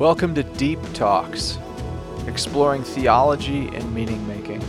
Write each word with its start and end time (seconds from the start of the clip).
Welcome 0.00 0.34
to 0.36 0.42
Deep 0.42 0.78
Talks, 0.94 1.58
exploring 2.26 2.82
theology 2.84 3.68
and 3.68 3.94
meaning 3.94 4.26
making. 4.26 4.64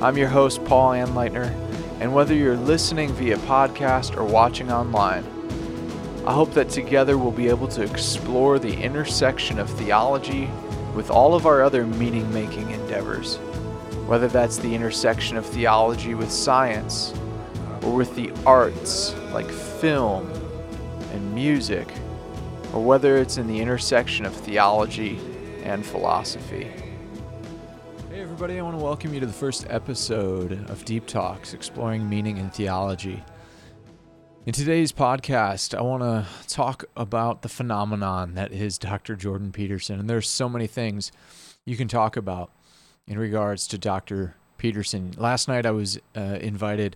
I'm 0.00 0.16
your 0.16 0.28
host, 0.28 0.64
Paul 0.64 0.92
Anleitner, 0.92 1.48
and 1.98 2.14
whether 2.14 2.32
you're 2.32 2.56
listening 2.56 3.12
via 3.14 3.38
podcast 3.38 4.16
or 4.16 4.22
watching 4.22 4.70
online, 4.70 5.24
I 6.24 6.32
hope 6.32 6.54
that 6.54 6.68
together 6.68 7.18
we'll 7.18 7.32
be 7.32 7.48
able 7.48 7.66
to 7.66 7.82
explore 7.82 8.60
the 8.60 8.72
intersection 8.72 9.58
of 9.58 9.68
theology 9.68 10.48
with 10.94 11.10
all 11.10 11.34
of 11.34 11.44
our 11.44 11.60
other 11.60 11.84
meaning 11.84 12.32
making 12.32 12.70
endeavors, 12.70 13.38
whether 14.06 14.28
that's 14.28 14.58
the 14.58 14.72
intersection 14.72 15.36
of 15.36 15.44
theology 15.44 16.14
with 16.14 16.30
science 16.30 17.12
or 17.82 17.96
with 17.96 18.14
the 18.14 18.30
arts 18.46 19.12
like 19.32 19.50
film 19.50 20.30
and 21.12 21.34
music 21.34 21.88
or 22.76 22.84
whether 22.84 23.16
it's 23.16 23.38
in 23.38 23.46
the 23.46 23.58
intersection 23.58 24.26
of 24.26 24.34
theology 24.34 25.18
and 25.62 25.84
philosophy. 25.84 26.70
Hey, 28.10 28.20
everybody, 28.20 28.58
I 28.58 28.62
want 28.62 28.76
to 28.76 28.84
welcome 28.84 29.14
you 29.14 29.20
to 29.20 29.24
the 29.24 29.32
first 29.32 29.66
episode 29.70 30.68
of 30.68 30.84
Deep 30.84 31.06
Talks 31.06 31.54
Exploring 31.54 32.06
Meaning 32.06 32.36
in 32.36 32.50
Theology. 32.50 33.24
In 34.44 34.52
today's 34.52 34.92
podcast, 34.92 35.74
I 35.74 35.80
want 35.80 36.02
to 36.02 36.26
talk 36.48 36.84
about 36.94 37.40
the 37.40 37.48
phenomenon 37.48 38.34
that 38.34 38.52
is 38.52 38.76
Dr. 38.76 39.16
Jordan 39.16 39.52
Peterson. 39.52 39.98
And 39.98 40.10
there's 40.10 40.28
so 40.28 40.46
many 40.46 40.66
things 40.66 41.12
you 41.64 41.78
can 41.78 41.88
talk 41.88 42.14
about 42.14 42.50
in 43.08 43.18
regards 43.18 43.66
to 43.68 43.78
Dr. 43.78 44.34
Peterson. 44.58 45.14
Last 45.16 45.48
night, 45.48 45.64
I 45.64 45.70
was 45.70 45.98
uh, 46.14 46.20
invited 46.42 46.94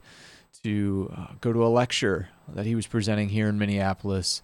to 0.63 1.11
uh, 1.17 1.27
go 1.41 1.55
to 1.55 1.65
a 1.65 1.69
lecture 1.69 2.29
that 2.49 2.67
he 2.67 2.75
was 2.75 2.87
presenting 2.87 3.31
here 3.31 3.49
in 3.49 3.59
Minneapolis 3.59 4.43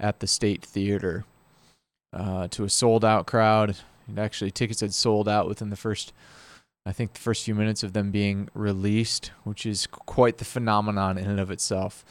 at 0.00 0.20
the 0.20 0.26
State 0.26 0.64
Theater 0.64 1.24
uh, 2.12 2.48
to 2.48 2.64
a 2.64 2.70
sold 2.70 3.04
out 3.04 3.26
crowd. 3.26 3.76
And 4.06 4.18
actually, 4.18 4.50
tickets 4.50 4.80
had 4.80 4.94
sold 4.94 5.28
out 5.28 5.48
within 5.48 5.70
the 5.70 5.76
first, 5.76 6.12
I 6.86 6.92
think, 6.92 7.12
the 7.12 7.20
first 7.20 7.44
few 7.44 7.54
minutes 7.54 7.82
of 7.82 7.92
them 7.92 8.10
being 8.10 8.48
released, 8.54 9.30
which 9.44 9.66
is 9.66 9.86
quite 9.86 10.38
the 10.38 10.44
phenomenon 10.44 11.18
in 11.18 11.28
and 11.28 11.40
of 11.40 11.50
itself. 11.50 12.04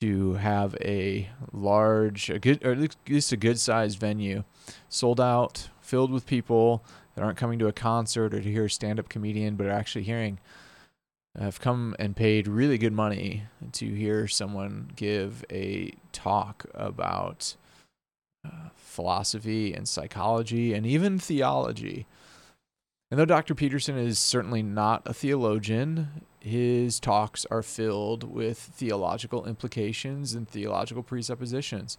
To 0.00 0.34
have 0.34 0.76
a 0.82 1.30
large, 1.50 2.28
a 2.28 2.38
good, 2.38 2.62
or 2.62 2.72
at 2.72 2.98
least 3.08 3.32
a 3.32 3.38
good 3.38 3.58
sized 3.58 3.98
venue, 3.98 4.44
sold 4.90 5.18
out, 5.18 5.70
filled 5.80 6.10
with 6.10 6.26
people 6.26 6.84
that 7.14 7.22
aren't 7.22 7.38
coming 7.38 7.58
to 7.60 7.68
a 7.68 7.72
concert 7.72 8.34
or 8.34 8.42
to 8.42 8.50
hear 8.50 8.66
a 8.66 8.70
stand 8.70 8.98
up 8.98 9.08
comedian, 9.08 9.56
but 9.56 9.66
are 9.66 9.70
actually 9.70 10.04
hearing 10.04 10.40
have 11.38 11.60
come 11.60 11.96
and 11.98 12.14
paid 12.14 12.46
really 12.46 12.78
good 12.78 12.92
money 12.92 13.44
to 13.72 13.92
hear 13.92 14.28
someone 14.28 14.90
give 14.94 15.44
a 15.50 15.92
talk 16.12 16.66
about 16.74 17.56
uh, 18.46 18.68
philosophy 18.76 19.74
and 19.74 19.88
psychology 19.88 20.72
and 20.72 20.86
even 20.86 21.18
theology. 21.18 22.06
And 23.10 23.18
though 23.18 23.24
Dr. 23.24 23.54
Peterson 23.54 23.96
is 23.98 24.18
certainly 24.18 24.62
not 24.62 25.02
a 25.06 25.14
theologian, 25.14 26.22
his 26.40 27.00
talks 27.00 27.46
are 27.50 27.62
filled 27.62 28.24
with 28.24 28.58
theological 28.58 29.46
implications 29.46 30.34
and 30.34 30.48
theological 30.48 31.02
presuppositions. 31.02 31.96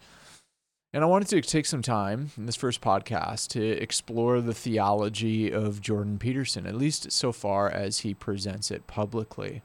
And 0.95 1.03
I 1.03 1.07
wanted 1.07 1.27
to 1.27 1.41
take 1.41 1.65
some 1.65 1.81
time 1.81 2.31
in 2.37 2.45
this 2.45 2.55
first 2.55 2.79
podcast 2.79 3.49
to 3.49 3.61
explore 3.61 4.39
the 4.39 4.53
theology 4.53 5.51
of 5.51 5.81
Jordan 5.81 6.17
Peterson, 6.17 6.65
at 6.65 6.75
least 6.75 7.11
so 7.11 7.33
far 7.33 7.69
as 7.69 7.99
he 7.99 8.13
presents 8.13 8.71
it 8.71 8.87
publicly. 8.87 9.61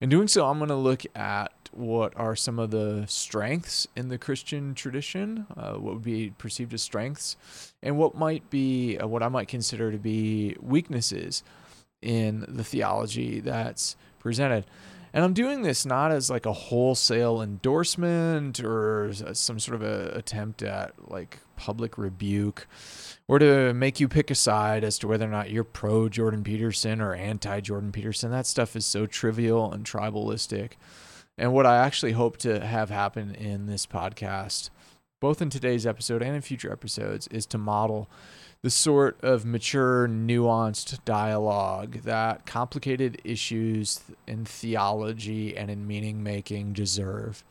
In 0.00 0.08
doing 0.08 0.28
so, 0.28 0.46
I'm 0.46 0.58
going 0.58 0.68
to 0.68 0.76
look 0.76 1.02
at 1.16 1.50
what 1.72 2.12
are 2.16 2.36
some 2.36 2.60
of 2.60 2.70
the 2.70 3.06
strengths 3.08 3.88
in 3.96 4.08
the 4.08 4.18
Christian 4.18 4.72
tradition, 4.72 5.46
uh, 5.56 5.72
what 5.72 5.94
would 5.94 6.04
be 6.04 6.32
perceived 6.38 6.74
as 6.74 6.82
strengths, 6.82 7.36
and 7.82 7.98
what 7.98 8.14
might 8.14 8.48
be 8.50 8.98
uh, 8.98 9.08
what 9.08 9.24
I 9.24 9.28
might 9.28 9.48
consider 9.48 9.90
to 9.90 9.98
be 9.98 10.54
weaknesses 10.60 11.42
in 12.02 12.44
the 12.46 12.62
theology 12.62 13.40
that's 13.40 13.96
presented. 14.20 14.64
And 15.12 15.24
I'm 15.24 15.32
doing 15.32 15.62
this 15.62 15.84
not 15.84 16.12
as 16.12 16.30
like 16.30 16.46
a 16.46 16.52
wholesale 16.52 17.42
endorsement 17.42 18.60
or 18.60 19.12
uh, 19.26 19.34
some 19.34 19.58
sort 19.58 19.74
of 19.74 19.82
a 19.82 20.16
attempt 20.16 20.62
at 20.62 21.10
like 21.10 21.38
public 21.56 21.98
rebuke 21.98 22.66
or 23.26 23.38
to 23.38 23.72
make 23.74 24.00
you 24.00 24.08
pick 24.08 24.30
a 24.30 24.34
side 24.34 24.82
as 24.84 24.98
to 24.98 25.08
whether 25.08 25.26
or 25.26 25.30
not 25.30 25.50
you're 25.50 25.64
pro 25.64 26.08
Jordan 26.08 26.42
Peterson 26.44 27.00
or 27.00 27.14
anti 27.14 27.60
Jordan 27.60 27.92
Peterson. 27.92 28.30
That 28.30 28.46
stuff 28.46 28.76
is 28.76 28.86
so 28.86 29.06
trivial 29.06 29.72
and 29.72 29.84
tribalistic. 29.84 30.72
And 31.36 31.52
what 31.52 31.66
I 31.66 31.78
actually 31.78 32.12
hope 32.12 32.36
to 32.38 32.64
have 32.64 32.90
happen 32.90 33.34
in 33.34 33.66
this 33.66 33.86
podcast, 33.86 34.70
both 35.20 35.40
in 35.40 35.48
today's 35.48 35.86
episode 35.86 36.22
and 36.22 36.36
in 36.36 36.42
future 36.42 36.72
episodes, 36.72 37.26
is 37.28 37.46
to 37.46 37.58
model 37.58 38.08
the 38.62 38.70
sort 38.70 39.18
of 39.22 39.44
mature, 39.44 40.06
nuanced 40.06 41.02
dialogue 41.04 42.02
that 42.02 42.44
complicated 42.44 43.20
issues 43.24 44.00
in 44.26 44.44
theology 44.44 45.56
and 45.56 45.70
in 45.70 45.86
meaning 45.86 46.22
making 46.22 46.74
deserve. 46.74 47.42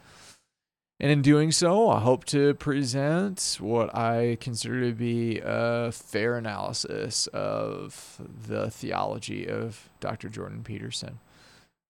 And 1.00 1.10
in 1.12 1.22
doing 1.22 1.52
so, 1.52 1.90
I 1.90 2.02
hope 2.02 2.26
to 2.26 2.54
present 2.56 3.58
what 3.60 3.96
I 3.96 4.38
consider 4.42 4.82
to 4.82 4.94
be 4.94 5.40
a 5.44 5.92
fair 5.94 6.38
analysis 6.38 7.28
of 7.28 8.22
the 8.48 8.70
theology 8.70 9.48
of 9.48 9.90
Dr. 10.02 10.28
Jordan 10.28 10.62
Peterson. 10.64 11.20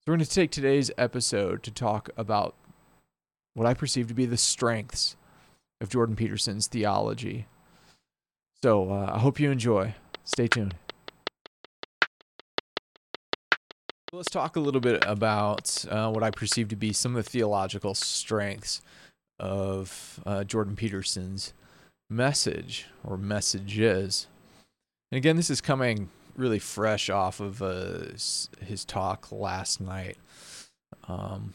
So, 0.00 0.12
we're 0.12 0.16
going 0.16 0.24
to 0.24 0.30
take 0.30 0.52
today's 0.52 0.92
episode 0.96 1.62
to 1.64 1.70
talk 1.72 2.08
about 2.16 2.54
what 3.54 3.66
I 3.66 3.74
perceive 3.74 4.06
to 4.08 4.14
be 4.14 4.26
the 4.26 4.36
strengths 4.36 5.16
of 5.80 5.90
Jordan 5.90 6.14
Peterson's 6.14 6.68
theology 6.68 7.46
so 8.62 8.90
uh, 8.90 9.12
I 9.14 9.18
hope 9.18 9.40
you 9.40 9.50
enjoy. 9.50 9.94
Stay 10.24 10.46
tuned. 10.46 10.74
Let's 14.12 14.30
talk 14.30 14.56
a 14.56 14.60
little 14.60 14.80
bit 14.80 15.04
about 15.06 15.84
uh, 15.88 16.10
what 16.10 16.24
I 16.24 16.30
perceive 16.30 16.68
to 16.68 16.76
be 16.76 16.92
some 16.92 17.14
of 17.16 17.24
the 17.24 17.30
theological 17.30 17.94
strengths 17.94 18.82
of 19.38 20.20
uh, 20.26 20.44
Jordan 20.44 20.74
Peterson's 20.74 21.54
message 22.10 22.86
or 23.04 23.16
messages. 23.16 24.26
And 25.10 25.16
again, 25.16 25.36
this 25.36 25.48
is 25.48 25.60
coming 25.60 26.10
really 26.36 26.58
fresh 26.58 27.08
off 27.08 27.40
of 27.40 27.62
uh, 27.62 28.06
his 28.60 28.84
talk 28.84 29.30
last 29.30 29.80
night, 29.80 30.18
um, 31.06 31.54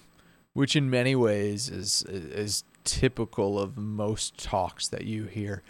which 0.53 0.75
in 0.75 0.89
many 0.89 1.15
ways 1.15 1.69
is 1.69 2.03
is 2.07 2.63
typical 2.83 3.59
of 3.59 3.77
most 3.77 4.37
talks 4.41 4.87
that 4.87 5.03
you 5.03 5.25
hear 5.25 5.61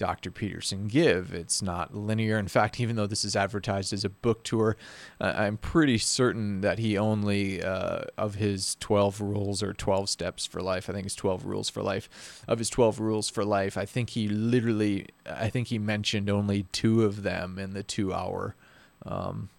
Dr. 0.00 0.30
Peterson 0.30 0.88
give. 0.88 1.34
It's 1.34 1.60
not 1.60 1.94
linear. 1.94 2.38
In 2.38 2.48
fact, 2.48 2.80
even 2.80 2.96
though 2.96 3.06
this 3.06 3.22
is 3.22 3.36
advertised 3.36 3.92
as 3.92 4.02
a 4.02 4.08
book 4.08 4.42
tour, 4.42 4.78
uh, 5.20 5.34
I'm 5.36 5.58
pretty 5.58 5.98
certain 5.98 6.62
that 6.62 6.78
he 6.78 6.96
only, 6.96 7.62
uh, 7.62 8.04
of 8.16 8.36
his 8.36 8.78
12 8.80 9.20
rules 9.20 9.62
or 9.62 9.74
12 9.74 10.08
steps 10.08 10.46
for 10.46 10.62
life, 10.62 10.88
I 10.88 10.94
think 10.94 11.04
it's 11.04 11.14
12 11.14 11.44
rules 11.44 11.68
for 11.68 11.82
life, 11.82 12.42
of 12.48 12.58
his 12.58 12.70
12 12.70 12.98
rules 12.98 13.28
for 13.28 13.44
life, 13.44 13.76
I 13.76 13.84
think 13.84 14.10
he 14.10 14.26
literally, 14.26 15.08
I 15.26 15.50
think 15.50 15.68
he 15.68 15.78
mentioned 15.78 16.30
only 16.30 16.62
two 16.72 17.04
of 17.04 17.22
them 17.22 17.58
in 17.58 17.74
the 17.74 17.82
two 17.82 18.14
hour 18.14 18.56
um, 19.04 19.50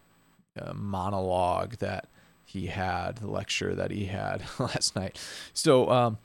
uh, 0.59 0.73
monologue 0.73 1.75
that 1.77 2.07
he 2.43 2.65
had, 2.65 3.17
the 3.17 3.29
lecture 3.29 3.75
that 3.75 3.91
he 3.91 4.05
had 4.05 4.41
last 4.59 4.95
night. 4.95 5.21
So, 5.53 5.87
um, 5.91 6.17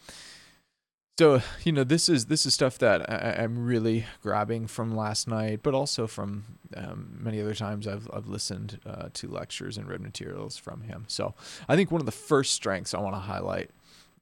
so 1.18 1.40
you 1.64 1.72
know 1.72 1.84
this 1.84 2.08
is 2.10 2.26
this 2.26 2.44
is 2.44 2.52
stuff 2.52 2.76
that 2.78 3.08
I, 3.10 3.42
am 3.42 3.64
really 3.64 4.04
grabbing 4.22 4.66
from 4.66 4.94
last 4.94 5.26
night, 5.26 5.60
but 5.62 5.72
also 5.72 6.06
from 6.06 6.44
um, 6.76 7.18
many 7.18 7.40
other 7.40 7.54
times 7.54 7.86
I've 7.86 8.08
I've 8.12 8.26
listened 8.26 8.80
uh, 8.84 9.08
to 9.14 9.28
lectures 9.28 9.78
and 9.78 9.88
read 9.88 10.02
materials 10.02 10.58
from 10.58 10.82
him. 10.82 11.04
So 11.08 11.34
I 11.68 11.76
think 11.76 11.90
one 11.90 12.02
of 12.02 12.06
the 12.06 12.12
first 12.12 12.52
strengths 12.52 12.92
I 12.92 13.00
want 13.00 13.14
to 13.14 13.20
highlight 13.20 13.70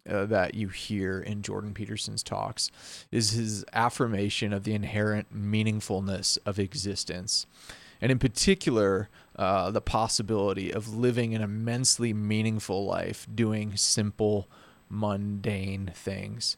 uh, 0.08 0.26
that 0.26 0.54
you 0.54 0.68
hear 0.68 1.18
in 1.18 1.42
Jordan 1.42 1.74
Peterson's 1.74 2.22
talks 2.22 2.70
is 3.10 3.30
his 3.30 3.64
affirmation 3.72 4.52
of 4.52 4.62
the 4.62 4.74
inherent 4.74 5.34
meaningfulness 5.34 6.38
of 6.46 6.60
existence, 6.60 7.46
and 8.00 8.12
in 8.12 8.18
particular. 8.18 9.08
Uh, 9.36 9.68
the 9.72 9.80
possibility 9.80 10.72
of 10.72 10.94
living 10.94 11.34
an 11.34 11.42
immensely 11.42 12.12
meaningful 12.12 12.86
life 12.86 13.26
doing 13.34 13.76
simple, 13.76 14.46
mundane 14.94 15.92
things. 15.94 16.56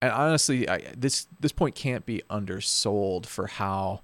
And 0.00 0.12
honestly, 0.12 0.68
I, 0.68 0.92
this 0.96 1.26
this 1.40 1.52
point 1.52 1.74
can't 1.74 2.04
be 2.04 2.22
undersold 2.28 3.26
for 3.26 3.46
how 3.46 4.00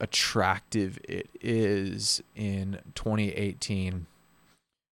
attractive 0.00 0.98
it 1.04 1.30
is 1.40 2.22
in 2.34 2.80
2018 2.94 4.06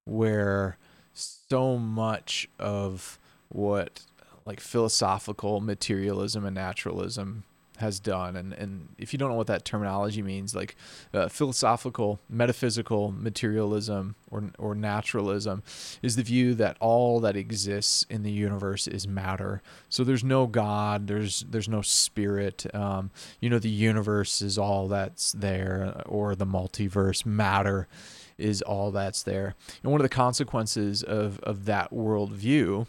where 0.05 0.77
so 1.13 1.77
much 1.77 2.47
of 2.57 3.19
what 3.49 4.03
like 4.45 4.59
philosophical 4.61 5.59
materialism 5.59 6.45
and 6.45 6.55
naturalism 6.55 7.43
has 7.81 7.99
done. 7.99 8.35
And, 8.35 8.53
and 8.53 8.87
if 8.97 9.11
you 9.11 9.19
don't 9.19 9.29
know 9.29 9.35
what 9.35 9.47
that 9.47 9.65
terminology 9.65 10.21
means, 10.21 10.55
like 10.55 10.75
uh, 11.13 11.27
philosophical, 11.27 12.19
metaphysical 12.29 13.11
materialism 13.11 14.15
or, 14.31 14.51
or 14.57 14.73
naturalism 14.73 15.61
is 16.01 16.15
the 16.15 16.23
view 16.23 16.55
that 16.55 16.77
all 16.79 17.19
that 17.19 17.35
exists 17.35 18.05
in 18.09 18.23
the 18.23 18.31
universe 18.31 18.87
is 18.87 19.07
matter. 19.07 19.61
So 19.89 20.03
there's 20.03 20.23
no 20.23 20.47
God, 20.47 21.07
there's, 21.07 21.41
there's 21.41 21.69
no 21.69 21.81
spirit. 21.81 22.65
Um, 22.73 23.11
you 23.39 23.49
know, 23.49 23.59
the 23.59 23.69
universe 23.69 24.41
is 24.41 24.57
all 24.57 24.87
that's 24.87 25.33
there, 25.33 26.01
or 26.05 26.35
the 26.35 26.45
multiverse, 26.45 27.25
matter 27.25 27.87
is 28.37 28.61
all 28.61 28.91
that's 28.91 29.23
there. 29.23 29.55
And 29.83 29.91
one 29.91 30.01
of 30.01 30.03
the 30.03 30.09
consequences 30.09 31.03
of, 31.03 31.39
of 31.39 31.65
that 31.65 31.91
worldview, 31.91 32.87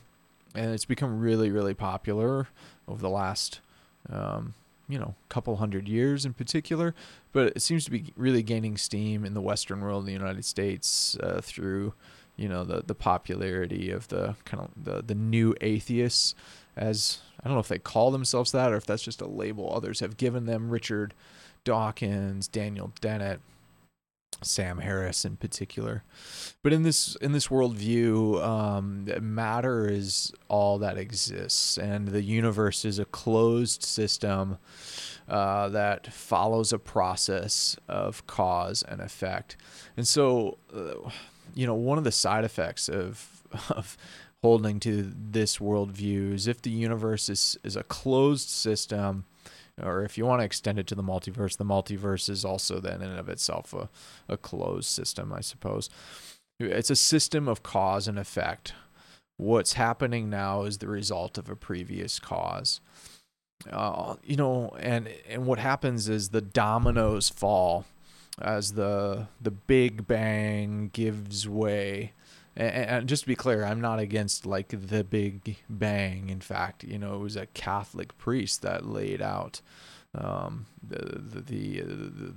and 0.55 0.73
it's 0.73 0.85
become 0.85 1.21
really, 1.21 1.51
really 1.51 1.75
popular 1.75 2.49
over 2.89 3.01
the 3.01 3.11
last 3.11 3.61
um, 4.11 4.55
you 4.93 4.99
know, 4.99 5.15
couple 5.31 5.57
hundred 5.57 5.89
years 5.89 6.27
in 6.27 6.35
particular, 6.35 6.95
but 7.33 7.47
it 7.57 7.63
seems 7.63 7.83
to 7.87 7.91
be 7.91 8.13
really 8.15 8.43
gaining 8.43 8.77
steam 8.77 9.25
in 9.25 9.33
the 9.33 9.41
Western 9.41 9.81
world, 9.81 10.03
in 10.03 10.07
the 10.07 10.13
United 10.13 10.45
States, 10.45 11.17
uh, 11.21 11.41
through, 11.43 11.95
you 12.37 12.47
know, 12.47 12.63
the 12.63 12.83
the 12.87 12.95
popularity 12.95 13.91
of 13.91 14.09
the 14.09 14.37
kind 14.45 14.63
of 14.63 14.85
the 14.85 15.03
the 15.03 15.15
new 15.15 15.55
atheists, 15.63 16.35
as 16.77 17.21
I 17.41 17.49
don't 17.49 17.55
know 17.55 17.61
if 17.61 17.69
they 17.69 17.79
call 17.79 18.11
themselves 18.11 18.53
that 18.53 18.71
or 18.71 18.77
if 18.77 18.85
that's 18.85 19.03
just 19.03 19.23
a 19.23 19.27
label 19.27 19.73
others 19.75 20.01
have 20.01 20.19
given 20.19 20.45
them. 20.45 20.69
Richard 20.69 21.15
Dawkins, 21.65 22.47
Daniel 22.47 22.93
Dennett, 23.01 23.41
Sam 24.41 24.79
Harris 24.79 25.25
in 25.25 25.37
particular. 25.37 26.03
But 26.63 26.73
in 26.73 26.83
this 26.83 27.17
in 27.17 27.33
this 27.33 27.49
worldview, 27.49 28.43
um, 28.43 29.09
matter 29.21 29.87
is 29.89 30.33
all 30.49 30.79
that 30.79 30.99
exists, 30.99 31.79
and 31.79 32.09
the 32.09 32.23
universe 32.23 32.85
is 32.85 32.99
a 32.99 33.05
closed 33.05 33.83
system 33.83 34.59
uh, 35.29 35.69
that 35.69 36.13
follows 36.13 36.73
a 36.73 36.79
process 36.79 37.77
of 37.89 38.27
cause 38.27 38.83
and 38.83 39.01
effect. 39.01 39.57
And 39.97 40.07
so, 40.07 40.59
uh, 40.75 41.11
you 41.55 41.67
know, 41.67 41.75
one 41.75 41.99
of 41.99 42.05
the 42.05 42.13
side 42.13 42.45
effects 42.45 42.89
of 42.89 43.43
of 43.71 43.97
holding 44.43 44.81
to 44.81 45.13
this 45.15 45.59
worldview 45.59 46.35
is 46.35 46.49
if 46.49 46.63
the 46.63 46.71
universe 46.71 47.29
is 47.29 47.59
is 47.63 47.77
a 47.77 47.85
closed 47.85 48.49
system 48.49 49.25
or 49.81 50.03
if 50.03 50.19
you 50.19 50.27
want 50.27 50.41
to 50.41 50.45
extend 50.45 50.79
it 50.79 50.87
to 50.89 50.95
the 50.95 51.03
multiverse, 51.03 51.57
the 51.57 51.65
multiverse 51.65 52.29
is 52.29 52.45
also 52.45 52.81
then 52.81 53.03
in 53.03 53.11
and 53.11 53.19
of 53.19 53.29
itself 53.29 53.73
a, 53.73 53.89
a 54.29 54.37
closed 54.37 54.89
system, 54.89 55.33
I 55.33 55.41
suppose. 55.41 55.89
It's 56.61 56.91
a 56.91 56.97
system 56.97 57.49
of 57.49 57.63
cause 57.63 58.07
and 58.07 58.19
effect. 58.19 58.75
What's 59.37 59.73
happening 59.73 60.29
now 60.29 60.63
is 60.63 60.79
the 60.79 60.89
result 60.89 61.39
of 61.39 61.49
a 61.49 61.57
previous 61.57 62.19
cause. 62.19 62.81
Uh, 63.71 64.17
you 64.25 64.37
know, 64.37 64.77
and 64.81 65.09
and 65.29 65.47
what 65.47 65.59
happens 65.59 66.09
is 66.09 66.29
the 66.29 66.41
dominoes 66.41 67.29
fall 67.29 67.85
as 68.41 68.73
the 68.73 69.29
the 69.41 69.51
Big 69.51 70.07
Bang 70.07 70.91
gives 70.93 71.49
way 71.49 72.13
and, 72.57 73.09
just 73.09 73.23
to 73.23 73.29
be 73.29 73.35
clear, 73.37 73.65
I'm 73.65 73.81
not 73.81 73.99
against 73.99 74.47
like 74.47 74.69
the 74.69 75.05
Big 75.05 75.57
Bang. 75.69 76.29
In 76.29 76.41
fact, 76.41 76.85
you 76.85 76.99
know, 76.99 77.15
it 77.15 77.21
was 77.21 77.37
a 77.37 77.47
Catholic 77.47 78.17
priest 78.19 78.63
that 78.63 78.85
laid 78.87 79.23
out 79.23 79.61
um, 80.15 80.67
the, 80.87 81.19
the, 81.19 81.41
the 81.41 81.83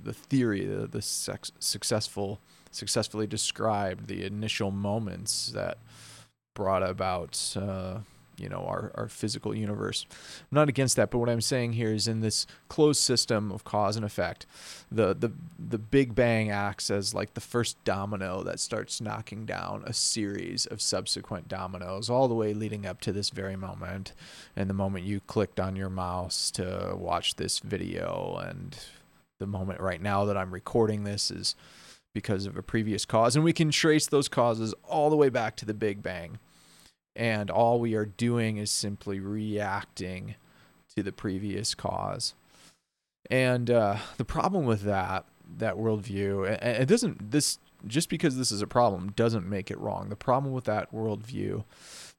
the 0.04 0.12
theory, 0.12 0.64
the, 0.64 0.86
the 0.86 1.02
sex, 1.02 1.52
successful 1.58 2.40
successfully 2.70 3.26
described 3.26 4.06
the 4.06 4.24
initial 4.24 4.70
moments 4.70 5.48
that 5.52 5.78
brought 6.54 6.82
about 6.82 7.56
uh, 7.56 7.98
you 8.36 8.48
know 8.48 8.64
our, 8.66 8.92
our 8.94 9.08
physical 9.08 9.54
universe. 9.54 10.06
I'm 10.10 10.56
not 10.56 10.68
against 10.68 10.96
that 10.96 11.10
but 11.10 11.18
what 11.18 11.28
i'm 11.28 11.40
saying 11.40 11.74
here 11.74 11.92
is 11.92 12.08
in 12.08 12.20
this 12.20 12.46
closed 12.68 13.00
system 13.00 13.50
of 13.50 13.64
cause 13.64 13.96
and 13.96 14.04
effect 14.04 14.46
the 14.90 15.14
the 15.14 15.32
the 15.58 15.78
big 15.78 16.14
bang 16.14 16.50
acts 16.50 16.90
as 16.90 17.14
like 17.14 17.34
the 17.34 17.40
first 17.40 17.82
domino 17.84 18.42
that 18.42 18.60
starts 18.60 19.00
knocking 19.00 19.46
down 19.46 19.82
a 19.86 19.92
series 19.92 20.66
of 20.66 20.80
subsequent 20.80 21.48
dominoes 21.48 22.08
all 22.08 22.28
the 22.28 22.34
way 22.34 22.54
leading 22.54 22.86
up 22.86 23.00
to 23.00 23.12
this 23.12 23.30
very 23.30 23.56
moment 23.56 24.12
and 24.54 24.70
the 24.70 24.74
moment 24.74 25.04
you 25.04 25.20
clicked 25.20 25.60
on 25.60 25.76
your 25.76 25.90
mouse 25.90 26.50
to 26.50 26.94
watch 26.96 27.36
this 27.36 27.58
video. 27.60 28.40
And 28.46 28.76
the 29.38 29.46
moment 29.46 29.80
right 29.80 30.00
now 30.00 30.24
that 30.24 30.36
i'm 30.36 30.52
recording 30.52 31.04
this 31.04 31.30
is 31.30 31.54
because 32.14 32.46
of 32.46 32.56
a 32.56 32.62
previous 32.62 33.04
cause. 33.04 33.36
And 33.36 33.44
we 33.44 33.52
can 33.52 33.70
trace 33.70 34.06
those 34.06 34.28
causes 34.28 34.74
all 34.84 35.10
the 35.10 35.16
way 35.16 35.28
back 35.28 35.56
to 35.56 35.66
the 35.66 35.74
big 35.74 36.02
bang 36.02 36.38
and 37.16 37.50
all 37.50 37.80
we 37.80 37.94
are 37.94 38.04
doing 38.04 38.58
is 38.58 38.70
simply 38.70 39.20
reacting 39.20 40.34
to 40.94 41.02
the 41.02 41.12
previous 41.12 41.74
cause. 41.74 42.34
And 43.30 43.70
uh, 43.70 43.96
the 44.16 44.24
problem 44.24 44.64
with 44.64 44.82
that 44.82 45.24
that 45.58 45.76
worldview, 45.76 46.60
it 46.62 46.88
doesn't 46.88 47.30
this 47.30 47.58
just 47.86 48.08
because 48.08 48.36
this 48.36 48.50
is 48.50 48.62
a 48.62 48.66
problem 48.66 49.12
doesn't 49.12 49.48
make 49.48 49.70
it 49.70 49.78
wrong. 49.78 50.08
The 50.08 50.16
problem 50.16 50.52
with 50.52 50.64
that 50.64 50.92
worldview 50.92 51.64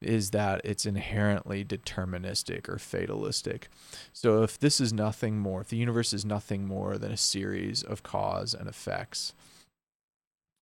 is 0.02 0.30
that 0.32 0.62
it's 0.64 0.86
inherently 0.86 1.66
deterministic 1.66 2.70
or 2.70 2.78
fatalistic. 2.78 3.68
So 4.14 4.44
if 4.44 4.60
this 4.60 4.80
is 4.80 4.94
nothing 4.94 5.40
more, 5.40 5.62
if 5.62 5.70
the 5.70 5.78
universe 5.78 6.14
is 6.14 6.24
nothing 6.24 6.66
more 6.68 6.98
than 6.98 7.12
a 7.12 7.18
series 7.18 7.84
of 7.84 8.04
cause 8.04 8.54
and 8.54 8.70
effects, 8.70 9.34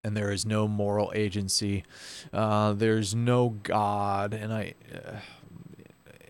and 0.05 0.15
there 0.15 0.31
is 0.31 0.45
no 0.45 0.67
moral 0.67 1.11
agency. 1.15 1.83
Uh, 2.31 2.73
there's 2.73 3.15
no 3.15 3.49
God, 3.49 4.33
and 4.33 4.53
I. 4.53 4.75
Uh, 4.93 5.17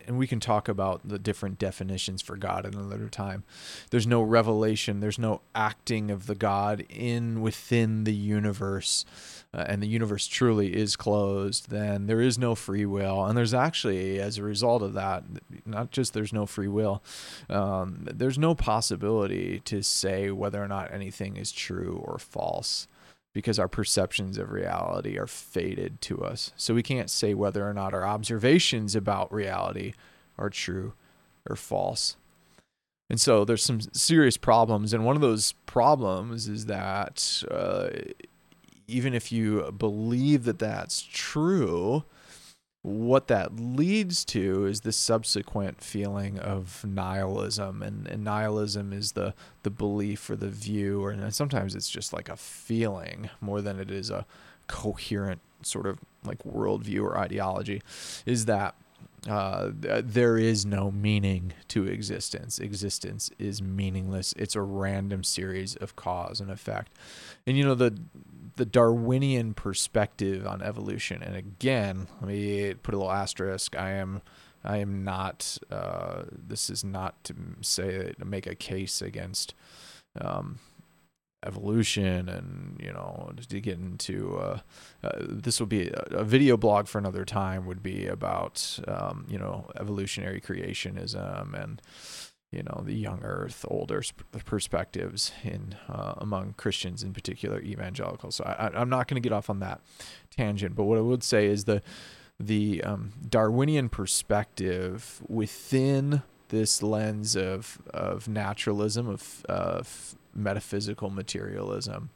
and 0.07 0.19
we 0.19 0.27
can 0.27 0.39
talk 0.39 0.67
about 0.67 1.01
the 1.03 1.17
different 1.17 1.57
definitions 1.57 2.21
for 2.21 2.37
God 2.37 2.63
at 2.67 2.75
another 2.75 3.09
time. 3.09 3.43
There's 3.89 4.05
no 4.05 4.21
revelation. 4.21 4.99
There's 4.99 5.17
no 5.17 5.41
acting 5.55 6.11
of 6.11 6.27
the 6.27 6.35
God 6.35 6.85
in 6.89 7.41
within 7.41 8.03
the 8.03 8.13
universe, 8.13 9.03
uh, 9.51 9.65
and 9.67 9.81
the 9.81 9.87
universe 9.87 10.27
truly 10.27 10.75
is 10.75 10.95
closed. 10.95 11.71
Then 11.71 12.05
there 12.05 12.21
is 12.21 12.37
no 12.37 12.53
free 12.53 12.85
will, 12.85 13.25
and 13.25 13.35
there's 13.35 13.55
actually, 13.55 14.19
as 14.19 14.37
a 14.37 14.43
result 14.43 14.83
of 14.83 14.93
that, 14.93 15.23
not 15.65 15.89
just 15.89 16.13
there's 16.13 16.31
no 16.31 16.45
free 16.45 16.67
will, 16.67 17.03
um, 17.49 18.07
there's 18.13 18.37
no 18.37 18.53
possibility 18.53 19.59
to 19.61 19.81
say 19.81 20.29
whether 20.29 20.63
or 20.63 20.67
not 20.67 20.93
anything 20.93 21.35
is 21.35 21.51
true 21.51 21.99
or 22.05 22.19
false 22.19 22.87
because 23.35 23.59
our 23.59 23.67
perceptions 23.67 24.37
of 24.37 24.49
reality 24.49 25.19
are 25.19 25.27
faded 25.27 25.99
to 25.99 26.23
us. 26.23 26.53
So 26.55 26.73
we 26.73 26.81
can't 26.81 27.09
say 27.09 27.33
whether 27.33 27.67
or 27.69 27.73
not 27.73 27.93
our 27.93 28.07
observations 28.07 28.95
about 28.95 29.31
reality 29.31 29.93
are 30.37 30.49
true 30.49 30.93
or 31.47 31.57
false. 31.57 32.15
And 33.09 33.19
so 33.19 33.43
there's 33.43 33.61
some 33.61 33.81
serious 33.91 34.37
problems. 34.37 34.93
And 34.93 35.03
one 35.03 35.17
of 35.17 35.21
those 35.21 35.51
problems 35.65 36.47
is 36.47 36.67
that 36.67 37.43
uh, 37.51 37.89
even 38.87 39.13
if 39.13 39.33
you 39.33 39.69
believe 39.77 40.45
that 40.45 40.59
that's 40.59 41.01
true, 41.01 42.05
what 42.85 43.27
that 43.29 43.59
leads 43.59 44.23
to 44.23 44.67
is 44.67 44.81
the 44.81 44.91
subsequent 44.91 45.81
feeling 45.81 46.37
of 46.37 46.85
nihilism 46.87 47.81
and, 47.81 48.05
and, 48.05 48.23
nihilism 48.23 48.93
is 48.93 49.13
the 49.13 49.33
the 49.63 49.71
belief 49.71 50.29
or 50.29 50.35
the 50.35 50.49
view 50.49 51.03
or 51.03 51.09
and 51.09 51.33
sometimes 51.33 51.73
it's 51.73 51.89
just 51.89 52.13
like 52.13 52.29
a 52.29 52.35
feeling 52.35 53.27
more 53.41 53.59
than 53.59 53.79
it 53.79 53.89
is 53.89 54.11
a 54.11 54.23
coherent 54.67 55.41
sort 55.63 55.87
of 55.87 55.97
like 56.23 56.37
worldview 56.43 57.01
or 57.01 57.17
ideology 57.17 57.81
is 58.27 58.45
that 58.45 58.75
uh, 59.27 59.71
there 59.73 60.37
is 60.37 60.65
no 60.65 60.91
meaning 60.91 61.53
to 61.69 61.85
existence. 61.85 62.59
Existence 62.59 63.31
is 63.39 63.61
meaningless. 63.61 64.33
It's 64.37 64.55
a 64.55 64.61
random 64.61 65.23
series 65.23 65.75
of 65.77 65.95
cause 65.95 66.39
and 66.39 66.51
effect. 66.51 66.91
And 67.47 67.57
you 67.57 67.63
know 67.63 67.75
the 67.75 67.97
the 68.57 68.65
Darwinian 68.65 69.53
perspective 69.53 70.47
on 70.47 70.61
evolution. 70.61 71.21
And 71.21 71.35
again, 71.35 72.07
let 72.21 72.29
me 72.29 72.73
put 72.75 72.93
a 72.93 72.97
little 72.97 73.11
asterisk. 73.11 73.75
I 73.75 73.91
am 73.91 74.21
I 74.63 74.77
am 74.77 75.03
not. 75.03 75.57
Uh, 75.71 76.23
this 76.31 76.69
is 76.69 76.83
not 76.83 77.23
to 77.25 77.35
say 77.61 78.13
to 78.17 78.25
make 78.25 78.47
a 78.47 78.55
case 78.55 79.01
against 79.01 79.53
um, 80.19 80.59
evolution 81.45 82.27
and 82.29 82.79
you 82.81 82.91
know 82.91 83.31
to 83.47 83.59
get 83.61 83.77
into 83.77 84.37
uh, 84.37 84.59
uh, 85.03 85.11
this 85.19 85.59
will 85.59 85.67
be 85.67 85.89
a, 85.89 86.03
a, 86.11 86.23
video 86.23 86.57
blog 86.57 86.87
for 86.87 86.97
another 86.97 87.25
time 87.25 87.65
would 87.65 87.83
be 87.83 88.07
about 88.07 88.79
um, 88.87 89.25
you 89.29 89.37
know 89.37 89.69
evolutionary 89.79 90.41
creationism 90.41 91.53
and 91.53 91.81
you 92.51 92.63
know 92.63 92.81
the 92.85 92.93
young 92.93 93.21
earth 93.23 93.65
older 93.69 94.01
perspectives 94.45 95.31
in 95.43 95.75
uh, 95.89 96.13
among 96.17 96.53
christians 96.53 97.03
in 97.03 97.13
particular 97.13 97.61
evangelicals. 97.61 98.35
So 98.35 98.43
I, 98.43 98.81
am 98.81 98.89
not 98.89 99.07
going 99.07 99.21
to 99.21 99.27
get 99.27 99.33
off 99.33 99.49
on 99.49 99.59
that 99.59 99.81
tangent 100.35 100.75
but 100.75 100.83
what 100.83 100.97
i 100.97 101.01
would 101.01 101.23
say 101.23 101.47
is 101.47 101.65
the 101.65 101.81
the 102.39 102.83
um, 102.83 103.13
darwinian 103.29 103.89
perspective 103.89 105.21
within 105.27 106.21
this 106.49 106.83
lens 106.83 107.35
of 107.35 107.81
of 107.93 108.27
naturalism 108.27 109.07
of, 109.07 109.45
of 109.45 110.15
metaphysical 110.35 111.09
materialism 111.09 112.09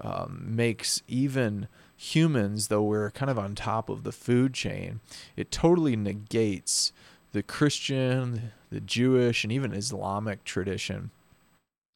um, 0.00 0.42
makes 0.44 1.02
even 1.06 1.68
humans 1.96 2.68
though 2.68 2.82
we're 2.82 3.10
kind 3.10 3.30
of 3.30 3.38
on 3.38 3.54
top 3.54 3.88
of 3.88 4.02
the 4.02 4.10
food 4.10 4.52
chain 4.52 5.00
it 5.36 5.50
totally 5.52 5.94
negates 5.94 6.92
the 7.32 7.42
Christian, 7.42 8.52
the 8.70 8.80
Jewish, 8.80 9.42
and 9.42 9.52
even 9.52 9.72
Islamic 9.72 10.44
tradition 10.44 11.10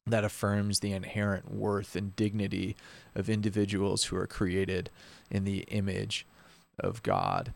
that 0.05 0.23
affirms 0.23 0.79
the 0.79 0.93
inherent 0.93 1.53
worth 1.53 1.95
and 1.95 2.15
dignity 2.15 2.75
of 3.13 3.29
individuals 3.29 4.05
who 4.05 4.15
are 4.15 4.27
created 4.27 4.89
in 5.29 5.43
the 5.43 5.59
image 5.67 6.25
of 6.79 7.03
God. 7.03 7.53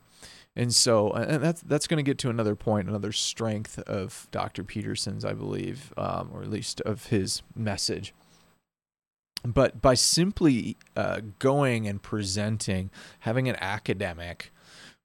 And 0.55 0.75
so, 0.75 1.11
and 1.11 1.41
that's 1.41 1.61
that's 1.61 1.87
going 1.87 1.97
to 1.97 2.03
get 2.03 2.17
to 2.19 2.29
another 2.29 2.55
point, 2.55 2.89
another 2.89 3.13
strength 3.13 3.79
of 3.79 4.27
Dr. 4.31 4.63
Peterson's, 4.63 5.23
I 5.23 5.33
believe, 5.33 5.93
um, 5.95 6.29
or 6.33 6.41
at 6.41 6.49
least 6.49 6.81
of 6.81 7.07
his 7.07 7.41
message. 7.55 8.13
But 9.43 9.81
by 9.81 9.93
simply 9.93 10.77
uh, 10.95 11.21
going 11.39 11.87
and 11.87 12.01
presenting, 12.01 12.91
having 13.21 13.47
an 13.47 13.55
academic 13.59 14.51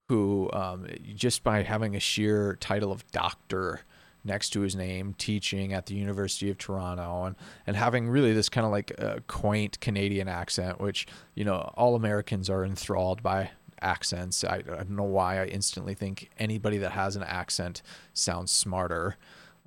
who, 0.08 0.50
um, 0.52 0.86
just 1.14 1.42
by 1.42 1.62
having 1.62 1.96
a 1.96 2.00
sheer 2.00 2.56
title 2.60 2.92
of 2.92 3.08
doctor 3.12 3.80
next 4.24 4.50
to 4.50 4.60
his 4.60 4.74
name, 4.74 5.14
teaching 5.16 5.72
at 5.72 5.86
the 5.86 5.94
University 5.94 6.50
of 6.50 6.58
Toronto, 6.58 7.24
and 7.24 7.36
and 7.68 7.76
having 7.76 8.08
really 8.08 8.32
this 8.32 8.48
kind 8.48 8.64
of 8.64 8.72
like 8.72 8.92
quaint 9.28 9.80
Canadian 9.80 10.26
accent, 10.26 10.80
which 10.80 11.06
you 11.36 11.44
know 11.44 11.70
all 11.74 11.94
Americans 11.94 12.50
are 12.50 12.64
enthralled 12.64 13.22
by 13.22 13.50
accents. 13.80 14.44
I, 14.44 14.56
I 14.56 14.60
don't 14.60 14.90
know 14.90 15.02
why 15.04 15.40
I 15.40 15.46
instantly 15.46 15.94
think 15.94 16.30
anybody 16.38 16.78
that 16.78 16.92
has 16.92 17.16
an 17.16 17.22
accent 17.22 17.82
sounds 18.12 18.50
smarter 18.50 19.16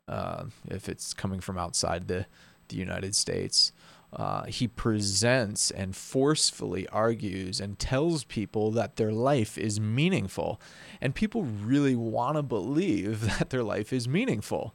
uh, 0.07 0.45
if 0.67 0.89
it's 0.89 1.13
coming 1.13 1.39
from 1.39 1.57
outside 1.57 2.07
the 2.07 2.25
the 2.69 2.77
United 2.77 3.15
States. 3.15 3.71
Uh, 4.11 4.45
he 4.45 4.67
presents 4.67 5.69
and 5.69 5.95
forcefully 5.95 6.87
argues 6.87 7.59
and 7.59 7.77
tells 7.77 8.23
people 8.23 8.71
that 8.71 8.95
their 8.95 9.11
life 9.11 9.55
is 9.55 9.79
meaningful. 9.79 10.59
And 10.99 11.13
people 11.13 11.43
really 11.43 11.95
want 11.95 12.35
to 12.35 12.41
believe 12.41 13.21
that 13.37 13.51
their 13.51 13.61
life 13.61 13.93
is 13.93 14.07
meaningful. 14.07 14.73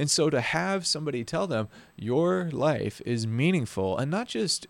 And 0.00 0.10
so 0.10 0.30
to 0.30 0.40
have 0.40 0.84
somebody 0.84 1.22
tell 1.22 1.46
them, 1.46 1.68
your 1.96 2.50
life 2.50 3.00
is 3.06 3.24
meaningful, 3.24 3.96
and 3.96 4.10
not 4.10 4.26
just 4.26 4.66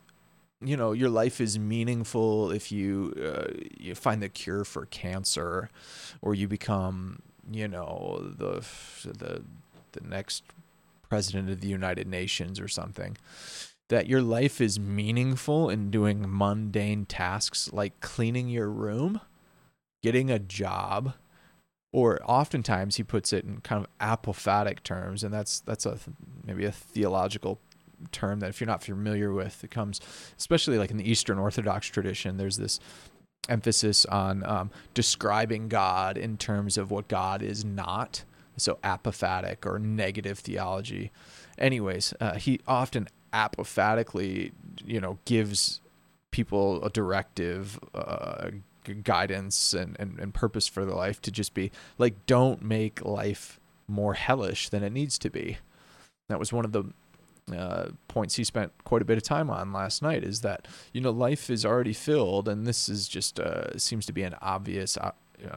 you 0.64 0.76
know 0.76 0.92
your 0.92 1.08
life 1.08 1.40
is 1.40 1.58
meaningful 1.58 2.50
if 2.50 2.72
you 2.72 3.12
uh, 3.22 3.52
you 3.78 3.94
find 3.94 4.22
the 4.22 4.28
cure 4.28 4.64
for 4.64 4.86
cancer 4.86 5.70
or 6.20 6.34
you 6.34 6.48
become 6.48 7.20
you 7.50 7.68
know 7.68 8.32
the 8.38 8.64
the 9.04 9.42
the 9.92 10.00
next 10.00 10.44
president 11.08 11.50
of 11.50 11.60
the 11.60 11.68
United 11.68 12.06
Nations 12.06 12.58
or 12.58 12.68
something 12.68 13.16
that 13.92 14.06
your 14.06 14.22
life 14.22 14.58
is 14.58 14.80
meaningful 14.80 15.68
in 15.68 15.90
doing 15.90 16.24
mundane 16.26 17.04
tasks 17.04 17.70
like 17.74 18.00
cleaning 18.00 18.48
your 18.48 18.70
room, 18.70 19.20
getting 20.02 20.30
a 20.30 20.38
job, 20.38 21.12
or 21.92 22.18
oftentimes 22.24 22.96
he 22.96 23.02
puts 23.02 23.34
it 23.34 23.44
in 23.44 23.60
kind 23.60 23.84
of 23.84 23.98
apophatic 23.98 24.82
terms, 24.82 25.22
and 25.22 25.34
that's 25.34 25.60
that's 25.60 25.84
a 25.84 25.98
maybe 26.42 26.64
a 26.64 26.72
theological 26.72 27.58
term 28.10 28.40
that 28.40 28.50
if 28.50 28.60
you're 28.60 28.66
not 28.66 28.82
familiar 28.82 29.32
with, 29.32 29.62
it 29.62 29.70
comes 29.70 30.00
especially 30.38 30.78
like 30.78 30.90
in 30.90 30.96
the 30.96 31.08
Eastern 31.08 31.38
Orthodox 31.38 31.86
tradition. 31.86 32.36
There's 32.36 32.56
this 32.56 32.80
emphasis 33.48 34.04
on 34.06 34.44
um, 34.44 34.70
describing 34.94 35.68
God 35.68 36.16
in 36.16 36.36
terms 36.36 36.78
of 36.78 36.90
what 36.90 37.08
God 37.08 37.42
is 37.42 37.64
not. 37.64 38.24
So 38.58 38.78
apophatic 38.84 39.64
or 39.64 39.78
negative 39.78 40.38
theology. 40.38 41.10
Anyways, 41.58 42.12
uh, 42.20 42.34
he 42.34 42.60
often 42.68 43.08
apophatically, 43.32 44.52
you 44.84 45.00
know, 45.00 45.18
gives 45.24 45.80
people 46.30 46.84
a 46.84 46.90
directive, 46.90 47.80
uh, 47.94 48.50
guidance, 49.02 49.72
and, 49.72 49.96
and, 49.98 50.18
and 50.18 50.34
purpose 50.34 50.68
for 50.68 50.84
their 50.84 50.94
life 50.94 51.20
to 51.22 51.30
just 51.30 51.54
be 51.54 51.70
like, 51.98 52.26
don't 52.26 52.62
make 52.62 53.04
life 53.04 53.58
more 53.88 54.14
hellish 54.14 54.68
than 54.68 54.82
it 54.82 54.92
needs 54.92 55.18
to 55.18 55.30
be. 55.30 55.56
That 56.28 56.38
was 56.38 56.52
one 56.52 56.64
of 56.64 56.72
the 56.72 56.84
uh, 57.54 57.88
points 58.08 58.36
he 58.36 58.44
spent 58.44 58.72
quite 58.84 59.02
a 59.02 59.04
bit 59.04 59.16
of 59.16 59.22
time 59.22 59.50
on 59.50 59.72
last 59.72 60.00
night 60.00 60.22
is 60.22 60.42
that 60.42 60.68
you 60.92 61.00
know 61.00 61.10
life 61.10 61.50
is 61.50 61.66
already 61.66 61.92
filled 61.92 62.48
and 62.48 62.66
this 62.66 62.88
is 62.88 63.08
just 63.08 63.40
uh, 63.40 63.76
seems 63.78 64.06
to 64.06 64.12
be 64.12 64.22
an 64.22 64.36
obvious 64.40 64.96
uh, 64.96 65.10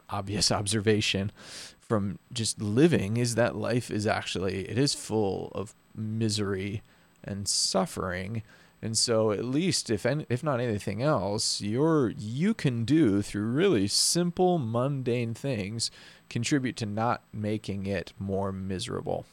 obvious 0.10 0.51
observation 0.60 1.32
from 1.80 2.18
just 2.34 2.60
living 2.60 3.18
is 3.18 3.36
that 3.36 3.56
life 3.56 3.92
is 3.92 4.08
actually 4.08 4.68
it 4.68 4.77
is 4.77 4.94
full 4.96 5.51
of 5.54 5.75
misery 5.96 6.82
and 7.24 7.48
suffering. 7.48 8.44
And 8.82 8.98
so, 8.98 9.32
at 9.32 9.44
least 9.44 9.89
if 9.89 10.06
any, 10.06 10.25
if 10.30 10.44
not 10.44 10.60
anything 10.60 11.01
else, 11.01 11.60
you're 11.60 12.10
you 12.10 12.54
can 12.54 12.86
do 12.86 13.22
through 13.22 13.46
really 13.46 13.88
simple, 13.88 14.60
mundane 14.60 15.34
things 15.34 15.89
contribute 16.30 16.75
to 16.77 16.86
not 16.86 17.24
making 17.34 17.88
it 17.88 18.13
more 18.20 18.51
miserable. 18.51 19.25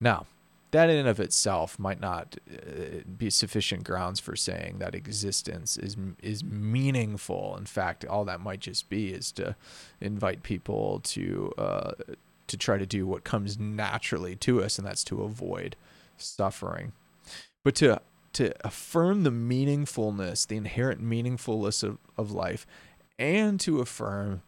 Now, 0.00 0.26
that 0.74 0.90
in 0.90 0.96
and 0.96 1.08
of 1.08 1.20
itself 1.20 1.78
might 1.78 2.00
not 2.00 2.36
uh, 2.50 3.00
be 3.16 3.30
sufficient 3.30 3.84
grounds 3.84 4.20
for 4.20 4.36
saying 4.36 4.78
that 4.78 4.94
existence 4.94 5.76
is 5.76 5.96
is 6.22 6.44
meaningful. 6.44 7.56
In 7.56 7.66
fact, 7.66 8.04
all 8.04 8.24
that 8.26 8.40
might 8.40 8.60
just 8.60 8.88
be 8.88 9.08
is 9.08 9.32
to 9.32 9.56
invite 10.00 10.42
people 10.42 11.00
to 11.04 11.52
uh, 11.58 11.92
to 12.46 12.56
try 12.56 12.76
to 12.76 12.86
do 12.86 13.06
what 13.06 13.24
comes 13.24 13.58
naturally 13.58 14.36
to 14.36 14.62
us, 14.62 14.78
and 14.78 14.86
that's 14.86 15.04
to 15.04 15.22
avoid 15.22 15.76
suffering 16.16 16.92
but 17.64 17.74
to 17.74 18.00
to 18.34 18.52
affirm 18.66 19.22
the 19.22 19.30
meaningfulness, 19.30 20.46
the 20.46 20.56
inherent 20.56 21.00
meaningfulness 21.00 21.84
of, 21.84 21.98
of 22.18 22.32
life, 22.32 22.66
and 23.16 23.60
to 23.60 23.80
affirm 23.80 24.42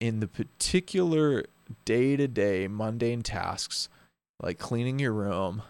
in 0.00 0.18
the 0.18 0.26
particular 0.26 1.44
day 1.84 2.16
to 2.16 2.26
day 2.26 2.66
mundane 2.68 3.22
tasks 3.22 3.88
like 4.44 4.58
cleaning 4.58 4.98
your 4.98 5.12
room, 5.12 5.62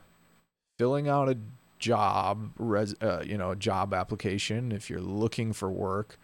filling 0.79 1.09
out 1.09 1.29
a 1.29 1.39
job, 1.79 2.51
res, 2.59 2.95
uh, 3.01 3.23
you 3.25 3.39
know, 3.39 3.55
job 3.55 3.95
application 3.95 4.73
if 4.73 4.91
you're 4.91 5.01
looking 5.01 5.53
for 5.53 5.71
work, 5.71 6.19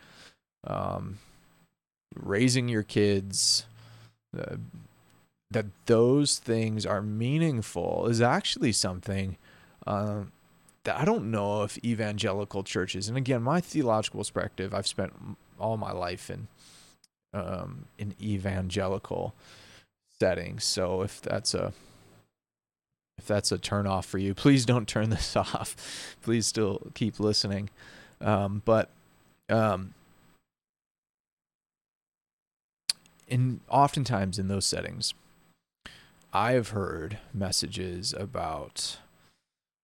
um, 0.66 1.19
raising 2.16 2.69
your 2.69 2.83
kids, 2.83 3.66
uh, 4.37 4.57
that 5.49 5.66
those 5.87 6.38
things 6.38 6.85
are 6.85 7.00
meaningful 7.00 8.09
is 8.09 8.21
actually 8.21 8.73
something 8.73 9.37
um, 9.87 10.33
that 10.83 10.97
I 10.99 11.04
don't 11.04 11.30
know 11.30 11.62
if 11.62 11.78
evangelical 11.85 12.64
churches, 12.64 13.09
and 13.09 13.16
again, 13.16 13.42
my 13.42 13.61
theological 13.61 14.21
perspective, 14.21 14.75
I've 14.75 14.88
spent 14.88 15.12
all 15.59 15.76
my 15.76 15.92
life 15.92 16.30
in 16.30 16.49
um, 17.33 17.85
in 17.97 18.14
evangelical 18.21 19.35
settings. 20.19 20.64
So 20.64 21.02
if 21.02 21.21
that's 21.23 21.54
a 21.54 21.73
if 23.20 23.26
that's 23.26 23.52
a 23.52 23.58
turn 23.58 23.86
off 23.86 24.06
for 24.06 24.16
you, 24.16 24.32
please 24.34 24.64
don't 24.64 24.88
turn 24.88 25.10
this 25.10 25.36
off. 25.36 26.16
please 26.22 26.46
still 26.46 26.80
keep 26.94 27.20
listening. 27.20 27.68
Um, 28.22 28.62
but 28.64 28.88
um, 29.50 29.92
in 33.28 33.60
oftentimes 33.68 34.38
in 34.38 34.48
those 34.48 34.64
settings, 34.64 35.12
I 36.32 36.52
have 36.52 36.70
heard 36.70 37.18
messages 37.34 38.14
about 38.14 38.96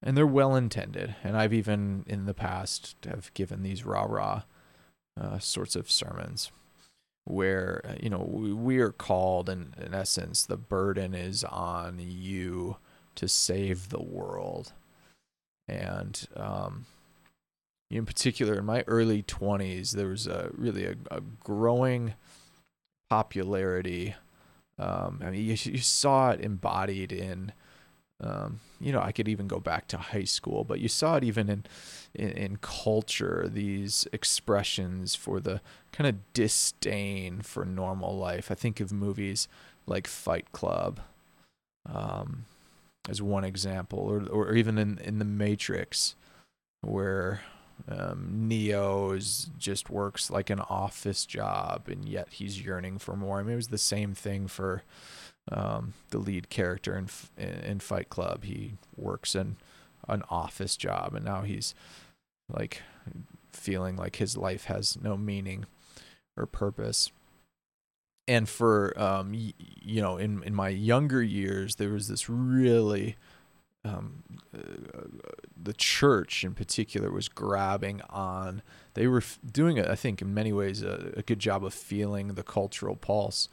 and 0.03 0.17
they're 0.17 0.27
well 0.27 0.57
intended. 0.57 1.15
And 1.23 1.37
I've 1.37 1.53
even 1.53 2.05
in 2.07 2.25
the 2.25 2.35
past 2.35 2.97
have 3.07 3.33
given 3.35 3.63
these 3.63 3.85
rah 3.85 4.07
rah 4.09 4.43
uh, 5.21 5.39
sorts 5.41 5.77
of 5.77 5.91
sermons 5.91 6.51
where 7.27 7.83
uh, 7.85 7.95
you 8.01 8.09
know 8.09 8.27
we, 8.27 8.53
we 8.53 8.79
are 8.79 8.93
called, 8.93 9.49
and 9.49 9.75
in 9.79 9.93
essence, 9.93 10.47
the 10.47 10.57
burden 10.57 11.15
is 11.15 11.45
on 11.45 11.99
you 11.99 12.77
to 13.17 13.29
save 13.29 13.89
the 13.89 14.03
world. 14.03 14.73
And 15.69 16.27
um, 16.37 16.87
in 17.91 18.07
particular, 18.07 18.59
in 18.59 18.65
my 18.65 18.85
early 18.87 19.23
20s, 19.23 19.93
there 19.93 20.09
was 20.09 20.27
a 20.27 20.51
really 20.55 20.87
a, 20.87 20.97
a 21.11 21.21
growing 21.43 22.15
popularity. 23.11 24.15
Um, 24.79 25.21
I 25.25 25.31
mean, 25.31 25.43
you, 25.43 25.57
you 25.73 25.79
saw 25.79 26.31
it 26.31 26.41
embodied 26.41 27.13
in 27.13 27.53
um, 28.21 28.61
you 28.81 28.93
know, 28.93 29.01
I 29.01 29.13
could 29.13 29.29
even 29.29 29.47
go 29.47 29.61
back 29.61 29.89
to 29.89 29.99
high 29.99 30.25
school, 30.25 30.65
but 30.65 30.81
you 30.81 30.89
saw 30.89 31.17
it 31.17 31.25
even 31.25 31.51
in, 31.51 31.65
in, 32.15 32.31
in 32.31 32.57
culture, 32.57 33.49
these 33.53 34.09
expressions 34.13 35.15
for 35.15 35.39
the 35.39 35.61
kind 35.93 36.09
of 36.09 36.33
disdain 36.33 37.43
for 37.43 37.65
normal 37.65 38.17
life. 38.17 38.51
I 38.51 38.55
think 38.55 38.81
of 38.81 38.91
movies 38.91 39.49
like 39.87 40.07
Fight 40.07 40.51
Club 40.53 41.01
um, 41.87 42.47
as 43.09 43.23
one 43.23 43.45
example, 43.45 43.99
or, 43.99 44.27
or 44.29 44.55
even 44.55 44.79
in, 44.79 44.99
in 44.99 45.19
The 45.19 45.25
Matrix, 45.25 46.15
where 46.81 47.43
um, 47.89 48.49
Neo 48.49 49.13
is 49.13 49.51
just 49.59 49.91
works 49.91 50.31
like 50.31 50.51
an 50.51 50.61
office 50.61 51.27
job, 51.27 51.89
and 51.89 52.09
yet 52.09 52.29
he's 52.31 52.65
yearning 52.65 52.99
for 52.99 53.17
more. 53.17 53.39
I 53.39 53.43
mean, 53.43 53.53
it 53.53 53.57
was 53.57 53.69
the 53.69 53.79
same 53.79 54.15
thing 54.15 54.49
for 54.49 54.83
um, 55.51 55.95
the 56.11 56.19
lead 56.19 56.49
character 56.49 56.97
in, 56.97 57.09
in 57.39 57.81
Fight 57.81 58.09
Club. 58.09 58.45
He 58.45 58.75
works 58.97 59.35
in 59.35 59.57
an 60.09 60.23
office 60.31 60.77
job, 60.77 61.15
and 61.15 61.25
now 61.25 61.43
he's 61.43 61.75
like 62.49 62.83
feeling 63.53 63.97
like 63.97 64.17
his 64.17 64.37
life 64.37 64.65
has 64.65 64.99
no 65.01 65.17
meaning 65.17 65.67
or 66.37 66.47
purpose. 66.47 67.11
And 68.29 68.49
for 68.49 68.99
um, 69.01 69.33
y- 69.33 69.55
you 69.59 70.03
know, 70.03 70.17
in 70.17 70.43
in 70.43 70.55
my 70.55 70.69
younger 70.69 71.23
years, 71.23 71.77
there 71.77 71.91
was 71.91 72.09
this 72.09 72.29
really 72.29 73.17
um, 73.87 74.23
uh, 74.55 75.03
the 75.61 75.73
church 75.73 76.45
in 76.45 76.55
particular 76.55 77.11
was 77.11 77.29
grabbing 77.29 78.03
on. 78.11 78.63
They 78.95 79.07
were 79.07 79.19
f- 79.19 79.39
doing, 79.45 79.81
I 79.81 79.95
think, 79.95 80.21
in 80.21 80.35
many 80.35 80.53
ways, 80.53 80.83
a, 80.83 81.13
a, 81.17 81.23
good 81.23 81.39
job 81.39 81.65
of 81.65 81.73
feeling 81.73 82.29
the 82.29 82.43
cultural 82.43 82.97
pulse 82.97 83.49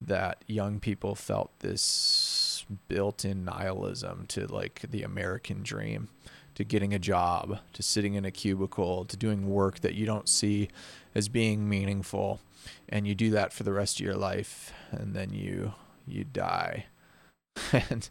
that 0.00 0.42
young 0.46 0.80
people 0.80 1.14
felt 1.14 1.58
this 1.60 2.64
built-in 2.88 3.44
nihilism 3.44 4.26
to 4.28 4.46
like 4.46 4.82
the 4.88 5.02
American 5.02 5.62
dream, 5.62 6.08
to 6.56 6.64
getting 6.64 6.92
a 6.92 6.98
job, 6.98 7.58
to 7.74 7.82
sitting 7.82 8.14
in 8.14 8.24
a 8.24 8.30
cubicle, 8.30 9.04
to 9.04 9.16
doing 9.16 9.48
work 9.48 9.80
that 9.80 9.94
you 9.94 10.06
don't 10.06 10.28
see 10.28 10.68
as 11.14 11.28
being 11.28 11.68
meaningful, 11.68 12.40
and 12.88 13.06
you 13.06 13.14
do 13.14 13.30
that 13.30 13.52
for 13.52 13.62
the 13.62 13.72
rest 13.72 14.00
of 14.00 14.04
your 14.04 14.16
life, 14.16 14.72
and 14.90 15.14
then 15.14 15.32
you 15.32 15.74
you 16.06 16.24
die. 16.24 16.86
And 17.72 18.08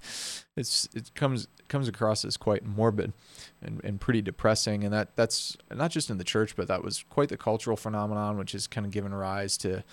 it's 0.58 0.90
it 0.94 1.14
comes 1.14 1.48
comes 1.68 1.88
across 1.88 2.26
as 2.26 2.38
quite 2.38 2.66
morbid 2.66 3.14
and, 3.62 3.82
and 3.84 4.00
pretty 4.00 4.22
depressing 4.22 4.84
and 4.84 4.94
that 4.94 5.16
that's 5.16 5.58
not 5.74 5.92
just 5.92 6.10
in 6.10 6.18
the 6.18 6.24
church 6.24 6.56
but 6.56 6.68
that 6.68 6.84
was 6.84 7.04
quite 7.10 7.30
the 7.30 7.38
cultural 7.38 7.76
phenomenon 7.76 8.38
which 8.38 8.52
has 8.52 8.68
kind 8.68 8.86
of 8.86 8.92
given 8.92 9.14
rise 9.14 9.58
to 9.58 9.84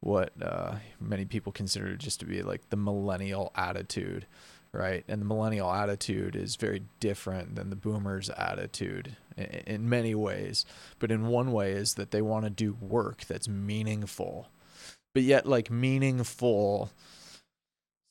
what 0.00 0.32
uh, 0.42 0.76
many 1.00 1.24
people 1.24 1.52
consider 1.52 1.96
just 1.96 2.20
to 2.20 2.26
be 2.26 2.42
like 2.42 2.68
the 2.70 2.76
millennial 2.76 3.52
attitude 3.54 4.26
right 4.78 5.04
and 5.08 5.20
the 5.20 5.26
millennial 5.26 5.72
attitude 5.72 6.36
is 6.36 6.56
very 6.56 6.82
different 7.00 7.56
than 7.56 7.68
the 7.68 7.76
boomers 7.76 8.30
attitude 8.30 9.16
in, 9.36 9.88
many 9.88 10.14
ways 10.14 10.64
but 10.98 11.10
in 11.10 11.26
one 11.26 11.52
way 11.52 11.72
is 11.72 11.94
that 11.94 12.10
they 12.10 12.22
want 12.22 12.44
to 12.44 12.50
do 12.50 12.76
work 12.80 13.24
that's 13.24 13.48
meaningful 13.48 14.48
but 15.14 15.22
yet 15.22 15.46
like 15.46 15.70
meaningful 15.70 16.90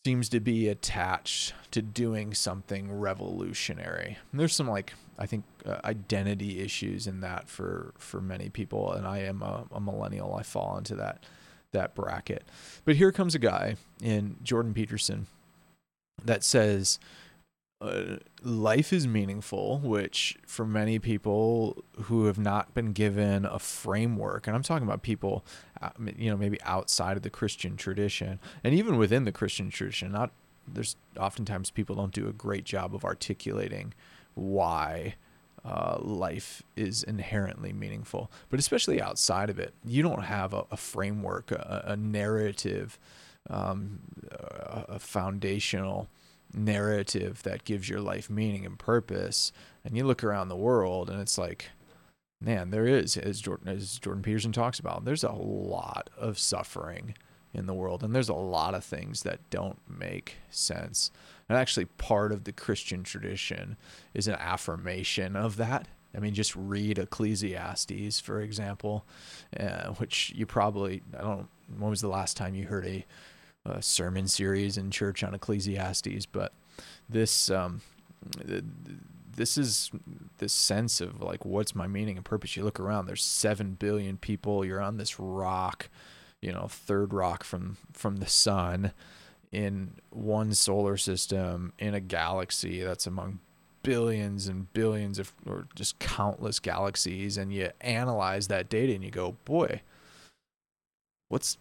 seems 0.08 0.30
to 0.30 0.40
be 0.40 0.70
attached 0.70 1.54
to 1.70 1.82
doing 1.82 2.34
something 2.34 2.98
revolutionary. 2.98 4.18
And 4.32 4.40
there's 4.40 4.56
some 4.56 4.70
like 4.70 4.94
I 5.20 5.26
think 5.26 5.44
uh, 5.66 5.80
identity 5.84 6.62
issues 6.62 7.08
in 7.08 7.20
that 7.20 7.50
for 7.50 7.94
for 7.98 8.22
many 8.22 8.48
people, 8.48 8.94
and 8.94 9.06
I 9.06 9.20
am 9.20 9.42
a, 9.42 9.66
a 9.70 9.82
millennial. 9.82 10.34
I 10.34 10.44
fall 10.44 10.78
into 10.78 10.96
that 10.96 11.26
that 11.74 11.94
bracket. 11.94 12.48
But 12.86 12.96
here 12.96 13.12
comes 13.12 13.36
a 13.36 13.40
guy 13.40 13.76
in 14.02 14.38
Jordan 14.44 14.74
Peterson 14.74 15.28
that 16.24 16.44
says 16.44 17.00
uh, 17.80 18.18
life 18.42 18.92
is 18.92 19.08
meaningful, 19.08 19.80
which 19.80 20.38
for 20.46 20.66
many 20.66 20.98
people 20.98 21.84
who 22.04 22.26
have 22.26 22.40
not 22.40 22.74
been 22.74 22.92
given 22.92 23.46
a 23.46 23.60
framework, 23.60 24.48
and 24.48 24.56
I'm 24.56 24.64
talking 24.64 24.88
about 24.88 25.04
people, 25.04 25.46
uh, 25.82 25.90
you 26.18 26.32
know, 26.32 26.38
maybe 26.38 26.60
outside 26.64 27.18
of 27.18 27.24
the 27.24 27.30
Christian 27.30 27.78
tradition, 27.78 28.40
and 28.64 28.74
even 28.74 28.98
within 28.98 29.26
the 29.26 29.32
Christian 29.32 29.70
tradition, 29.70 30.12
not 30.12 30.32
there's 30.68 30.96
oftentimes 31.18 31.72
people 31.72 31.96
don't 31.96 32.14
do 32.14 32.28
a 32.28 32.34
great 32.34 32.66
job 32.66 32.94
of 32.94 33.06
articulating 33.06 33.94
why 34.34 35.16
uh, 35.64 35.98
life 36.00 36.64
is 36.76 37.04
inherently 37.04 37.74
meaningful, 37.74 38.32
but 38.50 38.60
especially 38.60 39.02
outside 39.02 39.50
of 39.50 39.60
it, 39.60 39.74
you 39.86 40.02
don't 40.02 40.24
have 40.24 40.54
a, 40.54 40.66
a 40.72 40.78
framework, 40.78 41.52
a, 41.52 41.84
a 41.88 41.96
narrative, 41.96 43.00
um, 43.50 44.00
a, 44.32 45.00
foundational 45.00 46.08
narrative 46.54 47.44
that 47.44 47.66
gives 47.66 47.90
your 47.90 48.02
life 48.02 48.30
meaning 48.30 48.66
and 48.66 48.80
purpose. 48.80 49.52
And 49.84 49.96
you 49.96 50.06
look 50.06 50.24
around 50.24 50.50
the 50.50 50.56
world 50.56 51.10
and 51.10 51.22
it's 51.22 51.38
like, 51.38 51.70
man, 52.42 52.70
there 52.70 52.86
is, 52.86 53.18
as 53.18 53.42
Jordan, 53.42 53.70
as 53.70 54.00
Jordan 54.00 54.24
Peterson 54.24 54.52
talks 54.52 54.80
about, 54.80 55.06
there's 55.06 55.24
a 55.24 55.32
lot 55.32 56.10
of 56.18 56.38
suffering 56.38 57.16
in 57.54 57.66
the 57.66 57.74
world. 57.74 58.04
And 58.04 58.14
there's 58.14 58.30
a 58.30 58.34
lot 58.34 58.74
of 58.74 58.84
things 58.84 59.24
that 59.24 59.50
don't 59.50 59.80
make 59.90 60.36
sense. 60.50 61.12
And 61.50 61.58
actually, 61.58 61.86
part 61.86 62.32
of 62.32 62.44
the 62.44 62.52
Christian 62.52 63.04
tradition 63.04 63.78
is 64.14 64.28
an 64.28 64.36
affirmation 64.36 65.36
of 65.36 65.58
that. 65.58 65.88
I 66.16 66.20
mean, 66.20 66.34
just 66.34 66.56
read 66.56 67.00
Ecclesiastes, 67.00 68.20
for 68.20 68.42
example, 68.42 69.06
uh, 69.60 69.90
which 69.94 70.34
you 70.36 70.46
probably, 70.46 71.04
I 71.18 71.22
don't, 71.22 71.48
when 71.78 71.90
was 71.90 72.02
the 72.02 72.08
last 72.08 72.38
time 72.38 72.56
you 72.56 72.66
heard 72.66 72.86
a 72.86 73.06
a 73.70 73.82
sermon 73.82 74.28
series 74.28 74.78
in 74.78 74.92
church 74.92 75.24
on 75.24 75.34
Ecclesiastes, 75.34 76.26
but 76.26 76.54
this 77.10 77.50
um, 77.50 77.82
this 79.36 79.58
is 79.58 79.92
this 80.40 80.54
sense 80.54 81.02
of 81.02 81.22
like 81.22 81.46
what's 81.46 81.76
my 81.76 81.88
meaning 81.88 82.18
and 82.18 82.26
purpose. 82.26 82.56
You 82.56 82.64
look 82.64 82.80
around, 82.80 83.06
there's 83.06 83.24
seven 83.24 83.74
billion 83.74 84.18
people. 84.18 84.66
You're 84.66 84.82
on 84.82 84.98
this 84.98 85.20
rock, 85.20 85.90
you 86.42 86.52
know, 86.52 86.68
third 86.70 87.14
rock 87.14 87.44
from 87.44 87.78
from 87.94 88.18
the 88.18 88.28
sun, 88.28 88.92
in 89.52 89.94
one 90.10 90.54
solar 90.54 90.98
system 90.98 91.74
in 91.80 91.94
a 91.94 92.00
galaxy 92.00 92.82
that's 92.82 93.08
among 93.08 93.40
billions 93.84 94.48
and 94.48 94.72
billions 94.74 95.18
of 95.18 95.32
or 95.46 95.68
just 95.76 95.98
countless 96.00 96.60
galaxies 96.60 97.38
and 97.38 97.54
you 97.54 97.70
analyze 97.80 98.50
that 98.50 98.68
data 98.68 98.94
and 98.94 99.04
you 99.04 99.10
go 99.10 99.38
boy 99.46 99.82
what's 101.30 101.58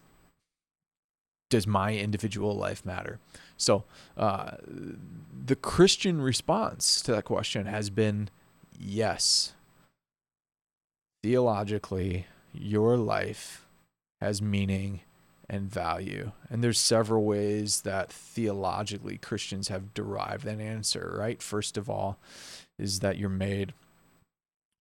does 1.49 1.67
my 1.67 1.95
individual 1.95 2.55
life 2.55 2.85
matter? 2.85 3.19
So, 3.57 3.85
uh, 4.15 4.57
the 5.45 5.55
Christian 5.55 6.21
response 6.21 7.01
to 7.01 7.11
that 7.13 7.25
question 7.25 7.65
has 7.65 7.89
been 7.89 8.29
yes. 8.77 9.53
Theologically, 11.23 12.27
your 12.53 12.97
life 12.97 13.65
has 14.21 14.41
meaning 14.41 15.01
and 15.49 15.71
value. 15.71 16.31
And 16.49 16.63
there's 16.63 16.79
several 16.79 17.23
ways 17.23 17.81
that 17.81 18.11
theologically 18.11 19.17
Christians 19.17 19.69
have 19.69 19.93
derived 19.93 20.43
that 20.43 20.59
answer, 20.59 21.15
right? 21.17 21.41
First 21.41 21.77
of 21.77 21.89
all, 21.89 22.17
is 22.77 22.99
that 22.99 23.17
you're 23.17 23.29
made 23.29 23.73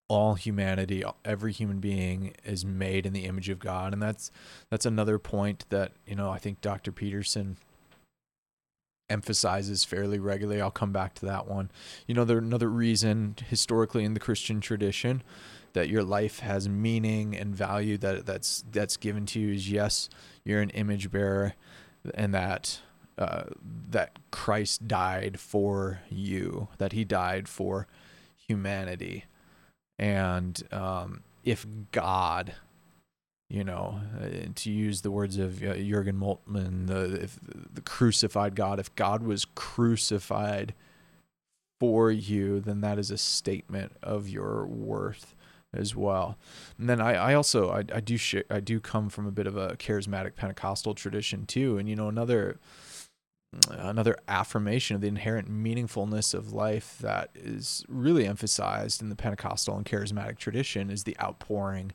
all 0.08 0.34
humanity 0.34 1.02
every 1.24 1.52
human 1.52 1.80
being 1.80 2.32
is 2.44 2.64
made 2.64 3.06
in 3.06 3.12
the 3.12 3.24
image 3.24 3.48
of 3.48 3.58
god. 3.58 3.92
And 3.92 4.02
that's 4.02 4.30
that's 4.70 4.86
another 4.86 5.18
point 5.18 5.64
that 5.70 5.92
you 6.06 6.14
know 6.14 6.30
i 6.30 6.38
think 6.38 6.60
dr 6.60 6.90
peterson 6.92 7.56
emphasizes 9.08 9.84
fairly 9.84 10.18
regularly. 10.18 10.60
I'll 10.60 10.70
come 10.70 10.92
back 10.92 11.14
to 11.14 11.26
that 11.26 11.46
one. 11.46 11.70
You 12.06 12.14
know 12.14 12.24
there's 12.24 12.42
another 12.42 12.68
reason 12.68 13.36
historically 13.48 14.04
in 14.04 14.14
the 14.14 14.20
christian 14.20 14.60
tradition 14.60 15.22
that 15.72 15.88
your 15.90 16.02
life 16.02 16.38
has 16.38 16.68
meaning 16.68 17.36
and 17.36 17.54
value 17.54 17.98
that 17.98 18.24
that's 18.24 18.64
that's 18.72 18.96
given 18.96 19.26
to 19.26 19.38
you 19.38 19.52
is 19.52 19.70
yes 19.70 20.08
you're 20.42 20.62
an 20.62 20.70
image 20.70 21.10
bearer 21.10 21.54
and 22.14 22.32
that 22.32 22.80
uh, 23.18 23.44
that 23.90 24.18
christ 24.30 24.88
died 24.88 25.38
for 25.38 26.00
you 26.08 26.68
that 26.78 26.92
he 26.92 27.04
died 27.04 27.46
for 27.46 27.86
humanity 28.36 29.24
and 29.98 30.62
um, 30.72 31.22
if 31.44 31.66
God, 31.92 32.54
you 33.48 33.64
know, 33.64 34.00
uh, 34.20 34.48
to 34.54 34.70
use 34.70 35.02
the 35.02 35.10
words 35.10 35.38
of 35.38 35.62
uh, 35.62 35.76
Jurgen 35.76 36.18
Moltmann, 36.18 36.86
the 36.86 37.22
if, 37.22 37.38
the 37.72 37.80
crucified 37.80 38.54
God, 38.54 38.78
if 38.78 38.94
God 38.94 39.22
was 39.22 39.46
crucified 39.54 40.74
for 41.78 42.10
you, 42.10 42.60
then 42.60 42.80
that 42.80 42.98
is 42.98 43.10
a 43.10 43.18
statement 43.18 43.92
of 44.02 44.28
your 44.28 44.66
worth 44.66 45.34
as 45.72 45.94
well. 45.94 46.38
And 46.78 46.88
then 46.88 47.00
I, 47.00 47.14
I 47.14 47.34
also 47.34 47.70
I, 47.70 47.84
I 47.94 48.00
do 48.00 48.16
sh- 48.16 48.36
I 48.50 48.60
do 48.60 48.80
come 48.80 49.08
from 49.08 49.26
a 49.26 49.32
bit 49.32 49.46
of 49.46 49.56
a 49.56 49.76
charismatic 49.76 50.34
Pentecostal 50.34 50.94
tradition 50.94 51.46
too, 51.46 51.78
and 51.78 51.88
you 51.88 51.96
know 51.96 52.08
another 52.08 52.58
another 53.70 54.16
affirmation 54.28 54.94
of 54.94 55.00
the 55.00 55.08
inherent 55.08 55.50
meaningfulness 55.50 56.34
of 56.34 56.52
life 56.52 56.98
that 57.00 57.30
is 57.34 57.84
really 57.88 58.26
emphasized 58.26 59.00
in 59.00 59.08
the 59.08 59.16
Pentecostal 59.16 59.76
and 59.76 59.86
charismatic 59.86 60.38
tradition 60.38 60.90
is 60.90 61.04
the 61.04 61.16
outpouring 61.20 61.92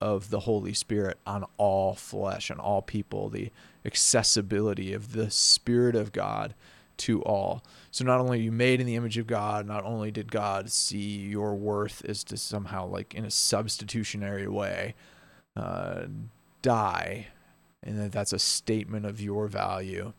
of 0.00 0.30
the 0.30 0.40
Holy 0.40 0.74
Spirit 0.74 1.18
on 1.26 1.44
all 1.56 1.94
flesh, 1.94 2.50
on 2.50 2.60
all 2.60 2.82
people, 2.82 3.28
the 3.28 3.50
accessibility 3.84 4.92
of 4.92 5.12
the 5.12 5.30
Spirit 5.30 5.96
of 5.96 6.12
God 6.12 6.54
to 6.98 7.22
all. 7.22 7.62
So 7.90 8.04
not 8.04 8.20
only 8.20 8.38
are 8.38 8.42
you 8.42 8.52
made 8.52 8.80
in 8.80 8.86
the 8.86 8.94
image 8.94 9.18
of 9.18 9.26
God, 9.26 9.66
not 9.66 9.84
only 9.84 10.10
did 10.10 10.30
God 10.30 10.70
see 10.70 11.16
your 11.18 11.54
worth 11.54 12.04
as 12.06 12.24
to 12.24 12.36
somehow 12.36 12.86
like 12.86 13.14
in 13.14 13.24
a 13.24 13.30
substitutionary 13.30 14.48
way 14.48 14.94
uh, 15.56 16.06
die, 16.62 17.28
and 17.82 17.98
that 17.98 18.12
that's 18.12 18.32
a 18.32 18.38
statement 18.38 19.06
of 19.06 19.20
your 19.20 19.46
value, 19.46 20.12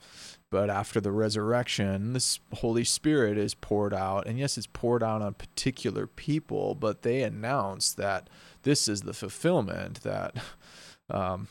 but 0.49 0.69
after 0.69 1.01
the 1.01 1.11
resurrection, 1.11 2.13
this 2.13 2.39
Holy 2.53 2.83
Spirit 2.83 3.37
is 3.37 3.53
poured 3.53 3.93
out. 3.93 4.27
And 4.27 4.39
yes, 4.39 4.57
it's 4.57 4.67
poured 4.67 5.03
out 5.03 5.21
on 5.21 5.33
particular 5.33 6.07
people, 6.07 6.73
but 6.73 7.01
they 7.01 7.23
announce 7.23 7.93
that 7.93 8.29
this 8.63 8.87
is 8.87 9.01
the 9.01 9.13
fulfillment 9.13 10.03
that, 10.03 10.35
um, 11.09 11.49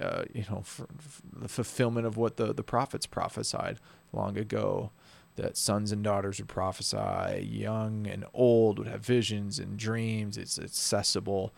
uh, 0.00 0.24
you 0.34 0.44
know, 0.50 0.60
for, 0.62 0.86
for 0.98 1.22
the 1.40 1.48
fulfillment 1.48 2.06
of 2.06 2.16
what 2.16 2.36
the, 2.36 2.52
the 2.52 2.62
prophets 2.62 3.06
prophesied 3.06 3.78
long 4.12 4.36
ago 4.36 4.90
that 5.36 5.56
sons 5.56 5.92
and 5.92 6.02
daughters 6.02 6.38
would 6.38 6.48
prophesy, 6.48 7.42
young 7.42 8.06
and 8.06 8.24
old 8.34 8.78
would 8.78 8.88
have 8.88 9.04
visions 9.04 9.58
and 9.58 9.78
dreams. 9.78 10.36
It's 10.36 10.58
accessible 10.58 11.54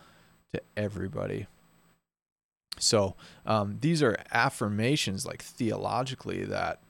to 0.53 0.61
everybody. 0.77 1.47
So 2.77 3.15
um, 3.45 3.77
these 3.81 4.01
are 4.03 4.17
affirmations, 4.31 5.25
like 5.25 5.41
theologically, 5.41 6.45
that 6.45 6.81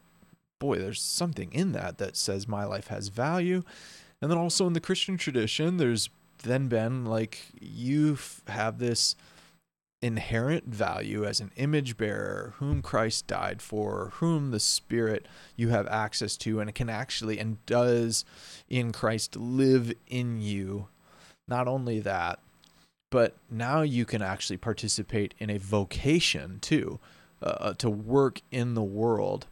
boy, 0.59 0.77
there's 0.77 1.01
something 1.01 1.51
in 1.53 1.71
that 1.71 1.97
that 1.97 2.17
says 2.17 2.47
my 2.47 2.65
life 2.65 2.87
has 2.87 3.07
value. 3.07 3.63
And 4.21 4.29
then 4.29 4.37
also 4.37 4.67
in 4.67 4.73
the 4.73 4.81
Christian 4.81 5.17
tradition, 5.17 5.77
there's 5.77 6.09
then 6.43 6.67
been 6.67 7.05
like 7.05 7.39
you 7.59 8.17
have 8.47 8.79
this 8.79 9.15
inherent 10.01 10.65
value 10.65 11.25
as 11.25 11.39
an 11.39 11.51
image 11.57 11.97
bearer 11.97 12.53
whom 12.57 12.81
Christ 12.81 13.27
died 13.27 13.61
for, 13.61 14.11
whom 14.15 14.51
the 14.51 14.59
Spirit 14.59 15.27
you 15.55 15.69
have 15.69 15.87
access 15.87 16.37
to, 16.37 16.59
and 16.59 16.69
it 16.69 16.75
can 16.75 16.89
actually 16.89 17.39
and 17.39 17.63
does 17.65 18.23
in 18.69 18.91
Christ 18.91 19.35
live 19.35 19.93
in 20.07 20.41
you. 20.41 20.87
Not 21.47 21.67
only 21.67 21.99
that, 21.99 22.39
but 23.09 23.35
now 23.49 23.81
you 23.81 24.05
can 24.05 24.21
actually 24.21 24.57
participate 24.57 25.33
in 25.39 25.49
a 25.49 25.57
vocation 25.57 26.59
too, 26.61 26.99
uh, 27.41 27.73
to 27.73 27.89
work 27.89 28.41
in 28.51 28.73
the 28.73 28.83
world 28.83 29.47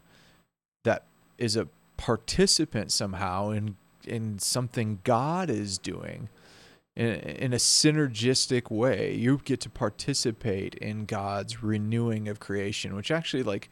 that 0.84 1.04
is 1.38 1.56
a 1.56 1.68
participant 1.96 2.92
somehow 2.92 3.50
in 3.50 3.76
in 4.04 4.38
something 4.38 5.00
God 5.04 5.50
is 5.50 5.76
doing 5.78 6.28
in, 6.96 7.06
in 7.06 7.52
a 7.52 7.56
synergistic 7.56 8.70
way. 8.70 9.14
You 9.14 9.40
get 9.44 9.60
to 9.60 9.70
participate 9.70 10.74
in 10.74 11.04
God's 11.04 11.62
renewing 11.62 12.28
of 12.28 12.40
creation, 12.40 12.94
which 12.96 13.10
actually, 13.10 13.42
like, 13.42 13.70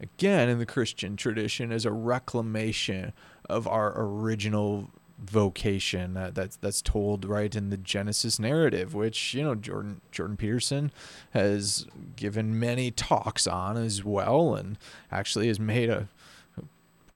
again, 0.00 0.48
in 0.48 0.58
the 0.58 0.66
Christian 0.66 1.16
tradition, 1.16 1.70
is 1.70 1.84
a 1.86 1.92
reclamation 1.92 3.12
of 3.48 3.66
our 3.68 3.94
original 3.96 4.90
vocation 5.18 6.16
uh, 6.16 6.30
that's 6.34 6.56
that's 6.56 6.82
told 6.82 7.24
right 7.24 7.54
in 7.54 7.70
the 7.70 7.76
Genesis 7.76 8.38
narrative, 8.38 8.94
which 8.94 9.34
you 9.34 9.42
know 9.42 9.54
Jordan 9.54 10.00
Jordan 10.10 10.36
Peterson 10.36 10.90
has 11.30 11.86
given 12.16 12.58
many 12.58 12.90
talks 12.90 13.46
on 13.46 13.76
as 13.76 14.04
well, 14.04 14.54
and 14.54 14.78
actually 15.10 15.48
has 15.48 15.60
made 15.60 15.90
a 15.90 16.08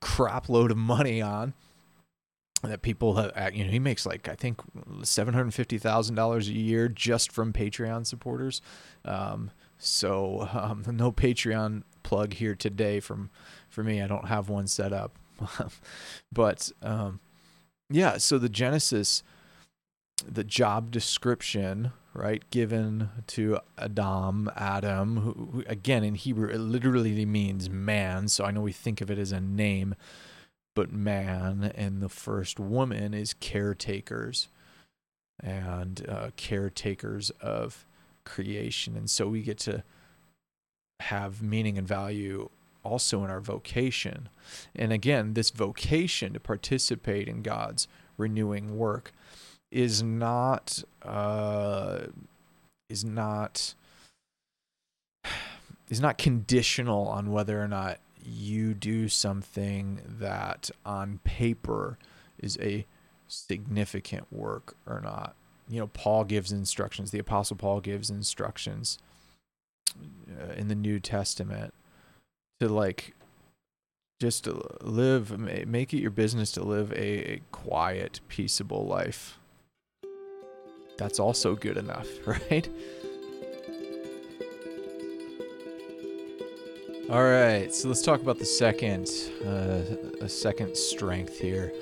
crap 0.00 0.48
load 0.48 0.70
of 0.70 0.76
money 0.76 1.20
on 1.20 1.54
that 2.62 2.82
people 2.82 3.14
have, 3.14 3.54
you 3.54 3.64
know, 3.64 3.70
he 3.70 3.78
makes 3.78 4.04
like 4.04 4.28
I 4.28 4.34
think 4.34 4.60
seven 5.02 5.34
hundred 5.34 5.54
fifty 5.54 5.78
thousand 5.78 6.16
dollars 6.16 6.48
a 6.48 6.52
year 6.52 6.88
just 6.88 7.30
from 7.30 7.52
Patreon 7.52 8.06
supporters. 8.06 8.60
Um, 9.04 9.50
so 9.78 10.48
um, 10.52 10.84
no 10.92 11.12
Patreon 11.12 11.82
plug 12.02 12.34
here 12.34 12.54
today 12.54 13.00
from 13.00 13.30
for 13.68 13.84
me. 13.84 14.02
I 14.02 14.06
don't 14.06 14.26
have 14.26 14.48
one 14.48 14.66
set 14.66 14.92
up, 14.92 15.16
but 16.32 16.72
um, 16.82 17.20
yeah. 17.90 18.18
So 18.18 18.38
the 18.38 18.48
Genesis, 18.48 19.22
the 20.26 20.44
job 20.44 20.90
description, 20.90 21.92
right, 22.14 22.42
given 22.50 23.10
to 23.28 23.58
Adam, 23.76 24.50
Adam, 24.56 25.16
who, 25.18 25.32
who 25.32 25.64
again 25.66 26.04
in 26.04 26.14
Hebrew 26.14 26.48
it 26.48 26.58
literally 26.58 27.24
means 27.26 27.70
man. 27.70 28.28
So 28.28 28.44
I 28.44 28.50
know 28.50 28.60
we 28.60 28.72
think 28.72 29.00
of 29.00 29.10
it 29.10 29.18
as 29.18 29.32
a 29.32 29.40
name 29.40 29.94
but 30.78 30.92
man 30.92 31.72
and 31.74 32.00
the 32.00 32.08
first 32.08 32.60
woman 32.60 33.12
is 33.12 33.34
caretakers 33.34 34.46
and 35.42 36.06
uh, 36.08 36.30
caretakers 36.36 37.30
of 37.40 37.84
creation. 38.24 38.96
And 38.96 39.10
so 39.10 39.26
we 39.26 39.42
get 39.42 39.58
to 39.58 39.82
have 41.00 41.42
meaning 41.42 41.78
and 41.78 41.88
value 41.88 42.48
also 42.88 43.24
in 43.24 43.30
our 43.30 43.40
vocation. 43.40 44.28
And 44.74 44.92
again, 44.92 45.34
this 45.34 45.50
vocation 45.50 46.32
to 46.32 46.40
participate 46.40 47.28
in 47.28 47.42
God's 47.42 47.86
renewing 48.16 48.76
work 48.76 49.12
is 49.70 50.02
not 50.02 50.82
uh, 51.02 51.98
is 52.88 53.04
not 53.04 53.74
is 55.90 56.00
not 56.00 56.18
conditional 56.18 57.06
on 57.08 57.30
whether 57.30 57.62
or 57.62 57.68
not 57.68 57.98
you 58.24 58.74
do 58.74 59.08
something 59.08 60.00
that 60.06 60.70
on 60.84 61.20
paper 61.24 61.98
is 62.38 62.58
a 62.60 62.84
significant 63.26 64.26
work 64.32 64.74
or 64.86 65.00
not. 65.00 65.34
You 65.68 65.80
know, 65.80 65.86
Paul 65.88 66.24
gives 66.24 66.52
instructions, 66.52 67.10
the 67.10 67.18
Apostle 67.18 67.56
Paul 67.56 67.80
gives 67.80 68.10
instructions 68.10 68.98
uh, 69.96 70.52
in 70.54 70.68
the 70.68 70.74
New 70.74 71.00
Testament 71.00 71.74
to 72.60 72.68
like 72.68 73.14
just 74.20 74.48
live, 74.82 75.38
make 75.38 75.94
it 75.94 76.00
your 76.00 76.10
business 76.10 76.50
to 76.52 76.62
live 76.62 76.92
a, 76.92 77.32
a 77.32 77.42
quiet, 77.52 78.20
peaceable 78.28 78.84
life. 78.84 79.38
That's 80.96 81.20
also 81.20 81.54
good 81.54 81.76
enough, 81.76 82.08
right? 82.26 82.68
All 87.10 87.22
right, 87.22 87.74
so 87.74 87.88
let's 87.88 88.02
talk 88.02 88.20
about 88.20 88.38
the 88.38 88.44
second, 88.44 89.08
uh, 89.46 89.80
a 90.20 90.28
second 90.28 90.76
strength 90.76 91.38
here, 91.38 91.72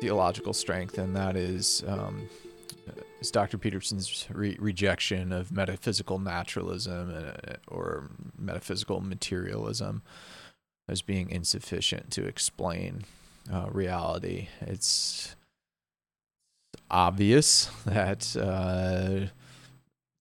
theological 0.00 0.52
strength, 0.52 0.98
and 0.98 1.16
that 1.16 1.36
is 1.36 1.82
um, 1.88 2.28
is 3.22 3.30
Dr. 3.30 3.56
Peterson's 3.56 4.26
re- 4.30 4.56
rejection 4.58 5.32
of 5.32 5.52
metaphysical 5.52 6.18
naturalism 6.18 7.14
uh, 7.14 7.54
or 7.68 8.10
metaphysical 8.36 9.00
materialism 9.00 10.02
as 10.88 11.02
being 11.02 11.30
insufficient 11.30 12.10
to 12.10 12.26
explain 12.26 13.04
uh, 13.52 13.68
reality. 13.70 14.48
It's 14.60 15.36
obvious 16.90 17.70
that 17.86 18.36
uh, 18.36 19.28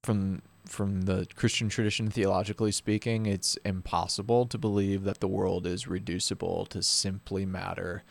from 0.03 0.43
from 0.67 1.01
the 1.01 1.27
Christian 1.35 1.67
tradition, 1.67 2.09
theologically 2.09 2.71
speaking, 2.71 3.25
it's 3.25 3.57
impossible 3.65 4.45
to 4.45 4.57
believe 4.57 5.03
that 5.03 5.19
the 5.19 5.27
world 5.27 5.67
is 5.67 5.85
reducible 5.85 6.65
to 6.67 6.81
simply 6.81 7.45
matter 7.45 8.03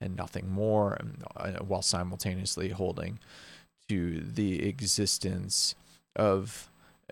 and 0.00 0.14
nothing 0.14 0.48
more, 0.48 0.96
uh, 1.34 1.54
while 1.54 1.82
simultaneously 1.82 2.68
holding 2.68 3.18
to 3.88 4.20
the 4.20 4.66
existence 4.66 5.74
of 6.16 6.68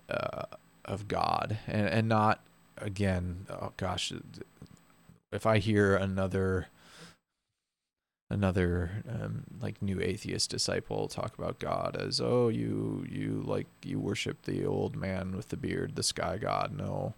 uh, 0.09 0.45
of 0.85 1.09
God 1.09 1.59
and 1.67 1.89
and 1.89 2.09
not 2.09 2.41
again. 2.79 3.47
Oh 3.51 3.73
gosh, 3.77 4.13
if 5.31 5.47
I 5.47 5.59
hear 5.59 5.95
another 5.95 6.69
another 8.33 9.05
um, 9.07 9.45
like 9.61 9.83
new 9.83 10.01
atheist 10.01 10.49
disciple 10.51 11.07
talk 11.07 11.37
about 11.39 11.59
God 11.59 11.97
as 12.01 12.19
oh 12.19 12.49
you 12.49 13.05
you 13.09 13.43
like 13.45 13.67
you 13.85 13.99
worship 13.99 14.43
the 14.43 14.65
old 14.65 14.97
man 14.97 15.37
with 15.37 15.51
the 15.51 15.57
beard 15.57 15.97
the 15.97 16.03
sky 16.03 16.39
god 16.39 16.73
no 16.75 17.13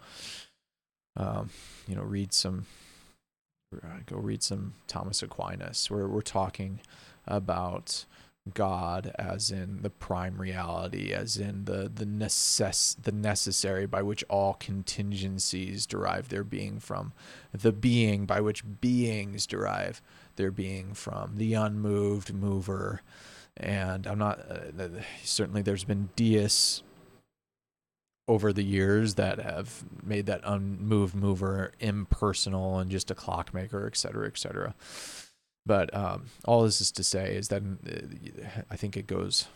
um, 1.16 1.50
you 1.86 1.94
know 1.94 2.02
read 2.02 2.32
some 2.32 2.66
go 4.06 4.16
read 4.16 4.42
some 4.42 4.74
Thomas 4.88 5.22
Aquinas 5.22 5.88
where 5.90 6.08
we're 6.08 6.20
talking 6.20 6.80
about 7.26 8.04
God 8.52 9.14
as 9.18 9.50
in 9.50 9.80
the 9.80 9.88
prime 9.88 10.38
reality 10.38 11.14
as 11.14 11.38
in 11.38 11.64
the 11.64 11.90
the 11.94 12.04
necess 12.04 12.94
the 13.02 13.10
necessary 13.10 13.86
by 13.86 14.02
which 14.02 14.22
all 14.28 14.52
contingencies 14.54 15.86
derive 15.86 16.28
their 16.28 16.44
being 16.44 16.78
from 16.78 17.14
the 17.52 17.72
being 17.72 18.26
by 18.26 18.42
which 18.42 18.62
beings 18.82 19.46
derive 19.46 20.02
their 20.36 20.50
being 20.50 20.94
from, 20.94 21.36
the 21.36 21.54
unmoved 21.54 22.32
mover. 22.32 23.02
And 23.56 24.06
I'm 24.06 24.18
not, 24.18 24.40
uh, 24.40 24.88
certainly 25.22 25.62
there's 25.62 25.84
been 25.84 26.10
deists 26.16 26.82
over 28.26 28.52
the 28.52 28.64
years 28.64 29.14
that 29.14 29.38
have 29.38 29.84
made 30.02 30.26
that 30.26 30.40
unmoved 30.44 31.14
mover 31.14 31.72
impersonal 31.78 32.78
and 32.78 32.90
just 32.90 33.10
a 33.10 33.14
clockmaker, 33.14 33.86
et 33.86 33.96
cetera, 33.96 34.26
et 34.26 34.38
cetera. 34.38 34.74
But 35.66 35.94
um, 35.94 36.26
all 36.44 36.62
this 36.62 36.80
is 36.80 36.92
to 36.92 37.04
say 37.04 37.34
is 37.34 37.48
that 37.48 37.62
uh, 37.62 38.62
I 38.70 38.76
think 38.76 38.96
it 38.96 39.06
goes 39.06 39.46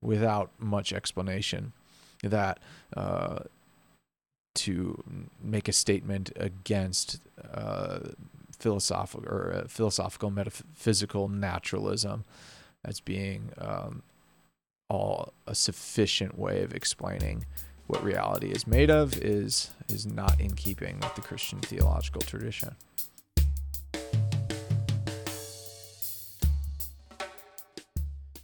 without 0.00 0.50
much 0.58 0.92
explanation 0.92 1.72
that 2.22 2.58
uh, 2.96 3.40
to 4.54 5.02
make 5.42 5.68
a 5.68 5.72
statement 5.72 6.30
against 6.36 7.20
uh, 7.52 8.00
philosophical 8.58 9.28
or 9.28 9.52
uh, 9.54 9.68
philosophical 9.68 10.30
metaphysical 10.30 11.28
naturalism 11.28 12.24
as 12.84 13.00
being 13.00 13.50
um, 13.58 14.02
all 14.88 15.32
a 15.46 15.54
sufficient 15.54 16.38
way 16.38 16.62
of 16.62 16.72
explaining 16.74 17.44
what 17.86 18.02
reality 18.04 18.48
is 18.48 18.66
made 18.66 18.90
of 18.90 19.18
is 19.18 19.70
is 19.88 20.06
not 20.06 20.40
in 20.40 20.54
keeping 20.54 20.98
with 21.00 21.14
the 21.14 21.20
Christian 21.20 21.60
theological 21.60 22.20
tradition. 22.20 22.76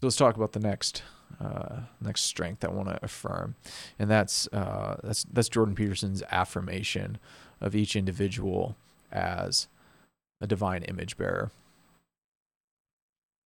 Let's 0.02 0.16
talk 0.16 0.36
about 0.36 0.52
the 0.52 0.60
next 0.60 1.02
uh, 1.40 1.80
next 2.00 2.22
strength 2.22 2.64
I 2.64 2.68
want 2.68 2.88
to 2.88 2.98
affirm, 3.02 3.54
and 3.98 4.10
that's 4.10 4.48
uh, 4.52 4.96
that's 5.02 5.24
that's 5.24 5.48
Jordan 5.48 5.74
Peterson's 5.74 6.22
affirmation 6.30 7.18
of 7.60 7.74
each 7.74 7.96
individual 7.96 8.76
as 9.12 9.68
a 10.40 10.46
divine 10.46 10.82
image 10.84 11.16
bearer. 11.16 11.50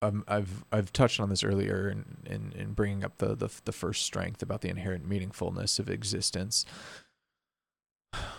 Um, 0.00 0.24
I've 0.26 0.64
I've 0.72 0.92
touched 0.92 1.20
on 1.20 1.28
this 1.28 1.44
earlier 1.44 1.88
in, 1.88 2.04
in, 2.26 2.52
in 2.58 2.72
bringing 2.72 3.04
up 3.04 3.18
the, 3.18 3.34
the 3.34 3.48
the 3.64 3.72
first 3.72 4.02
strength 4.02 4.42
about 4.42 4.60
the 4.60 4.68
inherent 4.68 5.08
meaningfulness 5.08 5.78
of 5.78 5.88
existence. 5.88 6.64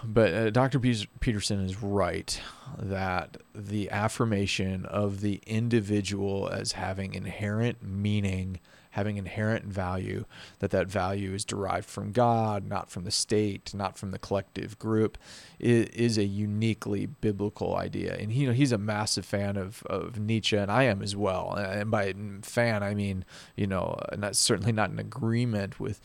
But 0.04 0.34
uh, 0.34 0.50
Dr. 0.50 0.80
Peterson 0.80 1.64
is 1.64 1.82
right 1.82 2.40
that 2.78 3.38
the 3.54 3.90
affirmation 3.90 4.86
of 4.86 5.22
the 5.22 5.42
individual 5.46 6.50
as 6.50 6.74
having 6.74 7.14
inherent 7.14 7.82
meaning, 7.82 8.60
having 8.92 9.18
inherent 9.18 9.66
value, 9.66 10.26
that 10.60 10.72
that 10.72 10.88
value 10.88 11.34
is 11.34 11.46
derived 11.46 11.88
from 11.88 12.12
God, 12.12 12.68
not 12.68 12.90
from 12.90 13.04
the 13.04 13.12
state, 13.12 13.74
not 13.74 13.98
from 13.98 14.12
the 14.12 14.20
collective 14.20 14.78
group, 14.78 15.18
is, 15.60 15.88
is 15.90 16.18
a 16.18 16.26
uniquely 16.26 17.06
biblical 17.06 17.76
idea. 17.76 18.16
And 18.16 18.32
you 18.32 18.48
know, 18.48 18.54
he's 18.54 18.72
a 18.72 18.78
massive 18.78 19.26
fan 19.26 19.56
of, 19.56 19.84
of 19.84 20.20
Nietzsche, 20.20 20.58
and 20.58 20.72
I 20.72 20.84
am 20.84 21.02
as 21.02 21.16
well. 21.16 21.54
And 21.54 21.90
by 21.90 22.14
fan, 22.42 22.84
I 22.84 22.94
mean 22.94 23.24
you 23.56 23.68
know, 23.68 23.98
not 24.18 24.36
certainly 24.36 24.72
not 24.72 24.90
in 24.90 25.00
agreement 25.00 25.80
with 25.80 26.02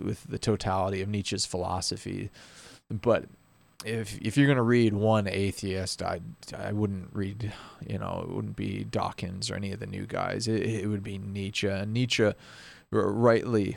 with 0.00 0.24
the 0.24 0.38
totality 0.38 1.02
of 1.02 1.08
Nietzsche's 1.08 1.46
philosophy 1.46 2.30
but 3.00 3.24
if 3.84 4.18
if 4.20 4.36
you're 4.36 4.48
gonna 4.48 4.62
read 4.62 4.94
one 4.94 5.26
atheist, 5.26 6.02
I 6.02 6.20
I 6.56 6.72
wouldn't 6.72 7.10
read 7.12 7.52
you 7.86 7.98
know 7.98 8.26
it 8.28 8.34
wouldn't 8.34 8.56
be 8.56 8.84
Dawkins 8.84 9.50
or 9.50 9.56
any 9.56 9.72
of 9.72 9.80
the 9.80 9.86
new 9.86 10.06
guys. 10.06 10.48
It, 10.48 10.62
it 10.62 10.88
would 10.88 11.02
be 11.02 11.18
Nietzsche. 11.18 11.68
And 11.68 11.92
Nietzsche 11.92 12.32
rightly 12.90 13.76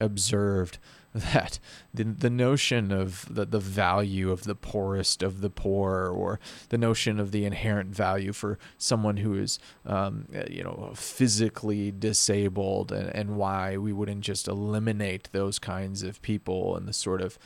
observed 0.00 0.78
that 1.14 1.58
the 1.92 2.04
the 2.04 2.30
notion 2.30 2.92
of 2.92 3.26
the 3.28 3.44
the 3.44 3.58
value 3.58 4.30
of 4.30 4.44
the 4.44 4.54
poorest 4.54 5.24
of 5.24 5.40
the 5.40 5.50
poor, 5.50 6.08
or 6.08 6.38
the 6.68 6.78
notion 6.78 7.18
of 7.18 7.32
the 7.32 7.44
inherent 7.44 7.94
value 7.94 8.32
for 8.32 8.58
someone 8.78 9.16
who 9.16 9.34
is 9.34 9.58
um, 9.84 10.28
you 10.48 10.62
know 10.62 10.92
physically 10.94 11.90
disabled, 11.90 12.92
and, 12.92 13.14
and 13.14 13.36
why 13.36 13.76
we 13.76 13.92
wouldn't 13.92 14.20
just 14.20 14.46
eliminate 14.46 15.28
those 15.32 15.58
kinds 15.58 16.04
of 16.04 16.22
people 16.22 16.76
and 16.76 16.86
the 16.86 16.92
sort 16.92 17.20
of 17.20 17.38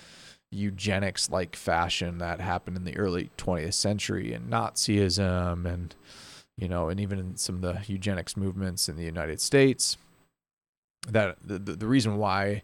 eugenics 0.55 1.31
like 1.31 1.57
fashion 1.57 2.19
that 2.19 2.41
happened 2.41 2.77
in 2.77 2.85
the 2.85 2.97
early 2.97 3.31
20th 3.37 3.75
century 3.75 4.33
and 4.33 4.51
Nazism 4.51 5.67
and 5.67 5.95
you 6.57 6.69
know 6.69 6.89
and 6.89 7.01
even 7.01 7.19
in 7.19 7.37
some 7.37 7.57
of 7.57 7.63
the 7.63 7.81
eugenics 7.93 8.37
movements 8.37 8.89
in 8.89 8.97
the 8.97 9.05
United 9.05 9.41
States 9.41 9.97
that 11.09 11.37
the, 11.45 11.59
the 11.59 11.87
reason 11.87 12.17
why 12.17 12.63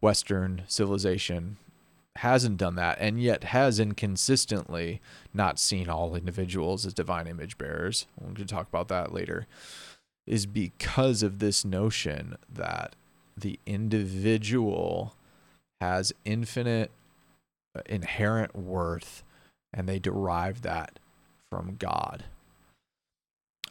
western 0.00 0.62
civilization 0.68 1.56
hasn't 2.16 2.56
done 2.58 2.74
that 2.74 2.98
and 3.00 3.20
yet 3.22 3.44
has 3.44 3.80
inconsistently 3.80 5.00
not 5.32 5.58
seen 5.58 5.88
all 5.88 6.14
individuals 6.14 6.84
as 6.84 6.92
divine 6.92 7.26
image 7.26 7.56
bearers 7.56 8.06
we're 8.18 8.26
going 8.26 8.34
to 8.34 8.44
talk 8.44 8.68
about 8.68 8.88
that 8.88 9.12
later 9.12 9.46
is 10.26 10.46
because 10.46 11.22
of 11.22 11.38
this 11.38 11.64
notion 11.64 12.36
that 12.52 12.94
the 13.36 13.58
individual 13.66 15.14
has 15.80 16.12
infinite 16.24 16.90
inherent 17.86 18.54
worth 18.54 19.22
and 19.72 19.88
they 19.88 19.98
derive 19.98 20.62
that 20.62 20.98
from 21.50 21.76
God. 21.76 22.24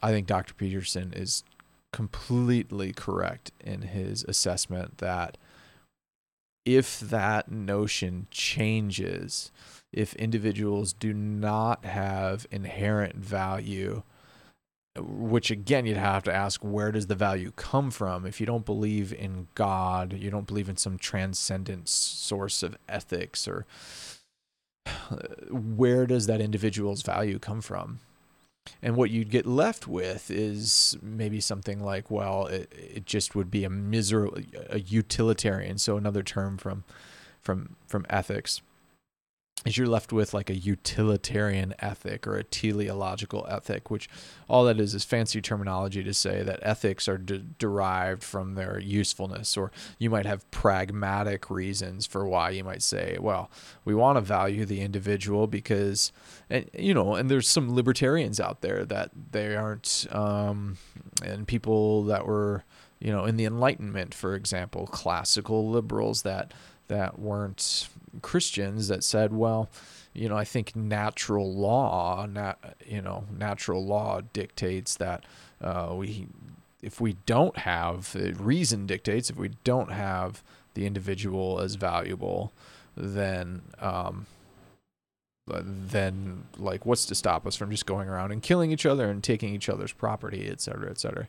I 0.02 0.10
think 0.10 0.26
Dr. 0.26 0.54
Peterson 0.54 1.12
is 1.12 1.44
completely 1.92 2.92
correct 2.92 3.52
in 3.60 3.82
his 3.82 4.24
assessment 4.24 4.98
that 4.98 5.36
if 6.64 7.00
that 7.00 7.50
notion 7.50 8.26
changes, 8.30 9.50
if 9.92 10.14
individuals 10.14 10.92
do 10.92 11.12
not 11.12 11.84
have 11.84 12.46
inherent 12.50 13.16
value, 13.16 14.02
which 14.98 15.50
again 15.50 15.86
you'd 15.86 15.96
have 15.96 16.24
to 16.24 16.34
ask 16.34 16.62
where 16.62 16.90
does 16.90 17.06
the 17.06 17.14
value 17.14 17.52
come 17.56 17.90
from? 17.90 18.26
If 18.26 18.40
you 18.40 18.46
don't 18.46 18.66
believe 18.66 19.12
in 19.12 19.48
god 19.54 20.12
you 20.12 20.30
don't 20.30 20.46
believe 20.46 20.68
in 20.68 20.76
some 20.76 20.98
transcendent 20.98 21.88
source 21.88 22.62
of 22.62 22.76
ethics 22.88 23.46
or 23.46 23.66
where 25.50 26.06
does 26.06 26.26
that 26.26 26.40
individual's 26.40 27.02
value 27.02 27.38
come 27.38 27.60
from? 27.60 28.00
And 28.82 28.96
what 28.96 29.10
you'd 29.10 29.30
get 29.30 29.46
left 29.46 29.86
with 29.86 30.30
is 30.30 30.96
maybe 31.00 31.40
something 31.40 31.80
like 31.80 32.10
well 32.10 32.46
it, 32.46 32.72
it 32.72 33.06
just 33.06 33.34
would 33.34 33.50
be 33.50 33.64
a 33.64 33.70
miserable 33.70 34.38
a 34.68 34.80
utilitarian 34.80 35.78
so 35.78 35.96
another 35.96 36.22
term 36.22 36.58
from 36.58 36.84
from 37.40 37.76
from 37.86 38.06
ethics 38.10 38.60
is 39.66 39.76
you're 39.76 39.86
left 39.86 40.12
with 40.12 40.32
like 40.32 40.48
a 40.48 40.56
utilitarian 40.56 41.74
ethic 41.80 42.26
or 42.26 42.36
a 42.36 42.44
teleological 42.44 43.46
ethic, 43.50 43.90
which 43.90 44.08
all 44.48 44.64
that 44.64 44.80
is 44.80 44.94
is 44.94 45.04
fancy 45.04 45.42
terminology 45.42 46.02
to 46.02 46.14
say 46.14 46.42
that 46.42 46.58
ethics 46.62 47.06
are 47.08 47.18
de- 47.18 47.38
derived 47.38 48.22
from 48.22 48.54
their 48.54 48.78
usefulness. 48.78 49.56
Or 49.56 49.70
you 49.98 50.08
might 50.08 50.24
have 50.24 50.50
pragmatic 50.50 51.50
reasons 51.50 52.06
for 52.06 52.26
why 52.26 52.50
you 52.50 52.64
might 52.64 52.82
say, 52.82 53.18
well, 53.20 53.50
we 53.84 53.94
want 53.94 54.16
to 54.16 54.22
value 54.22 54.64
the 54.64 54.80
individual 54.80 55.46
because, 55.46 56.10
and 56.48 56.68
you 56.72 56.94
know, 56.94 57.14
and 57.14 57.30
there's 57.30 57.48
some 57.48 57.74
libertarians 57.74 58.40
out 58.40 58.62
there 58.62 58.86
that 58.86 59.10
they 59.32 59.54
aren't, 59.56 60.06
um, 60.10 60.78
and 61.22 61.46
people 61.46 62.04
that 62.04 62.26
were, 62.26 62.64
you 62.98 63.12
know, 63.12 63.26
in 63.26 63.36
the 63.36 63.44
Enlightenment, 63.44 64.14
for 64.14 64.34
example, 64.34 64.86
classical 64.86 65.68
liberals 65.68 66.22
that 66.22 66.52
that 66.88 67.18
weren't 67.20 67.88
Christians 68.22 68.88
that 68.88 69.04
said, 69.04 69.32
well, 69.32 69.68
you 70.12 70.28
know, 70.28 70.36
I 70.36 70.44
think 70.44 70.74
natural 70.74 71.54
law, 71.54 72.26
nat, 72.26 72.76
you 72.86 73.00
know, 73.00 73.24
natural 73.36 73.84
law 73.84 74.20
dictates 74.32 74.96
that 74.96 75.24
uh, 75.60 75.94
we, 75.94 76.26
if 76.82 77.00
we 77.00 77.16
don't 77.26 77.58
have 77.58 78.14
reason 78.38 78.86
dictates 78.86 79.30
if 79.30 79.36
we 79.36 79.50
don't 79.64 79.92
have 79.92 80.42
the 80.74 80.86
individual 80.86 81.60
as 81.60 81.76
valuable, 81.76 82.52
then 82.96 83.62
um, 83.78 84.26
then 85.46 86.44
like 86.58 86.86
what's 86.86 87.06
to 87.06 87.14
stop 87.14 87.46
us 87.46 87.56
from 87.56 87.70
just 87.70 87.86
going 87.86 88.08
around 88.08 88.30
and 88.30 88.42
killing 88.42 88.70
each 88.70 88.86
other 88.86 89.10
and 89.10 89.22
taking 89.22 89.54
each 89.54 89.68
other's 89.68 89.92
property, 89.92 90.48
et 90.48 90.60
cetera, 90.60 90.90
et 90.90 90.98
cetera. 90.98 91.28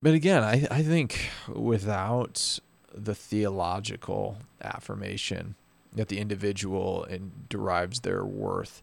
But 0.00 0.14
again, 0.14 0.42
I, 0.44 0.66
I 0.70 0.82
think 0.82 1.30
without 1.48 2.58
the 3.04 3.14
theological 3.14 4.38
affirmation 4.62 5.54
that 5.92 6.08
the 6.08 6.18
individual 6.18 7.06
derives 7.48 8.00
their 8.00 8.24
worth 8.24 8.82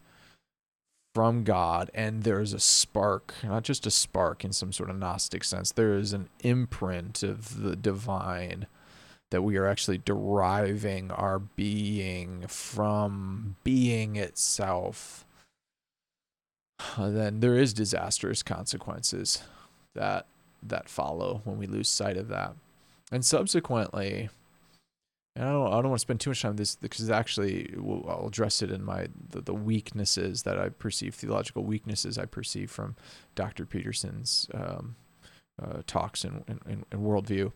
from 1.14 1.44
God, 1.44 1.90
and 1.94 2.24
there's 2.24 2.52
a 2.52 2.60
spark, 2.60 3.32
not 3.42 3.62
just 3.62 3.86
a 3.86 3.90
spark 3.90 4.44
in 4.44 4.52
some 4.52 4.70
sort 4.70 4.90
of 4.90 4.98
Gnostic 4.98 5.44
sense, 5.44 5.72
there 5.72 5.94
is 5.94 6.12
an 6.12 6.28
imprint 6.40 7.22
of 7.22 7.62
the 7.62 7.74
divine 7.74 8.66
that 9.30 9.42
we 9.42 9.56
are 9.56 9.66
actually 9.66 9.98
deriving 9.98 11.10
our 11.10 11.38
being 11.38 12.46
from 12.48 13.56
being 13.64 14.16
itself, 14.16 15.24
then 16.98 17.40
there 17.40 17.56
is 17.56 17.72
disastrous 17.72 18.42
consequences 18.42 19.42
that 19.94 20.26
that 20.62 20.88
follow 20.88 21.42
when 21.44 21.58
we 21.58 21.66
lose 21.66 21.88
sight 21.88 22.16
of 22.16 22.28
that 22.28 22.54
and 23.12 23.24
subsequently, 23.24 24.28
and 25.34 25.44
I 25.44 25.52
don't 25.52 25.66
I 25.66 25.70
don't 25.82 25.90
want 25.90 25.98
to 25.98 26.02
spend 26.02 26.20
too 26.20 26.30
much 26.30 26.42
time 26.42 26.56
this 26.56 26.76
because 26.76 27.10
actually 27.10 27.74
I'll 27.76 28.26
address 28.28 28.62
it 28.62 28.70
in 28.70 28.84
my 28.84 29.08
the, 29.30 29.40
the 29.42 29.54
weaknesses 29.54 30.42
that 30.42 30.58
I 30.58 30.70
perceive 30.70 31.14
theological 31.14 31.64
weaknesses 31.64 32.18
I 32.18 32.24
perceive 32.24 32.70
from 32.70 32.96
Dr. 33.34 33.66
Peterson's 33.66 34.48
um, 34.54 34.96
uh, 35.62 35.82
talks 35.86 36.24
and, 36.24 36.44
and, 36.48 36.84
and 36.90 37.00
worldview 37.00 37.52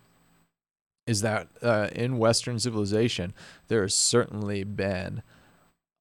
is 1.07 1.23
that 1.23 1.49
uh, 1.63 1.89
in 1.93 2.19
Western 2.19 2.59
civilization 2.59 3.35
there 3.69 3.83
has 3.83 3.95
certainly 3.95 4.63
been 4.63 5.23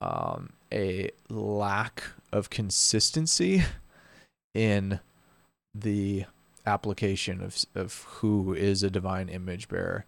um, 0.02 0.52
a 0.72 1.10
lack 1.30 2.04
of 2.32 2.50
consistency 2.50 3.64
in 4.54 5.00
the 5.74 6.26
application 6.70 7.42
of 7.42 7.66
of 7.76 8.04
who 8.20 8.54
is 8.54 8.84
a 8.84 8.90
divine 8.90 9.28
image 9.28 9.68
bearer 9.68 10.06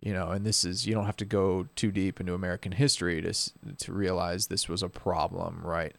you 0.00 0.12
know 0.12 0.30
and 0.30 0.44
this 0.46 0.64
is 0.64 0.86
you 0.86 0.94
don't 0.94 1.06
have 1.06 1.16
to 1.16 1.24
go 1.24 1.68
too 1.76 1.90
deep 1.90 2.20
into 2.20 2.34
american 2.34 2.72
history 2.72 3.20
to 3.20 3.32
to 3.76 3.92
realize 3.92 4.46
this 4.46 4.68
was 4.68 4.82
a 4.82 4.88
problem 4.88 5.60
right? 5.62 5.94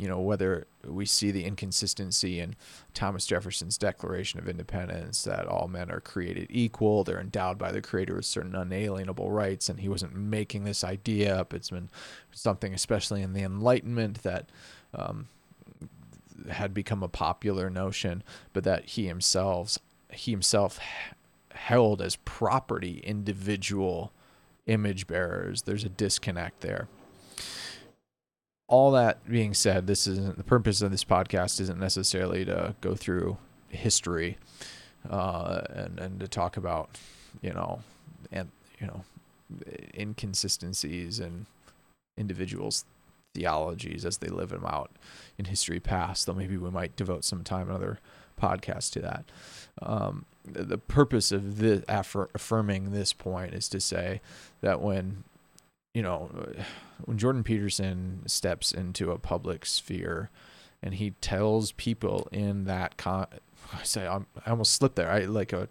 You 0.00 0.06
know 0.06 0.20
whether 0.20 0.68
we 0.86 1.06
see 1.06 1.32
the 1.32 1.44
inconsistency 1.44 2.38
in 2.38 2.54
thomas 2.94 3.26
jefferson's 3.26 3.76
declaration 3.76 4.38
of 4.38 4.48
independence 4.48 5.24
that 5.24 5.48
all 5.48 5.66
men 5.66 5.90
are 5.90 5.98
created 5.98 6.46
equal 6.50 7.02
they're 7.02 7.20
endowed 7.20 7.58
by 7.58 7.72
the 7.72 7.82
creator 7.82 8.14
with 8.14 8.24
certain 8.24 8.54
unalienable 8.54 9.28
rights 9.32 9.68
and 9.68 9.80
he 9.80 9.88
wasn't 9.88 10.14
making 10.14 10.62
this 10.62 10.84
idea 10.84 11.34
up 11.36 11.52
it's 11.52 11.70
been 11.70 11.90
something 12.30 12.72
especially 12.72 13.22
in 13.22 13.32
the 13.32 13.42
enlightenment 13.42 14.22
that 14.22 14.48
um, 14.94 15.26
had 16.50 16.74
become 16.74 17.02
a 17.02 17.08
popular 17.08 17.70
notion, 17.70 18.22
but 18.52 18.64
that 18.64 18.84
he 18.84 19.06
himself 19.06 19.78
he 20.10 20.30
himself 20.30 20.78
held 21.52 22.00
as 22.00 22.16
property 22.16 23.00
individual 23.04 24.12
image 24.66 25.06
bearers. 25.06 25.62
There's 25.62 25.84
a 25.84 25.88
disconnect 25.88 26.60
there. 26.60 26.88
All 28.68 28.90
that 28.92 29.26
being 29.28 29.54
said, 29.54 29.86
this 29.86 30.06
isn't 30.06 30.36
the 30.36 30.44
purpose 30.44 30.82
of 30.82 30.90
this 30.90 31.04
podcast 31.04 31.60
isn't 31.60 31.80
necessarily 31.80 32.44
to 32.44 32.74
go 32.80 32.94
through 32.94 33.38
history 33.68 34.38
uh, 35.08 35.62
and 35.70 35.98
and 35.98 36.20
to 36.20 36.28
talk 36.28 36.56
about 36.56 36.90
you 37.40 37.52
know 37.52 37.80
and 38.32 38.50
you 38.80 38.86
know 38.86 39.04
inconsistencies 39.98 41.18
and 41.18 41.46
individuals' 42.16 42.84
theologies 43.34 44.04
as 44.04 44.18
they 44.18 44.28
live 44.28 44.50
them 44.50 44.64
out 44.66 44.90
in 45.36 45.46
history 45.46 45.80
past. 45.80 46.26
Though 46.26 46.34
maybe 46.34 46.56
we 46.56 46.70
might 46.70 46.96
devote 46.96 47.24
some 47.24 47.44
time 47.44 47.68
another 47.68 47.98
podcast 48.40 48.92
to 48.92 49.00
that. 49.00 49.24
Um, 49.82 50.24
the 50.44 50.78
purpose 50.78 51.30
of 51.30 51.58
this 51.58 51.80
affir- 51.82 52.30
affirming 52.34 52.92
this 52.92 53.12
point 53.12 53.54
is 53.54 53.68
to 53.68 53.80
say 53.80 54.20
that 54.60 54.80
when 54.80 55.24
you 55.94 56.02
know 56.02 56.30
when 57.04 57.18
Jordan 57.18 57.44
Peterson 57.44 58.22
steps 58.26 58.72
into 58.72 59.10
a 59.10 59.18
public 59.18 59.66
sphere 59.66 60.30
and 60.82 60.94
he 60.94 61.10
tells 61.20 61.72
people 61.72 62.28
in 62.32 62.64
that 62.64 62.96
con- 62.96 63.26
I 63.72 63.82
say 63.82 64.06
I'm, 64.06 64.26
i 64.46 64.50
almost 64.50 64.72
slipped 64.72 64.96
there 64.96 65.10
I 65.10 65.20
like 65.20 65.52
a 65.52 65.68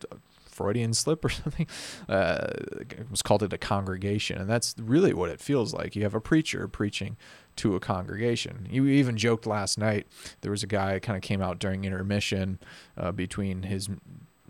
Freudian 0.57 0.93
slip 0.93 1.23
or 1.23 1.29
something 1.43 1.67
uh, 2.09 2.47
it 2.79 3.09
was 3.11 3.21
called 3.21 3.43
it 3.43 3.53
a 3.53 3.57
congregation 3.57 4.37
and 4.37 4.49
that's 4.49 4.75
really 4.79 5.13
what 5.13 5.29
it 5.29 5.39
feels 5.39 5.73
like 5.73 5.95
you 5.95 6.03
have 6.03 6.15
a 6.15 6.21
preacher 6.21 6.67
preaching 6.67 7.17
to 7.57 7.75
a 7.75 7.79
congregation. 7.79 8.67
You 8.69 8.85
even 8.85 9.17
joked 9.17 9.45
last 9.45 9.77
night. 9.77 10.07
There 10.41 10.51
was 10.51 10.63
a 10.63 10.67
guy 10.67 10.99
kind 10.99 11.17
of 11.17 11.21
came 11.21 11.41
out 11.41 11.59
during 11.59 11.83
intermission 11.83 12.59
uh, 12.95 13.11
between 13.11 13.63
his, 13.63 13.89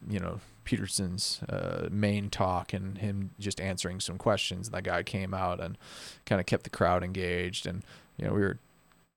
you 0.08 0.20
know, 0.20 0.39
Peterson's 0.65 1.41
uh, 1.48 1.88
main 1.89 2.30
talk 2.30 2.74
and 2.74 2.98
him 2.98 3.32
just 3.39 3.60
answering 3.62 4.00
some 4.02 4.17
questions. 4.17 4.67
And 4.67 4.76
that 4.76 4.84
guy 4.84 5.02
came 5.04 5.34
out 5.34 5.60
and 5.62 5.78
kind 6.26 6.39
of 6.39 6.46
kept 6.46 6.63
the 6.63 6.70
crowd 6.70 7.04
engaged. 7.04 7.65
And 7.65 7.84
you 8.17 8.28
know, 8.28 8.34
we 8.34 8.41
were 8.41 8.60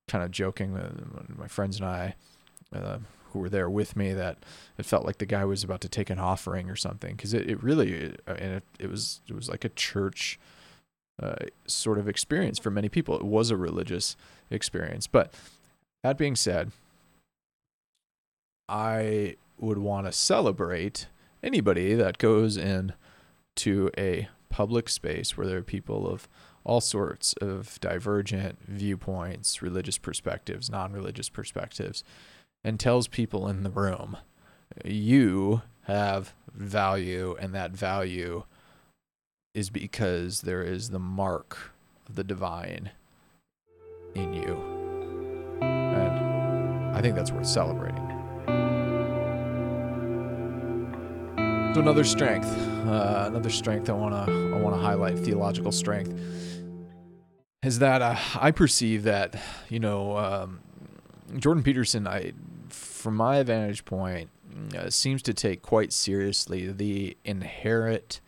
kind 0.09 0.25
of 0.25 0.31
joking, 0.31 0.77
uh, 0.77 0.93
my 1.37 1.49
friends 1.49 1.77
and 1.77 1.87
I, 1.87 2.15
uh, 2.75 2.99
who 3.33 3.39
were 3.39 3.49
there 3.49 3.71
with 3.71 3.97
me, 3.97 4.13
that 4.13 4.39
it 4.79 4.87
felt 4.87 5.05
like 5.05 5.19
the 5.19 5.27
guy 5.27 5.45
was 5.45 5.65
about 5.65 5.81
to 5.83 5.89
take 5.89 6.11
an 6.11 6.19
offering 6.19 6.71
or 6.71 6.77
something 6.77 7.17
because 7.17 7.35
it, 7.35 7.49
it 7.51 7.63
really 7.63 8.15
uh, 8.27 8.35
and 8.35 8.55
it, 8.55 8.65
it 8.79 8.91
was 8.91 9.21
it 9.29 9.35
was 9.35 9.49
like 9.49 9.65
a 9.65 9.71
church 9.71 10.39
uh, 11.23 11.35
sort 11.67 11.99
of 11.99 12.09
experience 12.09 12.59
for 12.59 12.71
many 12.71 12.89
people. 12.89 13.15
It 13.17 13.25
was 13.25 13.51
a 13.51 13.57
religious 13.57 14.17
experience. 14.51 15.07
But 15.07 15.35
that 16.03 16.17
being 16.17 16.37
said, 16.37 16.73
I 18.69 19.37
would 19.59 19.79
want 19.79 20.07
to 20.07 20.13
celebrate 20.13 21.09
anybody 21.43 21.95
that 21.95 22.19
goes 22.19 22.57
in 22.57 22.93
to 23.57 23.91
a 23.99 24.29
public 24.49 24.89
space 24.89 25.37
where 25.37 25.47
there 25.47 25.59
are 25.59 25.63
people 25.63 26.09
of 26.09 26.29
all 26.65 26.81
sorts 26.81 27.35
of 27.41 27.81
divergent 27.81 28.59
viewpoints, 28.67 29.63
religious 29.63 29.99
perspectives, 29.99 30.71
non 30.71 30.93
religious 30.93 31.29
perspectives, 31.29 32.05
and 32.65 32.79
tells 32.79 33.09
people 33.09 33.49
in 33.49 33.63
the 33.63 33.71
room, 33.71 34.17
you 34.85 35.63
have 35.83 36.35
value, 36.53 37.37
and 37.41 37.55
that 37.55 37.73
value 37.73 38.45
is 39.55 39.71
because 39.71 40.43
there 40.43 40.63
is 40.63 40.91
the 40.91 40.99
mark 40.99 41.73
of 42.09 42.15
the 42.15 42.25
divine 42.25 42.91
in 44.15 44.33
you. 44.33 44.57
And 45.63 46.97
I 46.97 47.01
think 47.01 47.17
that's 47.17 47.33
worth 47.33 47.47
celebrating. 47.47 48.07
So 51.75 51.81
another 51.81 52.05
strength, 52.05 52.49
uh, 52.87 53.27
another 53.29 53.51
strength 53.51 53.89
I 53.89 53.93
want 53.93 54.13
to 54.13 54.33
I 54.33 54.59
want 54.59 54.75
to 54.75 54.81
highlight 54.81 55.19
theological 55.19 55.71
strength 55.71 56.13
is 57.63 57.79
that 57.79 58.03
uh, 58.03 58.17
I 58.41 58.51
perceive 58.51 59.05
that 59.05 59.41
you 59.69 59.79
know 59.79 60.17
um, 60.17 60.61
Jordan 61.39 61.63
Peterson, 61.63 62.09
I 62.09 62.33
from 63.01 63.17
my 63.17 63.43
vantage 63.43 63.85
point, 63.85 64.31
uh, 64.77 64.91
seems 64.91 65.23
to 65.23 65.35
take 65.35 65.63
quite 65.63 65.93
seriously 65.93 66.71
the 66.71 67.17
inherent 67.25 68.21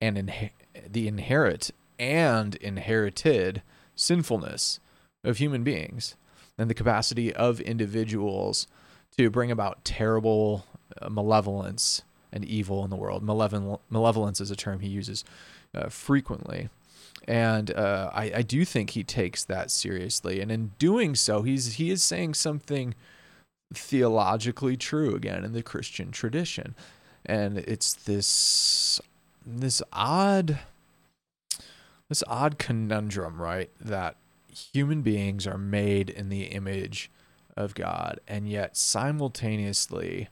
and 0.00 0.16
inhe- 0.16 0.50
the 0.90 1.06
inherent 1.06 1.70
and 1.98 2.54
inherited 2.56 3.62
sinfulness 3.94 4.80
of 5.24 5.38
human 5.38 5.62
beings 5.62 6.16
and 6.56 6.70
the 6.70 6.74
capacity 6.74 7.32
of 7.34 7.60
individuals 7.60 8.66
to 9.16 9.30
bring 9.30 9.50
about 9.50 9.84
terrible 9.84 10.64
uh, 11.00 11.08
malevolence 11.08 12.02
and 12.32 12.44
evil 12.44 12.84
in 12.84 12.90
the 12.90 12.96
world. 12.96 13.22
Malevolence, 13.22 13.80
malevolence 13.90 14.40
is 14.40 14.50
a 14.50 14.56
term 14.56 14.80
he 14.80 14.88
uses 14.88 15.24
uh, 15.74 15.88
frequently. 15.88 16.68
And 17.26 17.74
uh, 17.74 18.10
I, 18.12 18.32
I 18.36 18.42
do 18.42 18.64
think 18.64 18.90
he 18.90 19.02
takes 19.04 19.44
that 19.44 19.70
seriously. 19.70 20.40
And 20.40 20.50
in 20.50 20.72
doing 20.78 21.14
so, 21.14 21.42
he's 21.42 21.74
he 21.74 21.90
is 21.90 22.02
saying 22.02 22.34
something 22.34 22.94
theologically 23.72 24.76
true 24.76 25.14
again 25.14 25.44
in 25.44 25.52
the 25.52 25.62
Christian 25.62 26.10
tradition. 26.10 26.74
And 27.24 27.58
it's 27.58 27.94
this 27.94 29.00
this 29.44 29.82
odd 29.92 30.58
this 32.08 32.24
odd 32.26 32.58
conundrum, 32.58 33.40
right? 33.40 33.70
That 33.80 34.16
human 34.72 35.02
beings 35.02 35.46
are 35.46 35.58
made 35.58 36.10
in 36.10 36.28
the 36.28 36.44
image 36.44 37.10
of 37.56 37.74
God 37.74 38.20
and 38.26 38.48
yet 38.48 38.76
simultaneously 38.76 40.28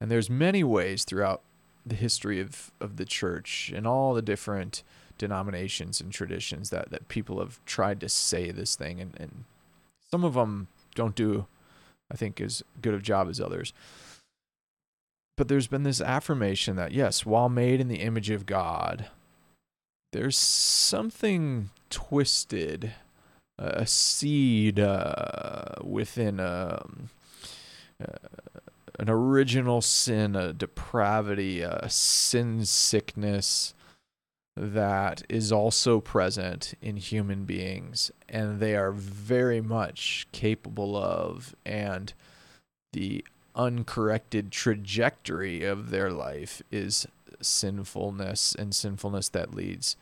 and 0.00 0.10
there's 0.10 0.28
many 0.28 0.64
ways 0.64 1.04
throughout 1.04 1.42
the 1.86 1.94
history 1.94 2.40
of, 2.40 2.72
of 2.80 2.96
the 2.96 3.04
church 3.04 3.72
and 3.74 3.86
all 3.86 4.14
the 4.14 4.22
different 4.22 4.82
denominations 5.18 6.00
and 6.00 6.12
traditions 6.12 6.70
that, 6.70 6.90
that 6.90 7.08
people 7.08 7.38
have 7.38 7.64
tried 7.66 8.00
to 8.00 8.08
say 8.08 8.50
this 8.50 8.74
thing 8.74 9.00
and, 9.00 9.14
and 9.20 9.44
some 10.10 10.24
of 10.24 10.34
them 10.34 10.66
don't 10.94 11.14
do 11.14 11.46
I 12.12 12.16
think 12.16 12.40
as 12.40 12.62
good 12.82 12.94
a 12.94 12.98
job 12.98 13.28
as 13.28 13.40
others. 13.40 13.72
But 15.36 15.48
there's 15.48 15.66
been 15.66 15.82
this 15.82 16.00
affirmation 16.00 16.76
that 16.76 16.92
yes, 16.92 17.24
while 17.24 17.48
made 17.48 17.80
in 17.80 17.88
the 17.88 18.00
image 18.00 18.28
of 18.28 18.44
God, 18.44 19.06
there's 20.12 20.36
something 20.36 21.70
twisted, 21.88 22.92
a 23.58 23.86
seed 23.86 24.78
uh, 24.78 25.76
within 25.82 26.38
a, 26.38 26.82
um, 26.84 27.08
uh, 28.00 28.28
an 28.98 29.08
original 29.08 29.80
sin, 29.80 30.36
a 30.36 30.52
depravity, 30.52 31.62
a 31.62 31.88
sin 31.88 32.66
sickness 32.66 33.72
that 34.56 35.22
is 35.28 35.50
also 35.50 36.00
present 36.00 36.74
in 36.82 36.96
human 36.96 37.44
beings, 37.44 38.10
and 38.28 38.60
they 38.60 38.76
are 38.76 38.92
very 38.92 39.60
much 39.60 40.26
capable 40.32 40.96
of 40.96 41.54
and 41.64 42.12
the 42.92 43.24
uncorrected 43.54 44.50
trajectory 44.50 45.64
of 45.64 45.90
their 45.90 46.10
life 46.10 46.62
is 46.70 47.06
sinfulness 47.40 48.54
and 48.54 48.74
sinfulness 48.74 49.28
that 49.30 49.54
leads 49.54 49.96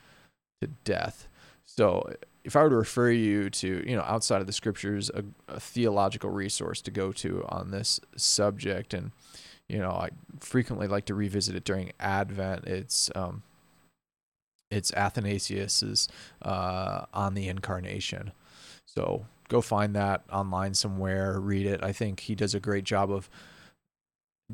to 0.61 0.69
death. 0.85 1.29
So, 1.65 2.15
if 2.43 2.57
I 2.57 2.63
were 2.63 2.71
to 2.71 2.77
refer 2.77 3.11
you 3.11 3.51
to, 3.51 3.85
you 3.87 3.95
know, 3.95 4.03
outside 4.03 4.41
of 4.41 4.47
the 4.47 4.53
scriptures, 4.53 5.11
a, 5.11 5.25
a 5.47 5.61
theological 5.61 6.31
resource 6.31 6.81
to 6.83 6.91
go 6.91 7.13
to 7.13 7.45
on 7.49 7.71
this 7.71 8.01
subject, 8.17 8.95
and 8.95 9.13
you 9.69 9.79
know, 9.79 9.91
I 9.91 10.09
frequently 10.41 10.89
like 10.89 11.05
to 11.07 11.15
revisit 11.15 11.55
it 11.55 11.65
during 11.65 11.93
Advent. 12.01 12.65
It's 12.65 13.11
um, 13.15 13.43
it's 14.71 14.93
Athanasius's 14.93 16.09
uh, 16.43 17.07
on 17.13 17.35
the 17.35 17.49
Incarnation. 17.49 18.33
So 18.87 19.27
go 19.49 19.61
find 19.61 19.95
that 19.97 20.23
online 20.33 20.75
somewhere, 20.75 21.39
read 21.41 21.67
it. 21.67 21.83
I 21.83 21.93
think 21.93 22.21
he 22.21 22.35
does 22.35 22.55
a 22.55 22.61
great 22.61 22.85
job 22.85 23.11
of 23.11 23.29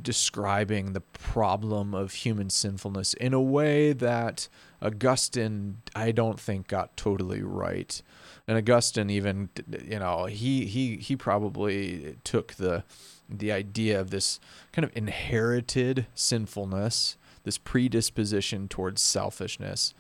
describing 0.01 0.93
the 0.93 1.01
problem 1.01 1.95
of 1.95 2.13
human 2.13 2.51
sinfulness 2.51 3.15
in 3.15 3.33
a 3.33 3.41
way 3.41 3.93
that 3.93 4.49
Augustine 4.83 5.79
I 5.95 6.13
don't 6.13 6.39
think 6.39 6.69
got 6.69 6.97
totally 6.97 7.43
right. 7.43 8.03
And 8.47 8.59
Augustine 8.59 9.11
even 9.11 9.49
you 9.85 9.99
know, 9.99 10.27
he 10.27 10.67
he 10.67 10.97
he 10.97 11.17
probably 11.17 12.17
took 12.25 12.55
the 12.55 12.85
the 13.29 13.51
idea 13.51 14.01
of 14.01 14.11
this 14.11 14.39
kind 14.73 14.85
of 14.85 14.93
inherited 14.95 16.07
sinfulness, 16.15 17.17
this 17.47 17.57
predisposition 17.59 18.67
towards 18.69 19.01
selfishness 19.01 19.95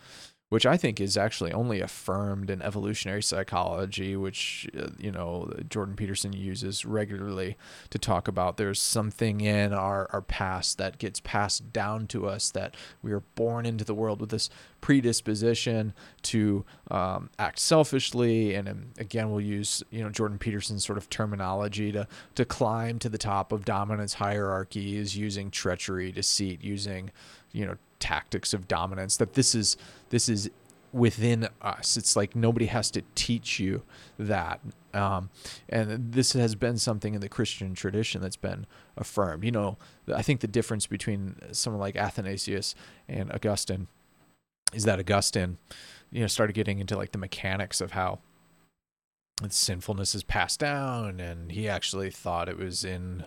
which 0.48 0.64
I 0.64 0.76
think 0.76 1.00
is 1.00 1.16
actually 1.16 1.52
only 1.52 1.80
affirmed 1.80 2.50
in 2.50 2.62
evolutionary 2.62 3.22
psychology, 3.22 4.14
which, 4.14 4.68
uh, 4.78 4.90
you 4.96 5.11
know, 5.11 5.52
Jordan 5.68 5.96
Peterson 5.96 6.32
uses 6.32 6.85
regularly 6.85 7.56
to 7.90 7.98
talk 7.98 8.28
about 8.28 8.56
there's 8.56 8.80
something 8.80 9.40
in 9.40 9.72
our, 9.72 10.09
our 10.12 10.22
past 10.22 10.78
that 10.78 10.98
gets 10.98 11.18
passed 11.18 11.72
down 11.72 12.06
to 12.09 12.28
us, 12.28 12.50
that 12.52 12.76
we 13.02 13.12
are 13.12 13.24
born 13.35 13.66
into 13.66 13.85
the 13.85 13.94
world 13.94 14.20
with 14.20 14.30
this 14.30 14.48
predisposition 14.80 15.92
to 16.22 16.64
um, 16.92 17.28
act 17.40 17.59
selfishly. 17.59 18.55
And 18.55 18.68
um, 18.68 18.84
again, 18.99 19.32
we'll 19.32 19.40
use, 19.40 19.82
you 19.90 20.05
know, 20.05 20.11
Jordan 20.11 20.38
Peterson's 20.38 20.86
sort 20.86 20.97
of 20.97 21.11
terminology 21.11 21.90
to, 21.90 22.07
to 22.36 22.44
climb 22.44 23.01
to 23.01 23.09
the 23.09 23.18
top 23.18 23.51
of 23.51 23.64
dominance 23.64 24.14
hierarchies 24.14 25.16
using 25.16 25.51
treachery, 25.51 26.12
deceit, 26.12 26.62
using, 26.62 27.11
you 27.51 27.66
know, 27.66 27.76
tactics 28.07 28.54
of 28.54 28.68
dominance 28.68 29.16
that 29.16 29.34
this 29.34 29.54
is 29.54 29.76
this 30.11 30.28
is 30.28 30.50
within 30.92 31.48
us. 31.61 31.96
It's 31.96 32.14
like 32.16 32.36
nobody 32.36 32.66
has 32.66 32.90
to 32.92 33.02
teach 33.14 33.59
you 33.59 33.82
that. 34.18 34.61
Um, 34.94 35.28
and 35.68 36.12
this 36.12 36.32
has 36.32 36.54
been 36.54 36.78
something 36.78 37.14
in 37.14 37.20
the 37.20 37.28
christian 37.28 37.74
tradition 37.74 38.22
that's 38.22 38.36
been 38.36 38.66
affirmed. 38.96 39.44
You 39.44 39.50
know 39.50 39.76
i 40.14 40.22
think 40.22 40.40
the 40.40 40.46
difference 40.46 40.86
between 40.86 41.36
someone 41.52 41.80
like 41.80 41.96
athanasius 41.96 42.74
and 43.09 43.30
augustine 43.32 43.88
is 44.72 44.84
that 44.84 44.98
augustine 45.00 45.59
you 46.11 46.20
know 46.20 46.28
started 46.28 46.54
getting 46.54 46.78
into 46.78 46.96
like 46.96 47.12
the 47.12 47.18
mechanics 47.18 47.80
of 47.80 47.90
how 47.92 48.20
sinfulness 49.50 50.14
is 50.14 50.22
passed 50.22 50.61
down, 50.61 51.20
and 51.20 51.52
he 51.52 51.68
actually 51.68 52.11
thought 52.11 52.48
it 52.48 52.57
was 52.57 52.84
in, 52.84 53.24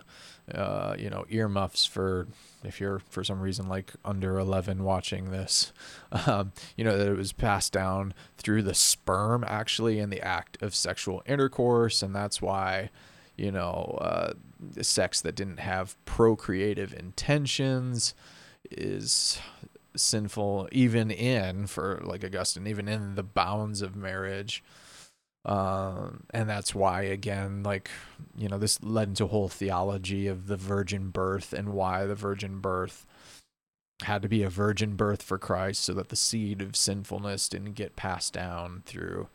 uh, 0.54 0.96
you 0.98 1.10
know, 1.10 1.26
earmuffs 1.30 1.86
for 1.86 2.28
if 2.64 2.80
you're 2.80 3.00
for 3.10 3.24
some 3.24 3.40
reason 3.40 3.68
like 3.68 3.94
under 4.04 4.38
11 4.38 4.84
watching 4.84 5.32
this, 5.32 5.72
um, 6.28 6.52
you 6.76 6.84
know, 6.84 6.98
that 6.98 7.08
it 7.08 7.18
was 7.18 7.32
passed 7.32 7.74
down 7.74 8.14
through 8.38 8.64
the 8.64 8.74
sperm 8.74 9.44
actually 9.48 10.00
in 10.00 10.10
the 10.10 10.22
act 10.22 10.62
of 10.62 10.76
sexual 10.76 11.24
intercourse, 11.26 12.02
and 12.02 12.16
that's 12.16 12.42
why, 12.42 12.90
you 13.36 13.52
know, 13.52 13.98
uh, 14.02 14.34
sex 14.82 15.22
that 15.22 15.36
didn't 15.36 15.60
have 15.60 15.96
procreative 16.06 16.94
intentions 16.94 18.14
is 18.72 19.40
sinful 19.96 20.70
even 20.72 21.10
in 21.10 21.66
for 21.66 22.00
like 22.04 22.24
Augustine 22.24 22.68
even 22.68 22.88
in 22.88 23.16
the 23.16 23.24
bounds 23.24 23.82
of 23.82 23.96
marriage 23.96 24.64
um, 25.46 26.24
and 26.32 26.50
that's 26.50 26.76
why 26.76 27.04
again 27.04 27.64
like 27.64 27.90
you 28.38 28.48
know 28.48 28.58
this 28.58 28.82
led 28.84 29.10
into 29.10 29.26
a 29.26 29.30
whole 29.30 29.50
theology 29.50 30.28
of 30.28 30.48
the 30.48 30.58
virgin 30.58 31.10
birth 31.10 31.54
and 31.54 31.70
why 31.70 32.06
the 32.06 32.16
virgin 32.16 32.60
birth 32.60 33.06
had 34.04 34.22
to 34.22 34.30
be 34.30 34.44
a 34.44 34.50
virgin 34.50 34.96
birth 34.96 35.22
for 35.22 35.38
Christ 35.38 35.84
so 35.84 35.94
that 35.94 36.08
the 36.10 36.16
seed 36.16 36.62
of 36.62 36.76
sinfulness 36.76 37.50
didn't 37.50 37.74
get 37.74 37.96
passed 37.96 38.34
down 38.34 38.84
through 38.86 39.28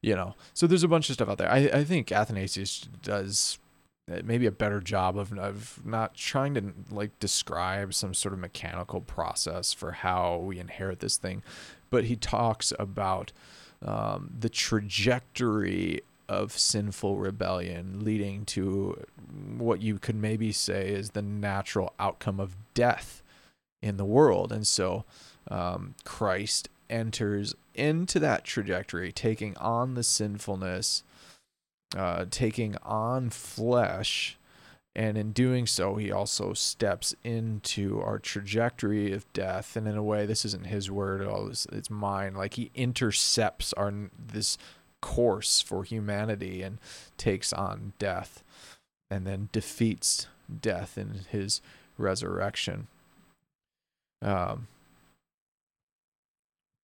you 0.00 0.14
know. 0.14 0.36
So 0.54 0.66
there's 0.66 0.84
a 0.84 0.88
bunch 0.88 1.08
of 1.08 1.14
stuff 1.14 1.28
out 1.28 1.38
there. 1.38 1.50
I, 1.50 1.58
I 1.72 1.84
think 1.84 2.12
Athanasius 2.12 2.88
does 3.02 3.58
uh, 4.10 4.20
maybe 4.24 4.46
a 4.46 4.52
better 4.52 4.80
job 4.80 5.18
of, 5.18 5.36
of 5.36 5.80
not 5.84 6.14
trying 6.14 6.54
to 6.54 6.72
like 6.90 7.18
describe 7.18 7.92
some 7.92 8.14
sort 8.14 8.32
of 8.32 8.38
mechanical 8.38 9.00
process 9.00 9.72
for 9.72 9.92
how 9.92 10.36
we 10.38 10.58
inherit 10.58 11.00
this 11.00 11.16
thing 11.16 11.42
but 11.90 12.04
he 12.04 12.16
talks 12.16 12.72
about 12.78 13.32
um, 13.82 14.32
the 14.38 14.48
trajectory 14.48 16.02
of 16.28 16.52
sinful 16.52 17.16
rebellion 17.16 18.04
leading 18.04 18.44
to 18.44 19.06
what 19.56 19.80
you 19.80 19.98
could 19.98 20.16
maybe 20.16 20.52
say 20.52 20.88
is 20.88 21.10
the 21.10 21.22
natural 21.22 21.94
outcome 21.98 22.38
of 22.38 22.56
death 22.74 23.22
in 23.80 23.96
the 23.96 24.04
world. 24.04 24.52
And 24.52 24.66
so 24.66 25.04
um, 25.50 25.94
Christ 26.04 26.68
enters 26.90 27.54
into 27.74 28.18
that 28.20 28.44
trajectory, 28.44 29.12
taking 29.12 29.56
on 29.58 29.94
the 29.94 30.02
sinfulness, 30.02 31.02
uh, 31.96 32.26
taking 32.30 32.76
on 32.82 33.30
flesh. 33.30 34.36
And 34.98 35.16
in 35.16 35.30
doing 35.30 35.68
so, 35.68 35.94
he 35.94 36.10
also 36.10 36.54
steps 36.54 37.14
into 37.22 38.02
our 38.02 38.18
trajectory 38.18 39.12
of 39.12 39.32
death. 39.32 39.76
And 39.76 39.86
in 39.86 39.96
a 39.96 40.02
way, 40.02 40.26
this 40.26 40.44
isn't 40.44 40.66
his 40.66 40.90
word 40.90 41.22
at 41.22 41.28
all; 41.28 41.48
it's, 41.48 41.66
it's 41.66 41.88
mine. 41.88 42.34
Like 42.34 42.54
he 42.54 42.72
intercepts 42.74 43.72
our 43.74 43.94
this 44.18 44.58
course 45.00 45.60
for 45.60 45.84
humanity 45.84 46.62
and 46.62 46.78
takes 47.16 47.52
on 47.52 47.92
death, 48.00 48.42
and 49.08 49.24
then 49.24 49.50
defeats 49.52 50.26
death 50.60 50.98
in 50.98 51.20
his 51.30 51.60
resurrection. 51.96 52.88
Um, 54.20 54.66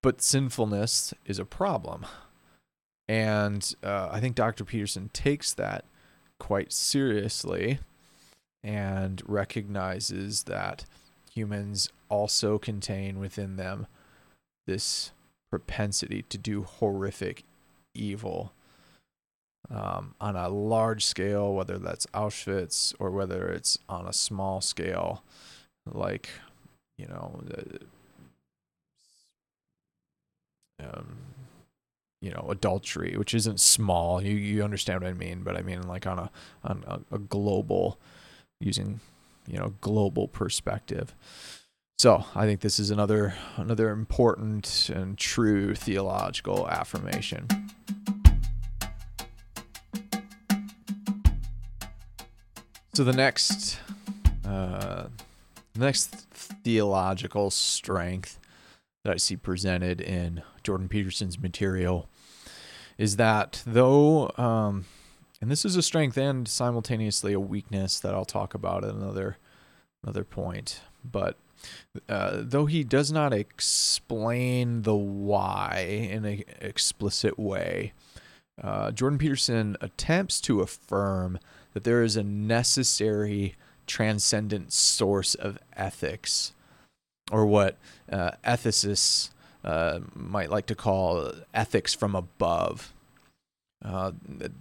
but 0.04 0.22
sinfulness 0.22 1.14
is 1.26 1.40
a 1.40 1.44
problem. 1.44 2.06
And 3.08 3.74
uh, 3.82 4.08
I 4.12 4.20
think 4.20 4.36
Dr. 4.36 4.64
Peterson 4.64 5.10
takes 5.12 5.52
that 5.54 5.84
quite 6.38 6.72
seriously 6.72 7.80
and 8.64 9.22
recognizes 9.26 10.44
that 10.44 10.86
humans 11.30 11.90
also 12.08 12.58
contain 12.58 13.18
within 13.18 13.56
them 13.56 13.86
this 14.66 15.12
propensity 15.50 16.22
to 16.22 16.38
do 16.38 16.62
horrific 16.62 17.44
evil 17.94 18.52
um, 19.70 20.14
on 20.20 20.36
a 20.36 20.48
large 20.48 21.04
scale, 21.04 21.54
whether 21.54 21.78
that's 21.78 22.06
Auschwitz 22.06 22.94
or 22.98 23.10
whether 23.10 23.48
it's 23.48 23.78
on 23.88 24.06
a 24.06 24.12
small 24.12 24.60
scale, 24.60 25.22
like, 25.86 26.28
you 26.98 27.06
know, 27.06 27.42
um, 30.82 31.16
you 32.20 32.30
know 32.30 32.46
adultery 32.48 33.16
which 33.18 33.34
isn't 33.34 33.60
small. 33.60 34.22
You 34.22 34.34
you 34.34 34.64
understand 34.64 35.02
what 35.02 35.10
i 35.10 35.12
mean 35.12 35.42
but 35.42 35.56
i 35.56 35.62
mean 35.62 35.86
like 35.86 36.06
on 36.06 36.18
a 36.18 36.30
on 36.64 36.82
a, 36.86 37.16
a 37.16 37.18
global 37.18 37.98
using 38.64 39.00
you 39.46 39.58
know 39.58 39.74
global 39.80 40.28
perspective. 40.28 41.14
So 41.98 42.24
i 42.34 42.44
think 42.44 42.60
this 42.60 42.78
is 42.78 42.90
another 42.90 43.34
another 43.56 43.90
important 43.90 44.90
and 44.92 45.16
true 45.16 45.74
theological 45.74 46.68
affirmation. 46.68 47.46
So 52.94 53.04
the 53.04 53.12
next 53.12 53.78
uh 54.46 55.08
next 55.76 56.10
theological 56.64 57.50
strength 57.50 58.38
that 59.04 59.12
I 59.12 59.16
see 59.16 59.36
presented 59.36 60.00
in 60.00 60.42
Jordan 60.62 60.88
Peterson's 60.88 61.38
material 61.38 62.08
is 62.96 63.16
that 63.16 63.62
though, 63.66 64.30
um, 64.36 64.84
and 65.41 65.51
this 65.51 65.64
is 65.64 65.76
a 65.76 65.82
strength 65.82 66.16
and 66.16 66.47
simultaneously 66.49 67.32
a 67.32 67.41
weakness 67.41 68.01
that 68.01 68.14
I'll 68.14 68.24
talk 68.24 68.55
about 68.55 68.85
at 68.85 68.95
another 68.95 69.39
another 70.03 70.24
point, 70.24 70.80
but 71.05 71.37
uh, 72.09 72.39
though 72.43 72.66
he 72.66 72.85
does 72.85 73.11
not 73.11 73.32
explain 73.32 74.82
the 74.82 74.95
why 74.95 76.09
in 76.11 76.24
an 76.24 76.45
explicit 76.61 77.39
way, 77.39 77.93
uh, 78.62 78.91
Jordan 78.91 79.18
Peterson 79.18 79.76
attempts 79.80 80.41
to 80.43 80.61
affirm 80.61 81.39
that 81.72 81.85
there 81.85 82.03
is 82.03 82.16
a 82.16 82.22
necessary 82.22 83.55
transcendent 83.87 84.72
source 84.72 85.35
of 85.35 85.59
ethics, 85.76 86.53
or 87.32 87.47
what 87.47 87.76
uh, 88.11 88.32
ethicists 88.45 89.30
uh, 89.64 90.01
might 90.14 90.51
like 90.51 90.66
to 90.66 90.74
call 90.74 91.32
ethics 91.53 91.95
from 91.95 92.14
above. 92.14 92.93
Uh, 93.85 94.12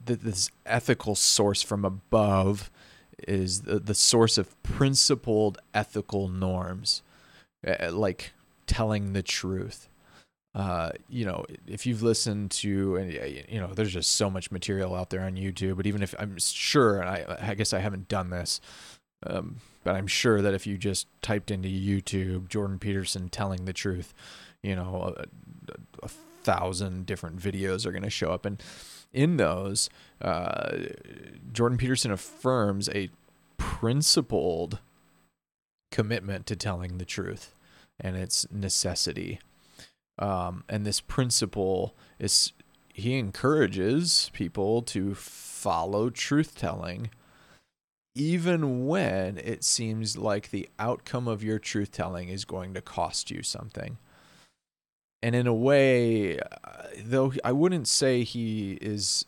th- 0.06 0.20
this 0.20 0.52
ethical 0.66 1.16
source 1.16 1.62
from 1.62 1.86
above 1.86 2.70
is 3.28 3.62
the, 3.62 3.80
the 3.80 3.94
source 3.94 4.38
of 4.38 4.62
principled 4.64 5.58
ethical 5.74 6.28
norms, 6.28 7.02
uh, 7.66 7.92
like 7.92 8.34
telling 8.68 9.14
the 9.14 9.24
truth. 9.24 9.88
Uh, 10.54 10.92
you 11.10 11.26
know, 11.26 11.46
if 11.66 11.86
you've 11.86 12.04
listened 12.04 12.52
to, 12.52 12.98
and 12.98 13.12
you 13.50 13.60
know, 13.60 13.74
there's 13.74 13.94
just 13.94 14.12
so 14.12 14.30
much 14.30 14.52
material 14.52 14.94
out 14.94 15.10
there 15.10 15.22
on 15.22 15.36
YouTube. 15.36 15.78
But 15.78 15.88
even 15.88 16.04
if 16.04 16.14
I'm 16.20 16.38
sure, 16.38 17.04
I, 17.04 17.26
I 17.42 17.56
guess 17.56 17.74
I 17.74 17.80
haven't 17.80 18.08
done 18.08 18.30
this, 18.30 18.62
um, 19.26 19.58
but 19.84 19.96
I'm 19.96 20.08
sure 20.08 20.42
that 20.42 20.54
if 20.54 20.68
you 20.68 20.78
just 20.78 21.08
typed 21.22 21.50
into 21.50 21.70
YouTube 21.70 22.50
Jordan 22.50 22.78
Peterson 22.78 23.30
telling 23.30 23.66
the 23.66 23.74
truth, 23.74 24.14
you 24.62 24.76
know, 24.76 25.16
a, 25.18 25.26
a 26.04 26.08
thousand 26.08 27.06
different 27.06 27.40
videos 27.40 27.86
are 27.86 27.92
going 27.92 28.04
to 28.04 28.10
show 28.10 28.32
up. 28.32 28.46
And 28.46 28.62
in 29.14 29.38
those, 29.38 29.90
uh, 30.22 30.78
Jordan 31.52 31.78
Peterson 31.78 32.12
affirms 32.12 32.90
a 32.90 33.10
principled 33.58 34.80
commitment 35.92 36.46
to 36.48 36.56
telling 36.56 36.98
the 36.98 37.06
truth 37.06 37.54
and 38.00 38.16
its 38.16 38.48
necessity. 38.52 39.40
Um, 40.20 40.64
and 40.68 40.86
this 40.86 41.02
principle 41.02 41.96
is 42.20 42.52
he 42.94 43.18
encourages 43.18 44.30
people 44.34 44.82
to 44.84 45.16
follow 45.16 46.10
truth 46.10 46.56
telling 46.58 47.10
even 48.16 48.86
when 48.88 49.38
it 49.40 49.64
seems 49.64 50.18
like 50.18 50.50
the 50.50 50.70
outcome 50.78 51.28
of 51.28 51.44
your 51.44 51.58
truth 51.58 51.92
telling 51.92 52.30
is 52.30 52.46
going 52.46 52.74
to 52.74 52.82
cost 52.82 53.32
you 53.32 53.42
something. 53.42 53.98
And 55.24 55.36
in 55.36 55.48
a 55.48 55.54
way, 55.54 56.38
though 57.02 57.32
I 57.44 57.54
wouldn't 57.54 57.88
say 57.88 58.24
he 58.24 58.74
is 58.74 59.26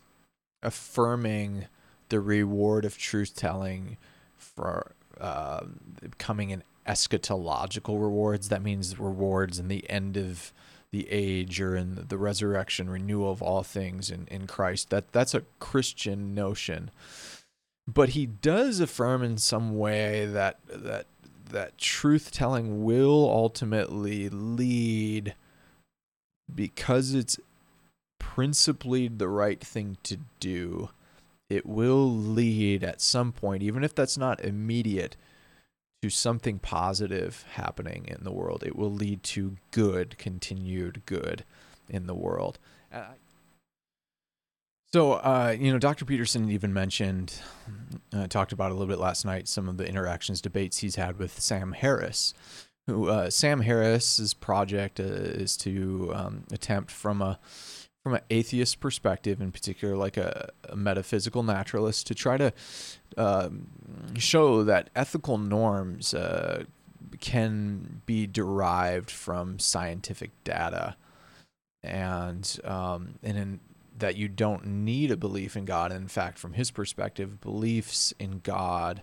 affirming 0.62 1.68
the 2.10 2.20
reward 2.20 2.84
of 2.84 2.98
truth 2.98 3.36
telling 3.36 3.98
for 4.38 4.91
uh, 5.20 5.62
coming 6.18 6.50
in 6.50 6.64
eschatological 6.86 8.00
rewards, 8.00 8.50
that 8.50 8.62
means 8.62 9.00
rewards 9.00 9.58
in 9.58 9.70
the 9.70 9.89
end 9.89 10.18
of 10.18 10.52
the 10.91 11.08
age 11.10 11.62
or 11.62 11.78
in 11.78 12.06
the 12.10 12.18
resurrection, 12.18 12.89
renewal 12.89 13.32
of 13.32 13.41
all 13.41 13.64
things 13.64 14.12
in, 14.12 14.28
in 14.28 14.48
Christ. 14.48 14.89
That 14.89 15.14
that's 15.14 15.34
a 15.34 15.43
Christian 15.60 16.36
notion 16.36 16.91
but 17.88 18.10
he 18.10 18.26
does 18.26 18.80
affirm 18.80 19.24
in 19.24 19.38
some 19.38 19.78
way 19.78 20.26
that 20.26 20.60
that 20.68 21.06
that 21.52 21.78
truth 21.78 22.32
telling 22.32 22.84
will 22.84 23.30
ultimately 23.30 24.30
lead 24.30 25.36
because 26.54 27.14
it's 27.14 27.39
principally 28.20 29.08
the 29.08 29.28
right 29.28 29.62
thing 29.64 29.98
to 30.04 30.18
do 30.39 30.89
it 31.50 31.66
will 31.66 32.10
lead 32.10 32.84
at 32.84 33.02
some 33.02 33.32
point 33.32 33.62
even 33.62 33.84
if 33.84 33.93
that's 33.93 34.18
not 34.18 34.43
immediate 34.43 35.16
to 36.02 36.10
something 36.10 36.60
positive 36.60 37.46
happening 37.54 38.06
in 38.08 38.24
the 38.24 38.32
world 38.32 38.64
it 38.64 38.76
will 38.76 38.91
lead 38.91 39.22
to 39.24 39.58
good 39.72 40.18
continued 40.18 41.02
good 41.06 41.43
in 41.89 42.08
the 42.08 42.16
world 42.16 42.58
So, 44.93 45.14
uh, 45.14 45.54
you 45.60 45.74
know, 45.74 45.78
Dr. 45.78 46.06
Peterson 46.06 46.50
even 46.50 46.72
mentioned, 46.72 47.41
uh, 48.14 48.28
talked 48.28 48.54
about 48.54 48.72
a 48.72 48.74
little 48.74 48.88
bit 48.88 48.98
last 49.00 49.26
night, 49.26 49.48
some 49.50 49.68
of 49.68 49.76
the 49.76 49.86
interactions, 49.86 50.39
debates 50.39 50.78
he's 50.78 50.96
had 50.96 51.20
with 51.20 51.38
Sam 51.38 51.74
Harris. 51.74 52.34
Uh, 52.88 53.30
Sam 53.32 53.62
Harris's 53.62 54.34
project 54.36 55.00
uh, 55.00 55.04
is 55.04 55.58
to 55.58 56.12
um, 56.14 56.44
attempt 56.52 56.92
from 56.92 57.22
a 57.22 57.40
from 58.04 58.14
an 58.14 58.22
atheist 58.30 58.80
perspective, 58.80 59.42
in 59.42 59.52
particular, 59.52 59.98
like 59.98 60.16
a, 60.16 60.52
a 60.70 60.76
metaphysical 60.76 61.42
naturalist, 61.42 62.06
to 62.06 62.14
try 62.14 62.38
to 62.38 62.54
um, 63.18 63.68
show 64.16 64.64
that 64.64 64.92
ethical 64.96 65.40
norms 65.40 66.14
uh, 66.14 66.66
can 67.20 68.04
be 68.06 68.28
derived 68.28 69.10
from 69.10 69.58
scientific 69.58 70.30
data, 70.44 70.96
and 71.82 72.60
um, 72.64 73.16
and 73.24 73.38
in, 73.38 73.60
that 73.98 74.16
you 74.16 74.28
don't 74.28 74.68
need 74.68 75.10
a 75.10 75.18
belief 75.18 75.58
in 75.58 75.66
God. 75.66 75.92
In 75.92 76.08
fact, 76.08 76.38
from 76.38 76.54
his 76.54 76.70
perspective, 76.70 77.42
beliefs 77.42 78.14
in 78.20 78.42
God 78.44 79.02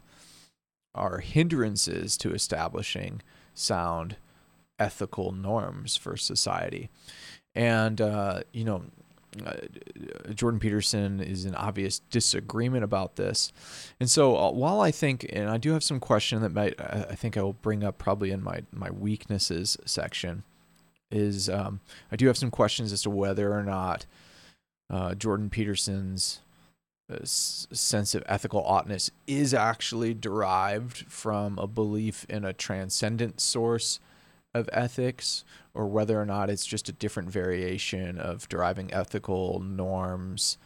are 0.95 1.19
hindrances 1.19 2.17
to 2.19 2.33
establishing 2.33 3.21
sound 3.55 4.17
ethical 4.79 5.33
norms 5.33 5.97
for 5.97 6.17
society. 6.17 6.91
And, 7.55 8.01
uh, 8.01 8.43
you 8.53 8.65
know, 8.65 8.85
uh, 9.47 9.55
Jordan 10.35 10.61
Peterson 10.61 11.21
is 11.21 11.45
in 11.45 11.55
obvious 11.55 12.01
disagreement 12.11 12.85
about 12.85 13.17
this. 13.17 13.53
And 13.99 14.11
so 14.11 14.37
uh, 14.37 14.51
while 14.51 14.81
I 14.81 14.91
think, 14.91 15.27
and 15.33 15.49
I 15.49 15.57
do 15.57 15.73
have 15.73 15.83
some 15.83 16.01
question 16.01 16.43
that 16.43 16.53
might, 16.53 16.79
I 16.81 17.15
think 17.15 17.37
I 17.37 17.43
will 17.43 17.55
bring 17.55 17.83
up 17.83 17.99
probably 17.99 18.31
in 18.31 18.43
my, 18.43 18.63
my 18.73 18.91
weaknesses 18.91 19.77
section, 19.87 20.43
is 21.11 21.49
um, 21.49 21.81
I 22.11 22.17
do 22.17 22.27
have 22.27 22.37
some 22.37 22.51
questions 22.51 22.93
as 22.93 23.03
to 23.03 23.11
whether 23.11 23.53
or 23.53 23.63
not 23.63 24.07
uh, 24.91 25.15
Jordan 25.15 25.51
Peterson's 25.51 26.41
uh, 26.41 26.52
sense 27.25 28.15
of 28.15 28.23
ethical 28.27 28.63
oughtness 28.67 29.11
is 29.27 29.55
actually 29.55 30.15
derived 30.15 30.99
from 31.11 31.59
a 31.59 31.67
belief 31.67 32.25
in 32.29 32.45
a 32.45 32.53
transcendent 32.53 33.41
source 33.41 34.01
of 34.55 34.69
ethics 34.73 35.45
or 35.75 35.87
whether 35.87 36.21
or 36.21 36.27
not 36.27 36.51
it's 36.51 36.67
just 36.67 36.89
a 36.89 36.93
different 36.93 37.31
variation 37.31 38.19
of 38.19 38.49
deriving 38.49 38.93
ethical 38.93 39.61
norms 39.61 40.59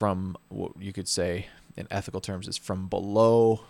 from 0.00 0.36
what 0.48 0.72
you 0.78 0.92
could 0.92 1.08
say 1.08 1.46
in 1.76 1.86
ethical 1.90 2.20
terms 2.20 2.46
is 2.46 2.56
from 2.56 2.88
below 2.88 3.60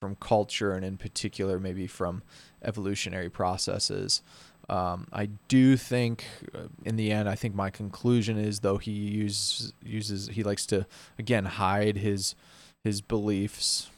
from 0.00 0.16
culture 0.16 0.72
and 0.72 0.84
in 0.84 0.96
particular 0.96 1.58
maybe 1.58 1.86
from 1.86 2.22
evolutionary 2.62 3.28
processes 3.28 4.22
um, 4.68 5.08
I 5.12 5.26
do 5.48 5.76
think, 5.76 6.24
uh, 6.54 6.68
in 6.84 6.96
the 6.96 7.10
end, 7.10 7.28
I 7.28 7.34
think 7.34 7.54
my 7.54 7.70
conclusion 7.70 8.38
is 8.38 8.60
though 8.60 8.78
he 8.78 8.92
uses 8.92 9.72
uses 9.82 10.28
he 10.28 10.42
likes 10.42 10.66
to 10.66 10.86
again 11.18 11.44
hide 11.44 11.96
his 11.96 12.34
his 12.84 13.00
beliefs 13.00 13.90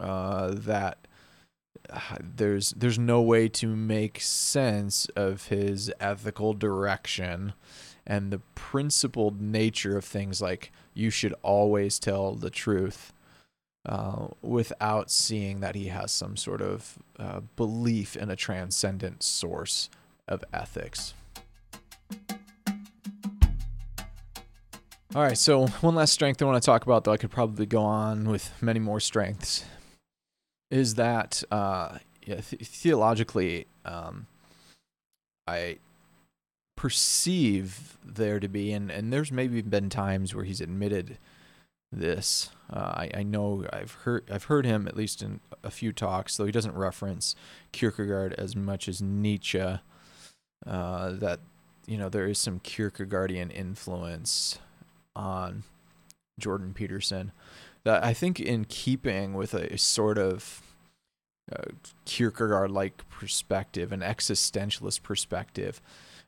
uh, 0.00 0.52
that 0.54 0.98
there's 2.20 2.70
there's 2.70 2.98
no 2.98 3.20
way 3.20 3.48
to 3.48 3.66
make 3.66 4.20
sense 4.20 5.06
of 5.16 5.46
his 5.46 5.92
ethical 6.00 6.52
direction 6.52 7.52
and 8.06 8.32
the 8.32 8.40
principled 8.54 9.40
nature 9.40 9.96
of 9.96 10.04
things 10.04 10.40
like 10.40 10.72
you 10.94 11.10
should 11.10 11.34
always 11.42 11.98
tell 11.98 12.34
the 12.34 12.50
truth 12.50 13.12
uh, 13.86 14.28
without 14.42 15.10
seeing 15.10 15.60
that 15.60 15.74
he 15.74 15.86
has 15.86 16.10
some 16.10 16.36
sort 16.36 16.60
of 16.60 16.98
uh, 17.18 17.40
belief 17.56 18.16
in 18.16 18.30
a 18.30 18.36
transcendent 18.36 19.22
source 19.22 19.88
of 20.28 20.44
ethics. 20.52 21.14
All 25.14 25.22
right, 25.22 25.38
so 25.38 25.66
one 25.80 25.94
last 25.94 26.12
strength 26.12 26.42
I 26.42 26.44
want 26.44 26.62
to 26.62 26.66
talk 26.66 26.84
about, 26.84 27.04
though 27.04 27.12
I 27.12 27.16
could 27.16 27.30
probably 27.30 27.64
go 27.64 27.82
on 27.82 28.28
with 28.28 28.52
many 28.60 28.78
more 28.78 29.00
strengths, 29.00 29.64
is 30.70 30.96
that 30.96 31.42
uh, 31.50 31.98
yeah, 32.26 32.40
th- 32.42 32.62
theologically, 32.62 33.66
um, 33.86 34.26
I 35.46 35.78
perceive 36.76 37.96
there 38.04 38.38
to 38.38 38.48
be, 38.48 38.70
and, 38.72 38.90
and 38.90 39.10
there's 39.10 39.32
maybe 39.32 39.62
been 39.62 39.88
times 39.88 40.34
where 40.34 40.44
he's 40.44 40.60
admitted 40.60 41.16
this. 41.90 42.50
Uh, 42.70 42.76
I, 42.76 43.10
I 43.14 43.22
know 43.22 43.64
I've 43.72 43.92
heard 43.92 44.30
I've 44.30 44.44
heard 44.44 44.66
him 44.66 44.86
at 44.86 44.94
least 44.94 45.22
in 45.22 45.40
a 45.64 45.70
few 45.70 45.90
talks, 45.90 46.36
though 46.36 46.44
he 46.44 46.52
doesn't 46.52 46.74
reference 46.74 47.34
Kierkegaard 47.72 48.34
as 48.34 48.54
much 48.54 48.88
as 48.88 49.00
Nietzsche. 49.00 49.80
Uh, 50.66 51.12
that 51.12 51.40
you 51.86 51.96
know 51.96 52.08
there 52.08 52.26
is 52.26 52.38
some 52.38 52.60
Kierkegaardian 52.60 53.52
influence 53.52 54.58
on 55.14 55.62
Jordan 56.38 56.72
Peterson 56.74 57.32
that 57.84 58.04
I 58.04 58.12
think 58.12 58.40
in 58.40 58.64
keeping 58.64 59.34
with 59.34 59.54
a 59.54 59.78
sort 59.78 60.18
of 60.18 60.62
uh, 61.50 61.62
Kierkegaard 62.04 62.70
like 62.70 63.08
perspective, 63.08 63.92
an 63.92 64.00
existentialist 64.00 65.02
perspective. 65.02 65.80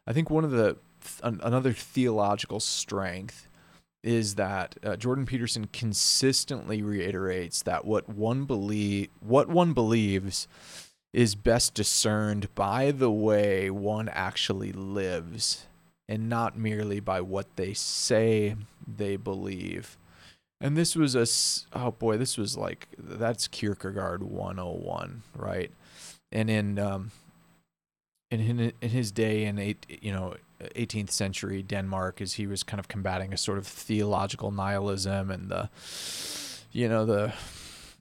I 0.07 0.13
think 0.13 0.31
one 0.31 0.45
of 0.45 0.51
the 0.51 0.79
th- 1.01 1.35
another 1.43 1.73
theological 1.73 2.61
strength 2.61 3.49
is 4.03 4.37
that 4.37 4.77
uh, 4.83 4.97
Jordan 4.97 5.27
Peterson 5.27 5.69
consistently 5.73 6.83
reiterates 6.83 7.63
that 7.63 7.85
what 7.85 8.09
one 8.09 8.45
believe 8.45 9.09
what 9.21 9.49
one 9.49 9.75
believes 9.75 10.49
is 11.13 11.35
best 11.35 11.75
discerned 11.75 12.55
by 12.55 12.91
the 12.91 13.11
way 13.11 13.71
one 13.71 14.09
actually 14.09 14.73
lives 14.73 15.67
and 16.09 16.29
not 16.29 16.59
merely 16.59 17.01
by 17.01 17.21
what 17.21 17.47
they 17.57 17.73
say 17.73 18.57
they 18.87 19.17
believe. 19.17 19.97
And 20.61 20.77
this 20.77 20.95
was 20.95 21.15
a 21.15 21.79
oh 21.79 21.93
boy, 21.93 22.19
this 22.19 22.37
was 22.37 22.57
like 22.57 22.89
that's 22.99 23.49
Kierkegaard 23.49 24.23
101, 24.23 25.23
right? 25.35 25.71
And 26.31 26.51
in 26.51 26.79
um 26.79 27.11
in 28.31 28.73
in 28.81 28.91
his 28.91 29.11
day 29.11 29.45
in 29.45 29.59
eight, 29.59 29.87
you 30.03 30.13
know, 30.13 30.35
18th 30.61 31.11
century 31.11 31.63
Denmark 31.63 32.21
as 32.21 32.35
he 32.35 32.47
was 32.47 32.63
kind 32.63 32.79
of 32.79 32.89
combating 32.89 33.33
a 33.33 33.37
sort 33.37 33.59
of 33.59 33.67
theological 33.67 34.51
nihilism 34.51 35.31
and 35.31 35.49
the 35.49 35.71
you 36.73 36.89
know 36.89 37.07
the 37.07 37.33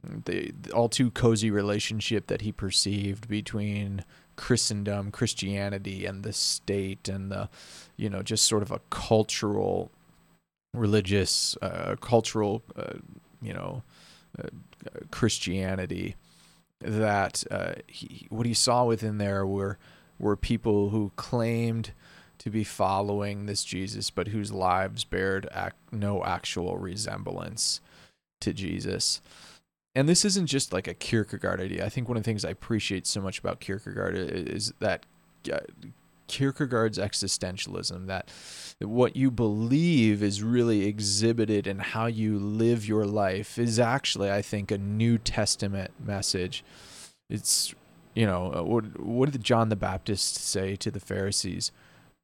the, 0.03 0.53
all 0.73 0.89
too 0.89 1.11
cozy 1.11 1.51
relationship 1.51 2.27
that 2.27 2.41
he 2.41 2.51
perceived 2.51 3.27
between 3.27 4.03
Christendom, 4.35 5.11
Christianity, 5.11 6.05
and 6.05 6.23
the 6.23 6.33
state, 6.33 7.09
and 7.09 7.31
the, 7.31 7.49
you 7.97 8.09
know, 8.09 8.21
just 8.21 8.45
sort 8.45 8.63
of 8.63 8.71
a 8.71 8.79
cultural, 8.89 9.91
religious, 10.73 11.57
uh, 11.61 11.95
cultural, 11.99 12.63
uh, 12.75 12.93
you 13.41 13.53
know, 13.53 13.83
uh, 14.41 14.47
Christianity. 15.11 16.15
That 16.81 17.43
uh, 17.51 17.73
he, 17.87 18.27
what 18.29 18.45
he 18.45 18.53
saw 18.53 18.85
within 18.85 19.17
there 19.17 19.45
were 19.45 19.77
were 20.17 20.37
people 20.37 20.89
who 20.89 21.11
claimed 21.17 21.91
to 22.37 22.49
be 22.49 22.63
following 22.63 23.45
this 23.45 23.65
Jesus, 23.65 24.09
but 24.09 24.29
whose 24.29 24.53
lives 24.53 25.03
bared 25.03 25.49
ac- 25.53 25.73
no 25.91 26.23
actual 26.23 26.77
resemblance 26.77 27.81
to 28.39 28.53
Jesus 28.53 29.19
and 29.95 30.07
this 30.07 30.23
isn't 30.23 30.47
just 30.47 30.71
like 30.71 30.87
a 30.87 30.93
Kierkegaard 30.93 31.59
idea. 31.59 31.85
I 31.85 31.89
think 31.89 32.07
one 32.07 32.17
of 32.17 32.23
the 32.23 32.27
things 32.27 32.45
I 32.45 32.51
appreciate 32.51 33.07
so 33.07 33.21
much 33.21 33.39
about 33.39 33.59
Kierkegaard 33.59 34.15
is 34.15 34.73
that 34.79 35.05
uh, 35.51 35.59
Kierkegaard's 36.27 36.99
existentialism 36.99 38.05
that 38.05 38.31
what 38.79 39.15
you 39.15 39.31
believe 39.31 40.23
is 40.23 40.43
really 40.43 40.85
exhibited 40.85 41.67
in 41.67 41.79
how 41.79 42.05
you 42.05 42.37
live 42.37 42.87
your 42.87 43.05
life 43.05 43.57
is 43.57 43.79
actually 43.79 44.31
I 44.31 44.41
think 44.41 44.71
a 44.71 44.77
New 44.77 45.17
Testament 45.17 45.91
message. 45.99 46.63
It's 47.29 47.73
you 48.13 48.25
know 48.25 48.53
uh, 48.53 48.63
what 48.63 48.99
what 48.99 49.31
did 49.31 49.43
John 49.43 49.69
the 49.69 49.75
Baptist 49.75 50.35
say 50.35 50.75
to 50.77 50.91
the 50.91 50.99
Pharisees? 50.99 51.71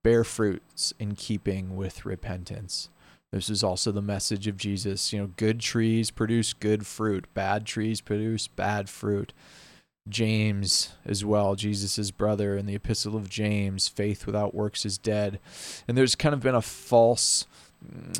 Bear 0.03 0.24
fruits 0.24 0.93
in 0.99 1.16
keeping 1.16 1.76
with 1.76 2.05
repentance. 2.05 2.89
This 3.32 3.49
is 3.49 3.63
also 3.63 3.91
the 3.91 4.01
message 4.01 4.47
of 4.47 4.57
Jesus. 4.57 5.11
You 5.11 5.19
know, 5.19 5.32
good 5.36 5.59
trees 5.59 6.11
produce 6.11 6.53
good 6.53 6.86
fruit, 6.86 7.26
bad 7.34 7.65
trees 7.65 8.01
produce 8.01 8.47
bad 8.47 8.89
fruit. 8.89 9.34
James 10.07 10.93
as 11.03 11.26
well, 11.26 11.55
Jesus' 11.55 12.11
brother 12.11 12.55
in 12.55 12.67
the 12.67 12.76
Epistle 12.76 13.15
of 13.15 13.28
James, 13.28 13.88
faith 13.88 14.28
without 14.28 14.53
works 14.53 14.86
is 14.86 14.99
dead. 14.99 15.39
And 15.88 15.97
there's 15.97 16.15
kind 16.15 16.34
of 16.34 16.41
been 16.41 16.53
a 16.53 16.61
false 16.61 17.47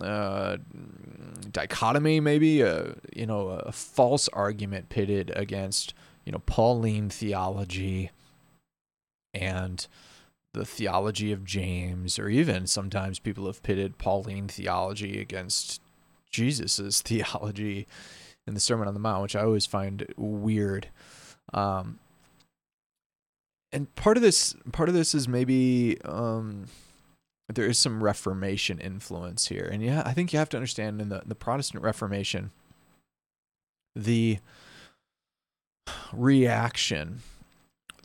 uh, 0.02 0.58
dichotomy, 1.52 2.20
maybe, 2.20 2.62
a, 2.62 2.96
you 3.16 3.28
know, 3.28 3.50
a 3.50 3.72
false 3.72 4.28
argument 4.30 4.90
pitted 4.90 5.32
against, 5.36 5.94
you 6.26 6.32
know, 6.32 6.42
Pauline 6.48 7.10
theology 7.10 8.10
and 9.34 9.86
the 10.56 10.66
theology 10.66 11.32
of 11.32 11.46
James, 11.46 12.18
or 12.18 12.30
even 12.30 12.66
sometimes 12.66 13.20
people 13.20 13.46
have 13.46 13.62
pitted 13.62 13.98
Pauline 13.98 14.48
theology 14.48 15.20
against 15.20 15.82
Jesus's 16.32 17.02
theology 17.04 17.88
in 18.48 18.54
the 18.54 18.60
Sermon 18.60 18.88
on 18.88 18.94
the 18.94 19.00
Mount, 19.00 19.22
which 19.22 19.36
I 19.36 19.42
always 19.42 19.66
find 19.66 20.12
weird. 20.18 20.88
Um, 21.54 22.00
and 23.72 23.94
part 23.96 24.18
of 24.18 24.24
this, 24.24 24.56
part 24.72 24.88
of 24.88 24.96
this 24.96 25.14
is 25.14 25.28
maybe 25.28 26.00
um, 26.06 26.68
there 27.54 27.68
is 27.68 27.78
some 27.78 28.02
Reformation 28.04 28.80
influence 28.80 29.48
here, 29.48 29.70
and 29.72 29.84
yeah, 29.84 30.04
I 30.06 30.14
think 30.14 30.32
you 30.32 30.40
have 30.40 30.50
to 30.50 30.58
understand 30.58 31.02
in 31.02 31.10
the 31.10 31.24
the 31.26 31.36
Protestant 31.36 31.84
Reformation, 31.84 32.52
the 33.94 34.40
reaction 36.14 37.22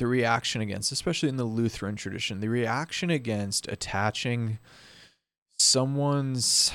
the 0.01 0.07
reaction 0.07 0.63
against, 0.63 0.93
especially 0.93 1.29
in 1.29 1.37
the 1.37 1.45
Lutheran 1.45 1.95
tradition, 1.95 2.41
the 2.41 2.49
reaction 2.49 3.11
against 3.11 3.69
attaching 3.69 4.59
someone's 5.59 6.73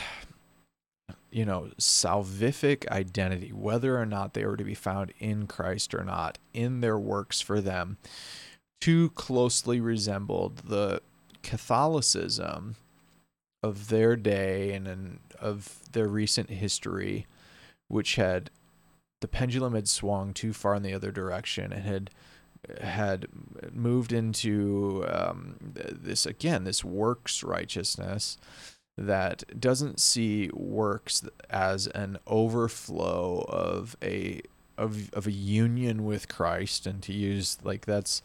you 1.32 1.44
know 1.44 1.70
salvific 1.80 2.88
identity 2.90 3.52
whether 3.52 4.00
or 4.00 4.06
not 4.06 4.36
they 4.36 4.46
were 4.46 4.56
to 4.56 4.64
be 4.64 4.76
found 4.76 5.12
in 5.18 5.48
Christ 5.48 5.96
or 5.96 6.04
not 6.04 6.38
in 6.54 6.82
their 6.82 7.00
works 7.00 7.42
for 7.42 7.60
them 7.60 7.98
too 8.80 9.10
closely 9.10 9.82
resembled 9.82 10.58
the 10.58 11.02
Catholicism 11.42 12.76
of 13.64 13.90
their 13.90 14.16
day 14.16 14.72
and, 14.72 15.20
of 15.40 15.80
their 15.94 16.08
recent 16.08 16.52
history 16.52 17.26
which 17.88 18.18
had 18.18 18.52
the 19.20 19.28
pendulum 19.28 19.74
had 19.74 19.88
swung 19.88 20.32
too 20.32 20.54
far 20.54 20.76
in 20.76 20.84
the 20.84 20.94
other 20.94 21.12
direction 21.12 21.74
and 21.74 21.84
had 21.84 22.12
had 22.82 23.28
moved 23.72 24.12
into 24.12 25.06
um, 25.08 25.56
this 25.74 26.26
again 26.26 26.64
this 26.64 26.84
works 26.84 27.44
righteousness 27.44 28.38
that 28.98 29.60
doesn't 29.60 30.00
see 30.00 30.50
works 30.54 31.24
as 31.50 31.88
an 31.88 32.18
overflow 32.28 33.46
of 33.50 33.96
a 34.02 34.42
of 34.78 35.14
of 35.14 35.28
a 35.28 35.32
union 35.32 36.06
with 36.06 36.28
Christ 36.28 36.86
and 36.88 37.02
to 37.04 37.14
use 37.14 37.58
like 37.64 37.86
that's 37.86 38.22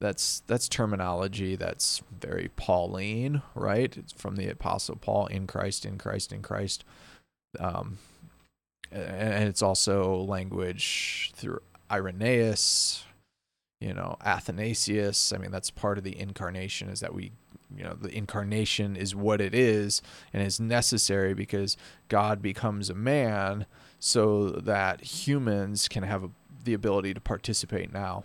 that's 0.00 0.40
that's 0.46 0.68
terminology 0.68 1.56
that's 1.56 2.02
very 2.20 2.50
Pauline, 2.56 3.42
right? 3.54 3.96
It's 3.96 4.12
from 4.12 4.36
the 4.36 4.48
apostle 4.48 4.96
Paul 4.96 5.26
in 5.26 5.46
Christ 5.46 5.84
in 5.84 5.98
Christ 5.98 6.32
in 6.32 6.42
Christ. 6.42 6.84
Um 7.58 7.98
and 8.92 9.48
it's 9.48 9.62
also 9.62 10.16
language 10.16 11.32
through 11.34 11.60
Irenaeus, 11.90 13.04
you 13.80 13.92
know, 13.92 14.16
Athanasius. 14.24 15.32
I 15.32 15.38
mean, 15.38 15.50
that's 15.50 15.70
part 15.70 15.98
of 15.98 16.04
the 16.04 16.18
incarnation 16.18 16.88
is 16.88 17.00
that 17.00 17.14
we, 17.14 17.32
you 17.76 17.84
know, 17.84 17.94
the 17.94 18.16
incarnation 18.16 18.96
is 18.96 19.14
what 19.14 19.40
it 19.40 19.54
is 19.54 20.02
and 20.32 20.42
is 20.42 20.58
necessary 20.58 21.34
because 21.34 21.76
God 22.08 22.40
becomes 22.40 22.88
a 22.88 22.94
man 22.94 23.66
so 23.98 24.50
that 24.50 25.02
humans 25.02 25.88
can 25.88 26.02
have 26.04 26.24
a, 26.24 26.30
the 26.64 26.74
ability 26.74 27.14
to 27.14 27.20
participate 27.20 27.92
now 27.92 28.24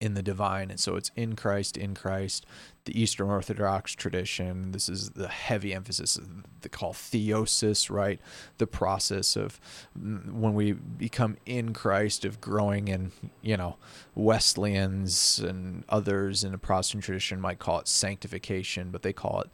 in 0.00 0.14
the 0.14 0.22
divine. 0.22 0.70
And 0.70 0.78
so 0.78 0.96
it's 0.96 1.10
in 1.16 1.36
Christ, 1.36 1.76
in 1.76 1.94
Christ. 1.94 2.44
The 2.84 3.00
Eastern 3.00 3.30
Orthodox 3.30 3.94
tradition, 3.94 4.72
this 4.72 4.88
is 4.88 5.10
the 5.10 5.28
heavy 5.28 5.72
emphasis 5.72 6.18
they 6.60 6.68
call 6.68 6.92
theosis, 6.92 7.90
right? 7.90 8.20
The 8.58 8.66
process 8.66 9.36
of 9.36 9.58
mm, 9.98 10.32
when 10.32 10.54
we 10.54 10.72
become 10.72 11.36
in 11.46 11.72
Christ, 11.72 12.24
of 12.24 12.40
growing 12.40 12.88
in, 12.88 13.12
you 13.40 13.56
know, 13.56 13.76
Wesleyans 14.14 15.38
and 15.38 15.84
others 15.88 16.44
in 16.44 16.52
the 16.52 16.58
Protestant 16.58 17.04
tradition 17.04 17.40
might 17.40 17.58
call 17.58 17.80
it 17.80 17.88
sanctification, 17.88 18.90
but 18.90 19.02
they 19.02 19.12
call 19.12 19.40
it 19.40 19.50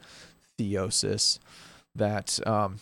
theosis. 0.58 1.38
That 1.94 2.44
um, 2.46 2.80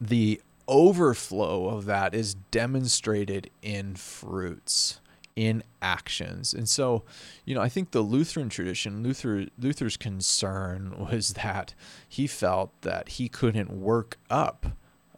the 0.00 0.40
overflow 0.66 1.68
of 1.68 1.84
that 1.84 2.14
is 2.14 2.34
demonstrated 2.34 3.50
in 3.62 3.94
fruits 3.94 5.00
in 5.36 5.62
actions. 5.80 6.52
And 6.52 6.68
so, 6.68 7.04
you 7.44 7.54
know, 7.54 7.62
I 7.62 7.68
think 7.68 7.90
the 7.90 8.02
Lutheran 8.02 8.48
tradition, 8.48 9.02
Luther 9.02 9.46
Luther's 9.58 9.96
concern 9.96 10.94
was 11.10 11.34
that 11.34 11.74
he 12.08 12.26
felt 12.26 12.72
that 12.82 13.10
he 13.10 13.28
couldn't 13.28 13.70
work 13.70 14.18
up 14.30 14.66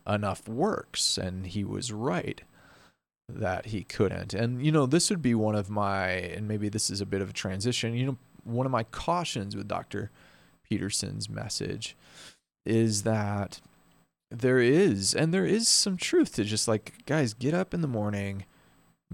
enough 0.07 0.47
works 0.49 1.17
and 1.17 1.47
he 1.47 1.65
was 1.65 1.91
right 1.91 2.43
that 3.29 3.67
he 3.67 3.83
couldn't. 3.83 4.35
And 4.35 4.65
you 4.65 4.71
know, 4.71 4.87
this 4.87 5.11
would 5.11 5.23
be 5.23 5.35
one 5.35 5.55
of 5.55 5.71
my 5.71 6.09
and 6.09 6.47
maybe 6.47 6.69
this 6.69 6.91
is 6.91 7.01
a 7.01 7.07
bit 7.07 7.23
of 7.23 7.31
a 7.31 7.35
transition, 7.35 7.95
you 7.95 8.07
know, 8.07 8.19
one 8.45 8.67
of 8.67 8.73
my 8.73 8.85
cautions 8.85 9.57
with 9.57 9.67
Dr. 9.67 10.11
Peterson's 10.69 11.29
message 11.29 11.97
is 12.67 13.03
that 13.03 13.61
there 14.31 14.59
is 14.59 15.15
and 15.15 15.33
there 15.33 15.47
is 15.47 15.69
some 15.69 15.97
truth 15.97 16.35
to 16.35 16.45
just 16.45 16.69
like 16.69 17.05
guys 17.07 17.35
get 17.35 17.55
up 17.55 17.73
in 17.73 17.81
the 17.81 17.89
morning 17.89 18.45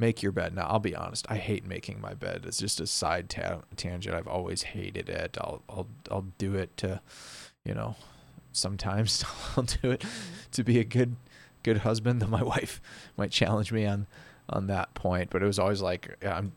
make 0.01 0.23
your 0.23 0.33
bed. 0.33 0.55
Now, 0.55 0.67
I'll 0.67 0.81
be 0.81 0.97
honest, 0.97 1.27
I 1.29 1.37
hate 1.37 1.67
making 1.67 2.01
my 2.01 2.15
bed. 2.15 2.45
It's 2.47 2.59
just 2.59 2.81
a 2.81 2.87
side 2.87 3.29
ta- 3.29 3.61
tangent. 3.77 4.17
I've 4.17 4.27
always 4.27 4.63
hated 4.63 5.09
it. 5.09 5.37
I'll 5.41 5.63
I'll 5.69 5.89
I'll 6.11 6.27
do 6.39 6.55
it 6.55 6.77
to, 6.79 7.01
you 7.65 7.75
know, 7.75 7.95
sometimes 8.53 9.25
I'll 9.57 9.65
do 9.65 9.93
it 9.93 10.05
to 10.53 10.65
be 10.65 10.81
a 10.81 10.85
good 10.85 11.17
good 11.63 11.79
husband. 11.79 12.21
Though 12.21 12.27
my 12.27 12.43
wife 12.55 12.81
might 13.17 13.31
challenge 13.31 13.71
me 13.71 13.87
on 13.87 14.07
on 14.49 14.67
that 14.67 14.95
point, 14.95 15.31
but 15.31 15.43
it 15.43 15.47
was 15.47 15.59
always 15.59 15.83
like 15.83 16.17
I'm 16.25 16.53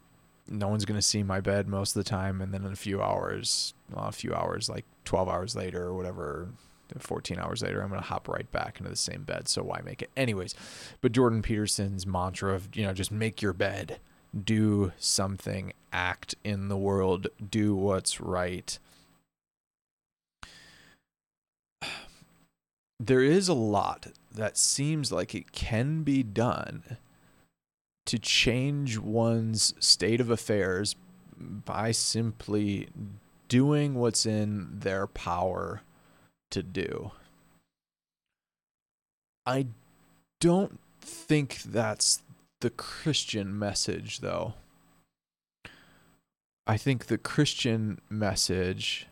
no 0.48 0.68
one's 0.68 0.86
gonna 0.86 1.02
see 1.02 1.24
my 1.24 1.42
bed 1.42 1.68
most 1.68 1.96
of 1.96 2.04
the 2.04 2.10
time, 2.10 2.42
and 2.42 2.54
then 2.54 2.66
in 2.66 2.72
a 2.72 2.78
few 2.78 3.02
hours, 3.02 3.74
well, 3.94 4.06
a 4.06 4.12
few 4.12 4.34
hours, 4.34 4.70
like 4.70 4.86
twelve 5.06 5.30
hours 5.30 5.56
later 5.56 5.84
or 5.84 5.94
whatever, 5.94 6.50
14 7.00 7.40
hours 7.40 7.64
later, 7.64 7.82
I'm 7.82 7.90
going 7.90 8.02
to 8.02 8.08
hop 8.08 8.28
right 8.28 8.50
back 8.52 8.80
into 8.80 8.90
the 8.90 8.96
same 8.96 9.24
bed. 9.24 9.48
So 9.48 9.64
why 9.64 9.82
make 9.84 10.02
it? 10.02 10.12
Anyways, 10.16 10.56
but 11.02 11.12
Jordan 11.12 11.42
Peterson's 11.42 12.06
mantra 12.06 12.54
of, 12.54 12.76
you 12.76 12.84
know, 12.84 12.94
just 12.94 13.12
make 13.12 13.42
your 13.42 13.54
bed, 13.54 14.00
do 14.44 14.92
something, 14.98 15.74
act 15.92 16.36
in 16.44 16.68
the 16.68 16.78
world, 16.78 17.28
do 17.50 17.76
what's 17.76 18.20
right. 18.22 18.78
There 23.00 23.24
is 23.24 23.50
a 23.50 23.54
lot 23.54 24.14
that 24.34 24.58
seems 24.58 25.12
like 25.12 25.36
it 25.36 25.52
can 25.52 26.04
be 26.04 26.24
done 26.24 26.98
to 28.06 28.18
change 28.18 28.98
one's 28.98 29.74
state 29.80 30.22
of 30.22 30.30
affairs 30.30 30.96
by 31.38 31.92
simply 31.92 32.88
doing 33.50 33.96
what's 33.96 34.26
in 34.26 34.80
their 34.80 35.06
power 35.08 35.82
to 36.54 36.64
do. 36.64 37.12
I 39.46 39.68
don't 40.40 40.80
think 41.02 41.62
that's 41.64 42.22
the 42.62 42.70
Christian 42.70 43.58
message, 43.58 44.20
though. 44.20 44.54
I 46.66 46.78
think 46.78 47.08
the 47.08 47.18
Christian 47.18 48.00
message, 48.10 49.08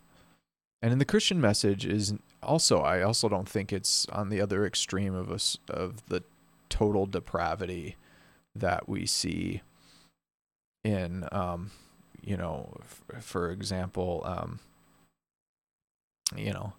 and 0.81 0.93
in 0.93 0.99
the 0.99 1.05
Christian 1.05 1.41
message 1.41 1.85
is 1.85 2.13
also, 2.41 2.79
I 2.79 3.01
also 3.01 3.27
don't 3.27 3.49
think 3.49 3.73
it's 3.73 4.05
on 4.07 4.29
the 4.29 4.39
other 4.39 4.65
extreme 4.65 5.13
of 5.13 5.29
us 5.29 5.57
of 5.69 6.05
the 6.07 6.23
total 6.69 7.05
depravity 7.05 7.97
that 8.55 8.87
we 8.87 9.05
see 9.05 9.61
in, 10.83 11.27
um, 11.31 11.71
you 12.21 12.37
know, 12.37 12.77
f- 12.81 13.23
for 13.23 13.51
example, 13.51 14.21
um, 14.25 14.59
you 16.35 16.53
know, 16.53 16.73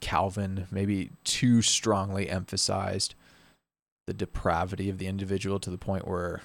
Calvin 0.00 0.66
maybe 0.70 1.10
too 1.24 1.62
strongly 1.62 2.28
emphasized 2.28 3.14
the 4.06 4.14
depravity 4.14 4.88
of 4.88 4.98
the 4.98 5.06
individual 5.06 5.58
to 5.60 5.70
the 5.70 5.78
point 5.78 6.06
where, 6.06 6.42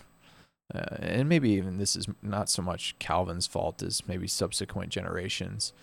uh, 0.73 0.95
and 0.99 1.29
maybe 1.29 1.49
even 1.51 1.77
this 1.77 1.95
is 1.95 2.07
not 2.21 2.49
so 2.49 2.61
much 2.61 2.95
Calvin's 2.99 3.47
fault 3.47 3.81
as 3.81 4.07
maybe 4.07 4.27
subsequent 4.27 4.91
generations 4.91 5.73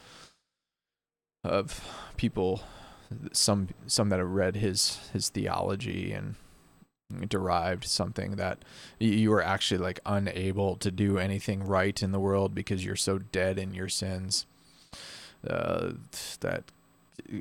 of 1.43 1.87
people, 2.17 2.63
some 3.33 3.69
some 3.87 4.09
that 4.09 4.19
have 4.19 4.31
read 4.31 4.57
his 4.57 5.11
his 5.13 5.29
theology 5.29 6.13
and 6.13 6.37
derived 7.29 7.85
something 7.85 8.37
that 8.37 8.59
you 8.99 9.33
are 9.33 9.43
actually 9.43 9.79
like 9.79 10.01
unable 10.07 10.77
to 10.77 10.91
do 10.91 11.19
anything 11.19 11.63
right 11.63 12.03
in 12.03 12.13
the 12.13 12.21
world 12.21 12.55
because 12.55 12.85
you're 12.85 12.97
so 12.97 13.19
dead 13.19 13.59
in 13.59 13.75
your 13.75 13.89
sins. 13.89 14.47
Uh, 15.47 15.93
that 16.41 16.65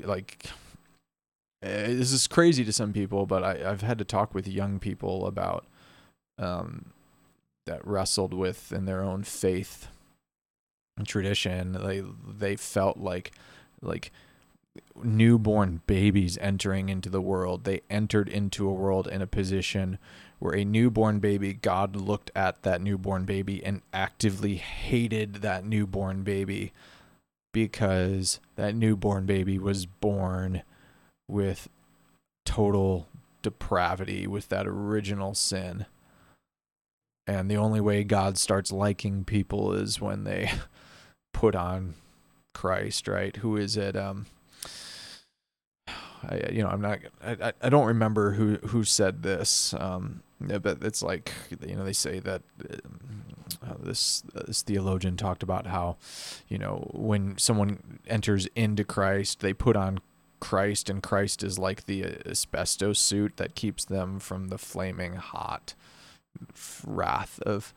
like 0.03 0.45
uh, 1.63 1.87
this 1.87 2.11
is 2.11 2.27
crazy 2.27 2.65
to 2.65 2.73
some 2.73 2.91
people, 2.91 3.25
but 3.25 3.43
I, 3.43 3.69
I've 3.69 3.81
had 3.81 3.97
to 3.99 4.05
talk 4.05 4.33
with 4.33 4.47
young 4.47 4.79
people 4.79 5.25
about 5.25 5.65
um, 6.37 6.87
that 7.65 7.85
wrestled 7.87 8.33
with 8.33 8.71
in 8.71 8.85
their 8.85 9.01
own 9.01 9.23
faith 9.23 9.87
tradition. 11.05 11.73
They 11.73 12.03
they 12.27 12.55
felt 12.55 12.97
like 12.97 13.31
like 13.81 14.11
newborn 15.01 15.81
babies 15.87 16.37
entering 16.39 16.89
into 16.89 17.09
the 17.09 17.21
world. 17.21 17.63
They 17.63 17.81
entered 17.89 18.27
into 18.27 18.67
a 18.67 18.73
world 18.73 19.07
in 19.07 19.21
a 19.21 19.27
position 19.27 19.99
where 20.39 20.55
a 20.55 20.65
newborn 20.65 21.19
baby, 21.19 21.53
God 21.53 21.95
looked 21.95 22.31
at 22.35 22.63
that 22.63 22.81
newborn 22.81 23.23
baby 23.23 23.63
and 23.63 23.81
actively 23.93 24.55
hated 24.55 25.35
that 25.35 25.65
newborn 25.65 26.23
baby 26.23 26.73
because 27.53 28.41
that 28.57 28.75
newborn 28.75 29.25
baby 29.25 29.57
was 29.57 29.85
born 29.85 30.63
with 31.29 31.69
total 32.45 33.07
depravity, 33.41 34.27
with 34.27 34.49
that 34.49 34.67
original 34.67 35.33
sin. 35.33 35.85
And 37.25 37.49
the 37.49 37.55
only 37.55 37.79
way 37.79 38.03
God 38.03 38.37
starts 38.37 38.71
liking 38.71 39.23
people 39.23 39.71
is 39.71 40.01
when 40.01 40.25
they 40.25 40.51
put 41.33 41.55
on 41.55 41.93
Christ, 42.53 43.07
right? 43.07 43.35
Who 43.37 43.55
is 43.55 43.77
it? 43.77 43.95
Um, 43.95 44.25
I, 45.87 46.49
you 46.51 46.63
know, 46.63 46.69
I'm 46.69 46.81
not, 46.81 46.99
I, 47.23 47.53
I 47.61 47.69
don't 47.69 47.87
remember 47.87 48.31
who, 48.31 48.55
who 48.67 48.83
said 48.83 49.23
this. 49.23 49.73
Um, 49.77 50.23
but 50.61 50.83
it's 50.83 51.03
like, 51.03 51.31
you 51.65 51.75
know, 51.75 51.83
they 51.83 51.93
say 51.93 52.19
that 52.19 52.41
uh, 52.69 52.77
uh 53.65 53.73
this, 53.79 54.23
uh, 54.35 54.43
this 54.47 54.61
theologian 54.61 55.17
talked 55.17 55.43
about 55.43 55.67
how, 55.67 55.97
you 56.47 56.57
know, 56.57 56.89
when 56.93 57.37
someone 57.37 57.99
enters 58.07 58.47
into 58.55 58.83
Christ, 58.83 59.39
they 59.39 59.53
put 59.53 59.75
on 59.75 59.99
Christ, 60.39 60.89
and 60.89 61.01
Christ 61.01 61.41
is 61.41 61.57
like 61.57 61.85
the 61.85 62.03
uh, 62.03 62.09
asbestos 62.25 62.99
suit 62.99 63.37
that 63.37 63.55
keeps 63.55 63.85
them 63.85 64.19
from 64.19 64.49
the 64.49 64.57
flaming 64.57 65.15
hot 65.15 65.73
wrath 66.85 67.39
of 67.43 67.73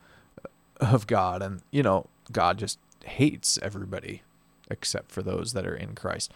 of 0.81 1.07
God. 1.07 1.43
And 1.43 1.63
you 1.71 1.83
know, 1.83 2.07
God 2.33 2.59
just 2.59 2.79
hates 3.05 3.59
everybody 3.63 4.23
except 4.69 5.13
for 5.13 5.23
those 5.23 5.53
that 5.53 5.65
are 5.67 5.77
in 5.77 5.95
Christ. 5.95 6.33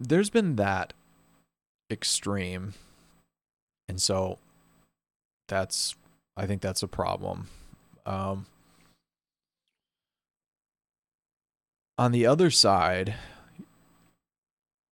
There's 0.00 0.30
been 0.30 0.56
that 0.56 0.94
extreme. 1.90 2.74
And 3.88 4.00
so 4.00 4.38
that's 5.48 5.94
I 6.36 6.46
think 6.46 6.60
that's 6.60 6.82
a 6.82 6.88
problem. 6.88 7.48
Um, 8.04 8.46
on 11.98 12.12
the 12.12 12.26
other 12.26 12.50
side, 12.50 13.14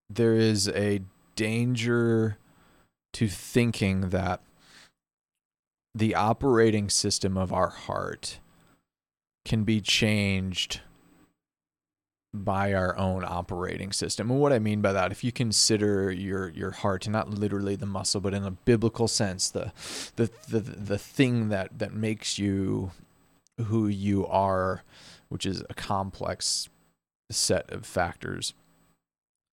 there 0.08 0.34
is 0.34 0.68
a 0.68 1.02
danger 1.36 2.38
to 3.12 3.28
thinking 3.28 4.10
that 4.10 4.40
the 5.94 6.14
operating 6.14 6.88
system 6.88 7.36
of 7.36 7.52
our 7.52 7.68
heart 7.68 8.40
can 9.44 9.64
be 9.64 9.80
changed 9.80 10.80
by 12.34 12.74
our 12.74 12.98
own 12.98 13.24
operating 13.24 13.92
system. 13.92 14.28
And 14.28 14.40
what 14.40 14.52
I 14.52 14.58
mean 14.58 14.80
by 14.80 14.92
that, 14.92 15.12
if 15.12 15.22
you 15.22 15.30
consider 15.30 16.10
your 16.10 16.48
your 16.48 16.72
heart, 16.72 17.08
not 17.08 17.30
literally 17.30 17.76
the 17.76 17.86
muscle, 17.86 18.20
but 18.20 18.34
in 18.34 18.44
a 18.44 18.50
biblical 18.50 19.06
sense, 19.06 19.48
the 19.48 19.72
the 20.16 20.28
the, 20.48 20.60
the 20.60 20.98
thing 20.98 21.48
that 21.50 21.78
that 21.78 21.94
makes 21.94 22.36
you 22.36 22.90
who 23.66 23.86
you 23.86 24.26
are, 24.26 24.82
which 25.28 25.46
is 25.46 25.62
a 25.70 25.74
complex 25.74 26.68
set 27.30 27.70
of 27.70 27.86
factors. 27.86 28.52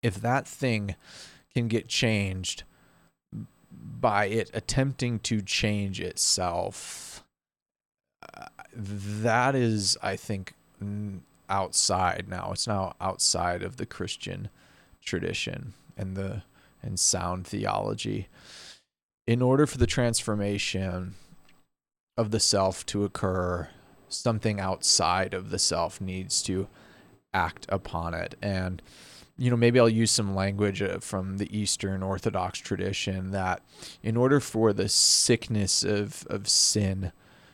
If 0.01 0.15
that 0.15 0.47
thing 0.47 0.95
can 1.53 1.67
get 1.67 1.87
changed 1.87 2.63
by 3.71 4.25
it 4.25 4.49
attempting 4.55 5.19
to 5.19 5.43
change 5.43 6.01
itself, 6.01 7.23
uh, 8.33 8.47
that 8.73 9.53
is, 9.53 9.97
I 10.01 10.15
think, 10.15 10.55
outside 11.51 12.25
now. 12.27 12.51
It's 12.53 12.67
now 12.67 12.95
outside 12.99 13.61
of 13.61 13.77
the 13.77 13.85
Christian 13.85 14.49
tradition 15.03 15.73
and 15.97 16.15
the 16.15 16.43
and 16.81 16.99
sound 16.99 17.45
theology. 17.45 18.27
In 19.27 19.41
order 19.41 19.67
for 19.67 19.77
the 19.77 19.85
transformation 19.85 21.13
of 22.17 22.31
the 22.31 22.39
self 22.39 22.85
to 22.87 23.03
occur, 23.03 23.69
something 24.09 24.59
outside 24.59 25.33
of 25.33 25.51
the 25.51 25.59
self 25.59 26.01
needs 26.01 26.41
to 26.43 26.67
act 27.33 27.65
upon 27.69 28.13
it. 28.13 28.35
And 28.41 28.81
you 29.37 29.49
know, 29.49 29.57
maybe 29.57 29.79
I'll 29.79 29.89
use 29.89 30.11
some 30.11 30.35
language 30.35 30.81
uh, 30.81 30.99
from 30.99 31.37
the 31.37 31.57
Eastern 31.57 32.03
Orthodox 32.03 32.59
tradition 32.59 33.31
that 33.31 33.61
in 34.03 34.15
order 34.15 34.39
for 34.39 34.71
the 34.73 34.89
sickness 34.89 35.83
of, 35.83 36.27
of 36.29 36.47
sin 36.47 37.11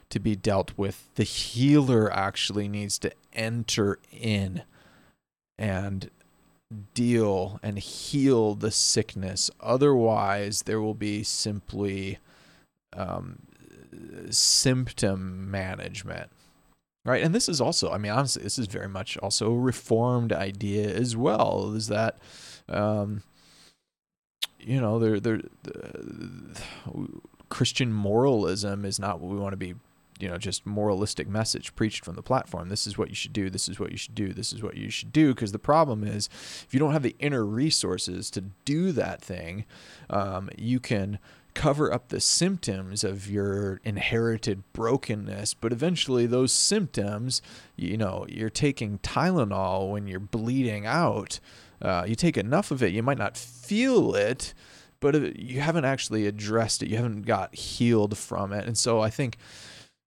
to 0.09 0.19
be 0.19 0.35
dealt 0.35 0.73
with, 0.77 1.07
the 1.15 1.23
healer 1.23 2.11
actually 2.11 2.67
needs 2.67 2.97
to 2.99 3.11
enter 3.37 3.99
in 4.11 4.63
and 5.57 6.09
deal 6.93 7.59
and 7.63 7.79
heal 7.79 8.55
the 8.55 8.71
sickness. 8.71 9.49
Otherwise, 9.61 10.63
there 10.63 10.81
will 10.81 10.93
be 10.93 11.23
simply 11.23 12.19
um, 12.93 13.39
symptom 14.29 15.49
management. 15.49 16.29
Right. 17.05 17.23
And 17.23 17.33
this 17.33 17.47
is 17.47 17.61
also, 17.61 17.91
I 17.91 17.97
mean, 17.97 18.11
honestly, 18.11 18.43
this 18.43 18.59
is 18.59 18.67
very 18.67 18.89
much 18.89 19.17
also 19.19 19.53
a 19.53 19.57
reformed 19.57 20.33
idea 20.33 20.93
as 20.93 21.15
well, 21.15 21.73
is 21.73 21.87
that, 21.87 22.17
um, 22.67 23.23
you 24.59 24.81
know, 24.81 24.99
there, 24.99 25.17
there, 25.21 25.41
Christian 27.49 27.93
moralism 27.93 28.83
is 28.83 28.99
not 28.99 29.21
what 29.21 29.31
we 29.31 29.39
want 29.39 29.53
to 29.53 29.57
be 29.57 29.75
you 30.19 30.27
know 30.27 30.37
just 30.37 30.65
moralistic 30.65 31.27
message 31.27 31.75
preached 31.75 32.03
from 32.03 32.15
the 32.15 32.21
platform. 32.21 32.69
This 32.69 32.87
is 32.87 32.97
what 32.97 33.09
you 33.09 33.15
should 33.15 33.33
do. 33.33 33.49
This 33.49 33.67
is 33.67 33.79
what 33.79 33.91
you 33.91 33.97
should 33.97 34.15
do. 34.15 34.33
This 34.33 34.53
is 34.53 34.61
what 34.61 34.77
you 34.77 34.89
should 34.89 35.11
do. 35.11 35.33
Because 35.33 35.51
the 35.51 35.59
problem 35.59 36.03
is 36.03 36.29
if 36.65 36.73
you 36.73 36.79
don't 36.79 36.93
have 36.93 37.03
the 37.03 37.15
inner 37.19 37.45
resources 37.45 38.29
to 38.31 38.41
do 38.65 38.91
that 38.91 39.21
thing 39.21 39.65
um, 40.09 40.49
you 40.57 40.79
can 40.79 41.19
cover 41.53 41.91
up 41.91 42.09
the 42.09 42.19
symptoms 42.19 43.03
of 43.03 43.27
your 43.27 43.81
inherited 43.83 44.61
brokenness 44.73 45.55
but 45.55 45.73
eventually 45.73 46.27
those 46.27 46.53
symptoms 46.53 47.41
you 47.75 47.97
know 47.97 48.27
you're 48.29 48.49
taking 48.49 48.99
tylenol 48.99 49.91
when 49.91 50.07
you're 50.07 50.19
bleeding 50.19 50.85
out. 50.85 51.39
Uh, 51.81 52.03
you 52.07 52.15
take 52.15 52.37
enough 52.37 52.71
of 52.71 52.81
it 52.81 52.93
you 52.93 53.03
might 53.03 53.17
not 53.17 53.37
feel 53.37 54.15
it 54.15 54.53
but 54.99 55.37
you 55.37 55.61
haven't 55.61 55.85
actually 55.85 56.25
addressed 56.25 56.81
it. 56.81 56.89
You 56.89 56.95
haven't 56.95 57.23
got 57.23 57.53
healed 57.53 58.17
from 58.17 58.51
it. 58.51 58.65
And 58.65 58.77
so 58.77 59.01
i 59.01 59.09
think 59.09 59.37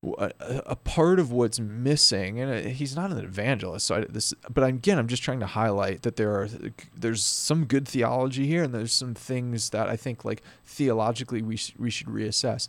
a, 0.03 0.32
a 0.66 0.76
part 0.76 1.18
of 1.20 1.30
what's 1.30 1.61
missing, 1.61 2.40
and 2.40 2.66
uh, 2.66 2.68
he's 2.70 2.96
not 2.96 3.11
an 3.11 3.18
evangelist. 3.18 3.86
So 3.86 3.96
I, 3.96 4.01
this, 4.09 4.32
but 4.48 4.64
again, 4.64 4.98
I'm 4.98 5.09
just 5.09 5.22
trying 5.22 5.40
to 5.40 5.46
highlight 5.46 6.03
that 6.03 6.16
there 6.16 6.32
are 6.32 6.48
there's 6.96 7.22
some 7.22 7.66
good 7.66 7.86
theology 7.86 8.46
here, 8.46 8.62
and 8.62 8.74
there's 8.74 8.92
some 8.92 9.14
things 9.14 9.70
that 9.70 9.88
I 9.88 9.96
think 9.96 10.24
like 10.24 10.42
theologically 10.64 11.42
we 11.42 11.57
sh- 11.57 11.74
we 11.78 11.90
should 11.90 12.09
reassess. 12.09 12.68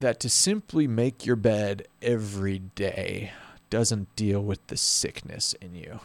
That 0.00 0.20
to 0.20 0.28
simply 0.28 0.86
make 0.86 1.24
your 1.24 1.36
bed 1.36 1.86
every 2.02 2.58
day 2.58 3.32
doesn't 3.70 4.14
deal 4.16 4.42
with 4.42 4.66
the 4.66 4.76
sickness 4.76 5.54
in 5.60 5.74
you. 5.74 6.00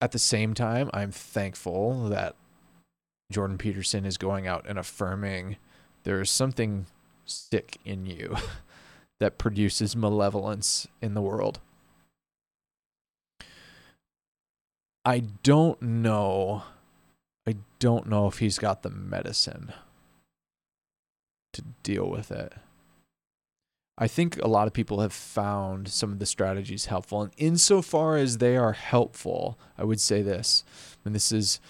At 0.00 0.12
the 0.12 0.18
same 0.18 0.54
time, 0.54 0.90
I'm 0.92 1.10
thankful 1.12 2.08
that 2.08 2.34
Jordan 3.30 3.58
Peterson 3.58 4.04
is 4.04 4.16
going 4.16 4.46
out 4.46 4.64
and 4.68 4.78
affirming 4.78 5.56
there 6.04 6.20
is 6.20 6.30
something 6.30 6.86
sick 7.24 7.78
in 7.84 8.06
you 8.06 8.36
that 9.20 9.38
produces 9.38 9.94
malevolence 9.94 10.86
in 11.00 11.14
the 11.14 11.22
world. 11.22 11.60
I 15.04 15.20
don't 15.42 15.80
know. 15.80 16.64
I 17.46 17.56
don't 17.78 18.06
know 18.06 18.26
if 18.26 18.38
he's 18.38 18.58
got 18.58 18.82
the 18.82 18.90
medicine 18.90 19.72
to 21.52 21.62
deal 21.82 22.08
with 22.08 22.30
it. 22.30 22.52
I 23.98 24.06
think 24.06 24.38
a 24.38 24.48
lot 24.48 24.66
of 24.66 24.72
people 24.72 25.00
have 25.00 25.12
found 25.12 25.88
some 25.88 26.12
of 26.12 26.18
the 26.18 26.26
strategies 26.26 26.86
helpful. 26.86 27.22
And 27.22 27.32
insofar 27.36 28.16
as 28.16 28.38
they 28.38 28.56
are 28.56 28.72
helpful, 28.72 29.58
I 29.76 29.84
would 29.84 30.00
say 30.00 30.22
this, 30.22 30.64
and 31.04 31.14
this 31.14 31.32
is 31.32 31.60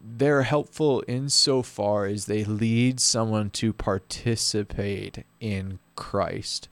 they're 0.00 0.42
helpful 0.42 1.02
insofar 1.06 2.06
as 2.06 2.26
they 2.26 2.44
lead 2.44 3.00
someone 3.00 3.50
to 3.50 3.72
participate 3.72 5.24
in 5.40 5.78
Christ 5.96 6.68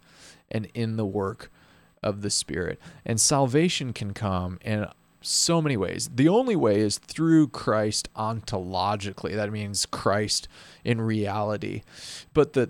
and 0.50 0.68
in 0.74 0.96
the 0.96 1.06
work 1.06 1.50
of 2.02 2.22
the 2.22 2.30
Spirit. 2.30 2.80
And 3.06 3.20
salvation 3.20 3.92
can 3.92 4.12
come 4.12 4.58
in 4.62 4.86
so 5.20 5.62
many 5.62 5.76
ways. 5.76 6.10
The 6.12 6.28
only 6.28 6.56
way 6.56 6.80
is 6.80 6.98
through 6.98 7.48
Christ 7.48 8.08
ontologically. 8.14 9.34
That 9.34 9.52
means 9.52 9.86
Christ 9.86 10.48
in 10.84 11.00
reality. 11.00 11.82
But 12.34 12.54
the 12.54 12.68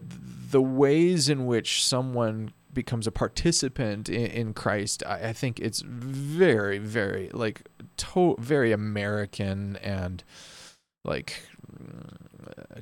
the 0.50 0.62
ways 0.62 1.30
in 1.30 1.46
which 1.46 1.82
someone 1.82 2.52
becomes 2.72 3.06
a 3.06 3.12
participant 3.12 4.08
in, 4.08 4.26
in 4.26 4.54
Christ, 4.54 5.02
I, 5.06 5.28
I, 5.28 5.32
think 5.32 5.60
it's 5.60 5.82
very, 5.82 6.78
very 6.78 7.30
like 7.32 7.68
to- 7.98 8.36
very 8.38 8.72
American 8.72 9.76
and 9.76 10.24
like 11.04 11.42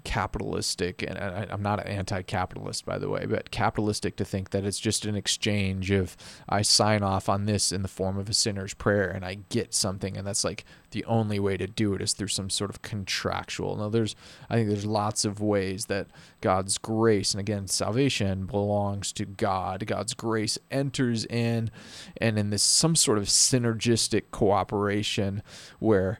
capitalistic 0.04 1.02
and 1.02 1.18
I, 1.18 1.46
am 1.50 1.62
not 1.62 1.80
an 1.80 1.86
anti-capitalist 1.86 2.84
by 2.84 2.98
the 2.98 3.08
way 3.08 3.26
but 3.26 3.50
capitalistic 3.50 4.16
to 4.16 4.24
think 4.24 4.50
that 4.50 4.64
it's 4.64 4.80
just 4.80 5.04
an 5.04 5.14
exchange 5.14 5.90
of 5.90 6.16
i 6.48 6.62
sign 6.62 7.02
off 7.02 7.28
on 7.28 7.46
this 7.46 7.72
in 7.72 7.82
the 7.82 7.88
form 7.88 8.18
of 8.18 8.28
a 8.28 8.34
sinner's 8.34 8.74
prayer 8.74 9.08
and 9.08 9.24
i 9.24 9.38
get 9.48 9.74
something 9.74 10.16
and 10.16 10.26
that's 10.26 10.44
like 10.44 10.64
the 10.90 11.04
only 11.04 11.38
way 11.38 11.56
to 11.56 11.66
do 11.66 11.94
it 11.94 12.02
is 12.02 12.12
through 12.12 12.26
some 12.26 12.50
sort 12.50 12.68
of 12.68 12.82
contractual. 12.82 13.76
Now 13.76 13.88
there's 13.88 14.16
i 14.48 14.54
think 14.54 14.68
there's 14.68 14.86
lots 14.86 15.24
of 15.24 15.40
ways 15.40 15.86
that 15.86 16.08
god's 16.40 16.78
grace 16.78 17.32
and 17.32 17.40
again 17.40 17.68
salvation 17.68 18.46
belongs 18.46 19.12
to 19.12 19.24
god. 19.24 19.86
God's 19.86 20.14
grace 20.14 20.58
enters 20.70 21.24
in 21.26 21.70
and 22.16 22.38
in 22.38 22.50
this 22.50 22.62
some 22.62 22.96
sort 22.96 23.18
of 23.18 23.24
synergistic 23.24 24.24
cooperation 24.30 25.42
where 25.78 26.18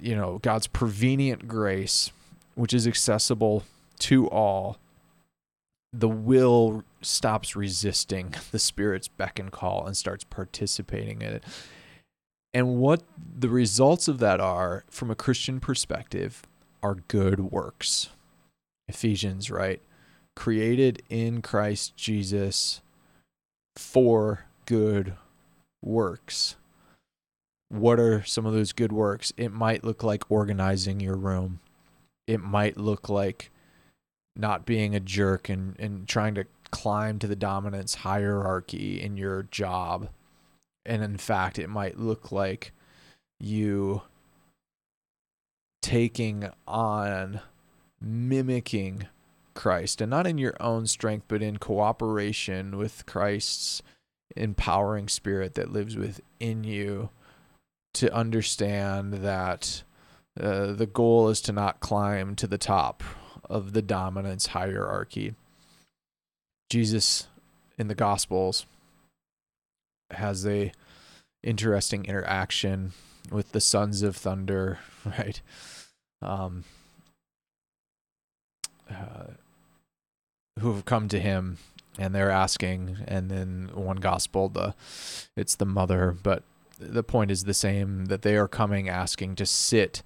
you 0.00 0.14
know, 0.14 0.38
God's 0.42 0.66
prevenient 0.66 1.48
grace, 1.48 2.10
which 2.58 2.74
is 2.74 2.88
accessible 2.88 3.62
to 4.00 4.28
all, 4.30 4.78
the 5.92 6.08
will 6.08 6.82
stops 7.00 7.54
resisting 7.54 8.34
the 8.50 8.58
spirit's 8.58 9.06
beck 9.06 9.38
and 9.38 9.52
call 9.52 9.86
and 9.86 9.96
starts 9.96 10.24
participating 10.24 11.22
in 11.22 11.34
it. 11.34 11.44
And 12.52 12.78
what 12.78 13.02
the 13.16 13.48
results 13.48 14.08
of 14.08 14.18
that 14.18 14.40
are, 14.40 14.84
from 14.90 15.08
a 15.08 15.14
Christian 15.14 15.60
perspective, 15.60 16.42
are 16.82 16.96
good 17.06 17.52
works. 17.52 18.08
Ephesians, 18.88 19.52
right? 19.52 19.80
Created 20.34 21.02
in 21.08 21.42
Christ 21.42 21.96
Jesus 21.96 22.80
for 23.76 24.46
good 24.66 25.14
works. 25.80 26.56
What 27.68 28.00
are 28.00 28.24
some 28.24 28.46
of 28.46 28.52
those 28.52 28.72
good 28.72 28.92
works? 28.92 29.32
It 29.36 29.52
might 29.52 29.84
look 29.84 30.02
like 30.02 30.28
organizing 30.28 30.98
your 30.98 31.16
room. 31.16 31.60
It 32.28 32.40
might 32.40 32.76
look 32.76 33.08
like 33.08 33.50
not 34.36 34.64
being 34.64 34.94
a 34.94 35.00
jerk 35.00 35.48
and, 35.48 35.74
and 35.80 36.06
trying 36.06 36.36
to 36.36 36.44
climb 36.70 37.18
to 37.18 37.26
the 37.26 37.34
dominance 37.34 37.96
hierarchy 37.96 39.02
in 39.02 39.16
your 39.16 39.42
job. 39.44 40.10
And 40.86 41.02
in 41.02 41.16
fact, 41.16 41.58
it 41.58 41.68
might 41.68 41.98
look 41.98 42.30
like 42.30 42.72
you 43.40 44.02
taking 45.82 46.50
on 46.66 47.40
mimicking 48.00 49.08
Christ 49.54 50.00
and 50.00 50.10
not 50.10 50.26
in 50.26 50.38
your 50.38 50.54
own 50.60 50.86
strength, 50.86 51.24
but 51.26 51.42
in 51.42 51.56
cooperation 51.56 52.76
with 52.76 53.06
Christ's 53.06 53.82
empowering 54.36 55.08
spirit 55.08 55.54
that 55.54 55.72
lives 55.72 55.96
within 55.96 56.62
you 56.62 57.10
to 57.94 58.14
understand 58.14 59.14
that 59.14 59.82
uh, 60.38 60.72
the 60.72 60.86
goal 60.86 61.28
is 61.28 61.40
to 61.42 61.52
not 61.52 61.80
climb 61.80 62.34
to 62.36 62.46
the 62.46 62.58
top 62.58 63.02
of 63.44 63.72
the 63.72 63.82
dominance 63.82 64.48
hierarchy. 64.48 65.34
Jesus 66.70 67.26
in 67.76 67.88
the 67.88 67.94
Gospels 67.94 68.66
has 70.10 70.46
a 70.46 70.72
interesting 71.42 72.04
interaction 72.04 72.92
with 73.30 73.52
the 73.52 73.60
sons 73.60 74.02
of 74.02 74.16
thunder, 74.16 74.78
right? 75.04 75.40
Um, 76.20 76.64
uh, 78.90 79.32
who 80.58 80.72
have 80.74 80.84
come 80.84 81.08
to 81.08 81.20
him 81.20 81.58
and 81.98 82.14
they're 82.14 82.30
asking 82.30 82.96
and 83.06 83.30
then 83.30 83.70
one 83.74 83.96
gospel 83.96 84.48
the 84.48 84.74
it's 85.36 85.56
the 85.56 85.66
mother 85.66 86.16
but 86.22 86.42
the 86.78 87.02
point 87.02 87.30
is 87.30 87.44
the 87.44 87.54
same 87.54 88.06
that 88.06 88.22
they 88.22 88.36
are 88.36 88.48
coming 88.48 88.88
asking 88.88 89.34
to 89.36 89.46
sit 89.46 90.02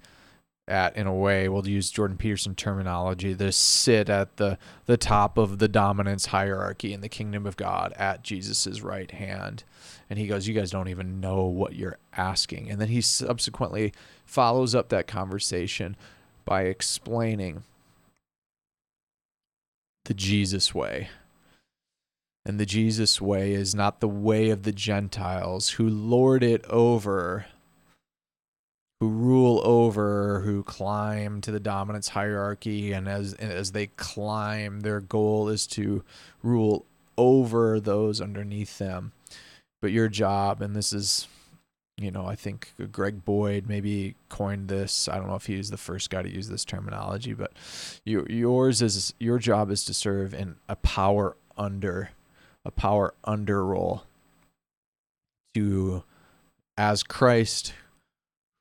at 0.67 0.95
in 0.95 1.05
a 1.07 1.13
way 1.13 1.49
we'll 1.49 1.67
use 1.67 1.91
jordan 1.91 2.15
peterson 2.15 2.55
terminology 2.55 3.35
to 3.35 3.51
sit 3.51 4.09
at 4.09 4.37
the 4.37 4.57
the 4.85 4.95
top 4.95 5.37
of 5.37 5.59
the 5.59 5.67
dominance 5.67 6.27
hierarchy 6.27 6.93
in 6.93 7.01
the 7.01 7.09
kingdom 7.09 7.45
of 7.45 7.57
god 7.57 7.93
at 7.97 8.23
jesus's 8.23 8.81
right 8.81 9.11
hand. 9.11 9.63
And 10.09 10.19
he 10.19 10.27
goes 10.27 10.47
you 10.47 10.53
guys 10.53 10.71
don't 10.71 10.89
even 10.89 11.19
know 11.19 11.43
what 11.43 11.75
you're 11.75 11.97
asking. 12.15 12.69
And 12.69 12.79
then 12.79 12.89
he 12.89 13.01
subsequently 13.01 13.93
follows 14.25 14.75
up 14.75 14.89
that 14.89 15.07
conversation 15.07 15.95
by 16.45 16.63
explaining 16.63 17.63
the 20.05 20.13
jesus 20.13 20.75
way. 20.75 21.09
And 22.45 22.59
the 22.59 22.65
jesus 22.65 23.21
way 23.21 23.53
is 23.53 23.73
not 23.73 24.01
the 24.01 24.07
way 24.07 24.49
of 24.49 24.63
the 24.63 24.73
gentiles 24.73 25.71
who 25.71 25.87
lord 25.87 26.43
it 26.43 26.63
over 26.65 27.45
who 28.99 29.09
rule 29.09 29.61
over, 29.65 30.41
who 30.41 30.63
climb 30.63 31.41
to 31.41 31.51
the 31.51 31.59
dominance 31.59 32.09
hierarchy, 32.09 32.93
and 32.93 33.07
as 33.07 33.33
as 33.33 33.71
they 33.71 33.87
climb, 33.87 34.81
their 34.81 35.01
goal 35.01 35.49
is 35.49 35.67
to 35.67 36.03
rule 36.41 36.85
over 37.17 37.79
those 37.79 38.21
underneath 38.21 38.77
them. 38.77 39.11
But 39.81 39.91
your 39.91 40.07
job, 40.07 40.61
and 40.61 40.75
this 40.75 40.93
is, 40.93 41.27
you 41.97 42.11
know, 42.11 42.25
I 42.25 42.35
think 42.35 42.73
Greg 42.91 43.25
Boyd 43.25 43.67
maybe 43.67 44.15
coined 44.29 44.69
this. 44.69 45.09
I 45.09 45.17
don't 45.17 45.27
know 45.27 45.35
if 45.35 45.47
he 45.47 45.57
was 45.57 45.69
the 45.69 45.77
first 45.77 46.09
guy 46.09 46.21
to 46.21 46.33
use 46.33 46.47
this 46.47 46.63
terminology, 46.63 47.33
but 47.33 47.51
you, 48.05 48.25
yours 48.29 48.81
is 48.81 49.13
your 49.19 49.39
job 49.39 49.69
is 49.69 49.83
to 49.85 49.93
serve 49.93 50.33
in 50.33 50.55
a 50.69 50.77
power 50.77 51.35
under, 51.57 52.11
a 52.63 52.71
power 52.71 53.13
under 53.25 53.65
role. 53.65 54.03
To, 55.55 56.03
as 56.77 57.03
Christ 57.03 57.73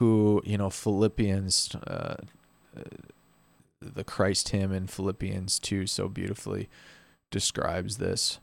who 0.02 0.42
you 0.44 0.58
know 0.58 0.68
Philippians, 0.68 1.76
uh, 1.86 2.16
the 3.80 4.02
Christ 4.02 4.48
hymn 4.48 4.72
in 4.72 4.88
Philippians 4.88 5.60
two 5.60 5.86
so 5.86 6.08
beautifully 6.08 6.68
describes 7.30 7.98
this. 7.98 8.40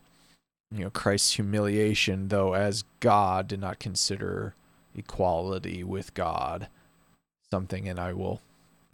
You 0.71 0.85
know 0.85 0.89
Christ's 0.89 1.33
humiliation, 1.33 2.29
though 2.29 2.53
as 2.53 2.85
God, 3.01 3.49
did 3.49 3.59
not 3.59 3.77
consider 3.77 4.55
equality 4.95 5.83
with 5.83 6.13
God 6.13 6.69
something, 7.51 7.89
and 7.89 7.99
I 7.99 8.13
will 8.13 8.39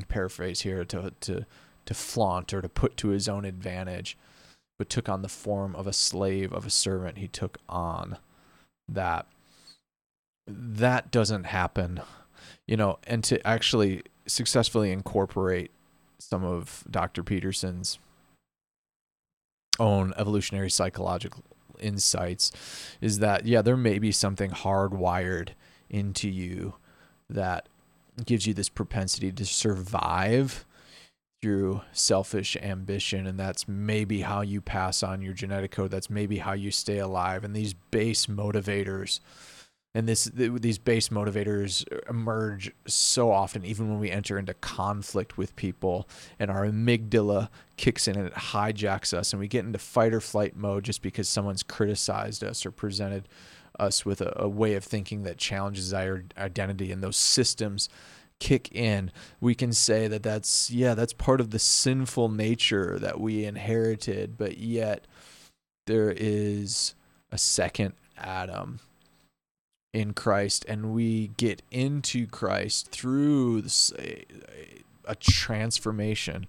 paraphrase 0.08 0.62
here 0.62 0.84
to 0.86 1.14
to 1.20 1.46
to 1.86 1.94
flaunt 1.94 2.52
or 2.52 2.64
to 2.64 2.70
put 2.70 2.98
to 2.98 3.10
his 3.10 3.30
own 3.30 3.46
advantage, 3.46 4.18
but 4.80 4.90
took 4.90 5.08
on 5.08 5.22
the 5.22 5.30
form 5.30 5.76
of 5.76 5.86
a 5.86 5.94
slave 5.94 6.52
of 6.52 6.66
a 6.66 6.72
servant. 6.72 7.20
He 7.20 7.28
took 7.28 7.60
on 7.70 8.18
that. 8.90 9.28
That 10.48 11.12
doesn't 11.12 11.44
happen 11.44 12.02
you 12.68 12.78
know, 12.78 13.00
and 13.06 13.24
to 13.26 13.46
actually 13.46 14.04
successfully 14.28 14.92
incorporate 14.92 15.72
some 16.20 16.44
of 16.44 16.84
Dr. 16.90 17.24
Peterson's 17.24 18.00
own 19.80 20.14
evolutionary 20.18 20.70
psychological 20.70 21.44
insights 21.80 22.52
is 23.02 23.20
that 23.20 23.46
yeah, 23.46 23.62
there 23.62 23.78
may 23.78 24.00
be 24.00 24.12
something 24.12 24.52
hardwired 24.52 25.50
into 25.90 26.30
you 26.30 26.76
that 27.30 27.68
gives 28.26 28.48
you 28.48 28.54
this 28.54 28.70
propensity 28.70 29.32
to 29.32 29.46
survive 29.46 30.66
through 31.42 31.82
selfish 31.92 32.56
ambition 32.62 33.28
and 33.28 33.38
that's 33.40 33.68
maybe 33.68 34.22
how 34.22 34.42
you 34.42 34.62
pass 34.62 35.04
on 35.04 35.22
your 35.22 35.34
genetic 35.34 35.70
code 35.70 35.92
that's 35.92 36.10
maybe 36.10 36.38
how 36.38 36.54
you 36.54 36.72
stay 36.72 36.98
alive 36.98 37.44
and 37.44 37.56
these 37.56 37.74
base 37.92 38.26
motivators 38.28 39.20
and 39.96 40.10
this 40.10 40.26
these 40.26 40.78
base 40.78 41.08
motivators 41.08 41.86
emerge 42.10 42.72
so 42.86 43.32
often 43.32 43.64
even 43.64 43.90
when 43.90 43.98
we 43.98 44.12
enter 44.12 44.38
into 44.38 44.54
conflict 44.56 45.38
with 45.38 45.56
people 45.56 46.08
and 46.38 46.52
our 46.52 46.68
amygdala 46.68 47.48
kicks 47.78 48.08
in 48.08 48.18
and 48.18 48.28
it 48.28 48.34
hijacks 48.34 49.14
us 49.14 49.32
and 49.32 49.40
we 49.40 49.48
get 49.48 49.66
into 49.66 49.80
fight 49.80 50.14
or 50.14 50.20
flight 50.20 50.56
mode 50.56 50.84
just 50.84 51.02
because 51.02 51.30
someone's 51.30 51.64
criticized 51.64 52.44
us 52.44 52.66
or 52.66 52.72
presented 52.72 53.28
us 53.80 54.06
with 54.06 54.22
a, 54.22 54.34
a 54.36 54.50
way 54.50 54.76
of 54.76 54.84
thinking 54.84 55.24
that 55.24 55.38
challenges 55.38 55.94
our 55.94 56.24
identity 56.38 56.92
and 56.92 57.02
those 57.02 57.18
systems 57.18 57.90
kick 58.40 58.70
in. 58.74 59.12
We 59.40 59.56
can 59.56 59.72
say 59.72 60.10
that 60.10 60.24
that's 60.24 60.70
yeah 60.70 60.94
that's 60.94 61.14
part 61.14 61.40
of 61.40 61.52
the 61.52 61.60
sinful 61.60 62.28
nature 62.30 63.00
that 63.00 63.20
we 63.22 63.46
inherited 63.46 64.38
but 64.38 64.58
yet 64.58 65.08
there 65.88 66.14
is 66.16 66.96
a 67.32 67.38
second 67.38 67.94
adam 68.18 68.80
in 69.96 70.12
Christ 70.12 70.66
and 70.68 70.94
we 70.94 71.28
get 71.38 71.62
into 71.72 72.28
Christ 72.28 72.92
through 72.92 73.62
this, 73.62 73.94
a, 73.98 74.26
a 75.06 75.16
transformation, 75.16 76.48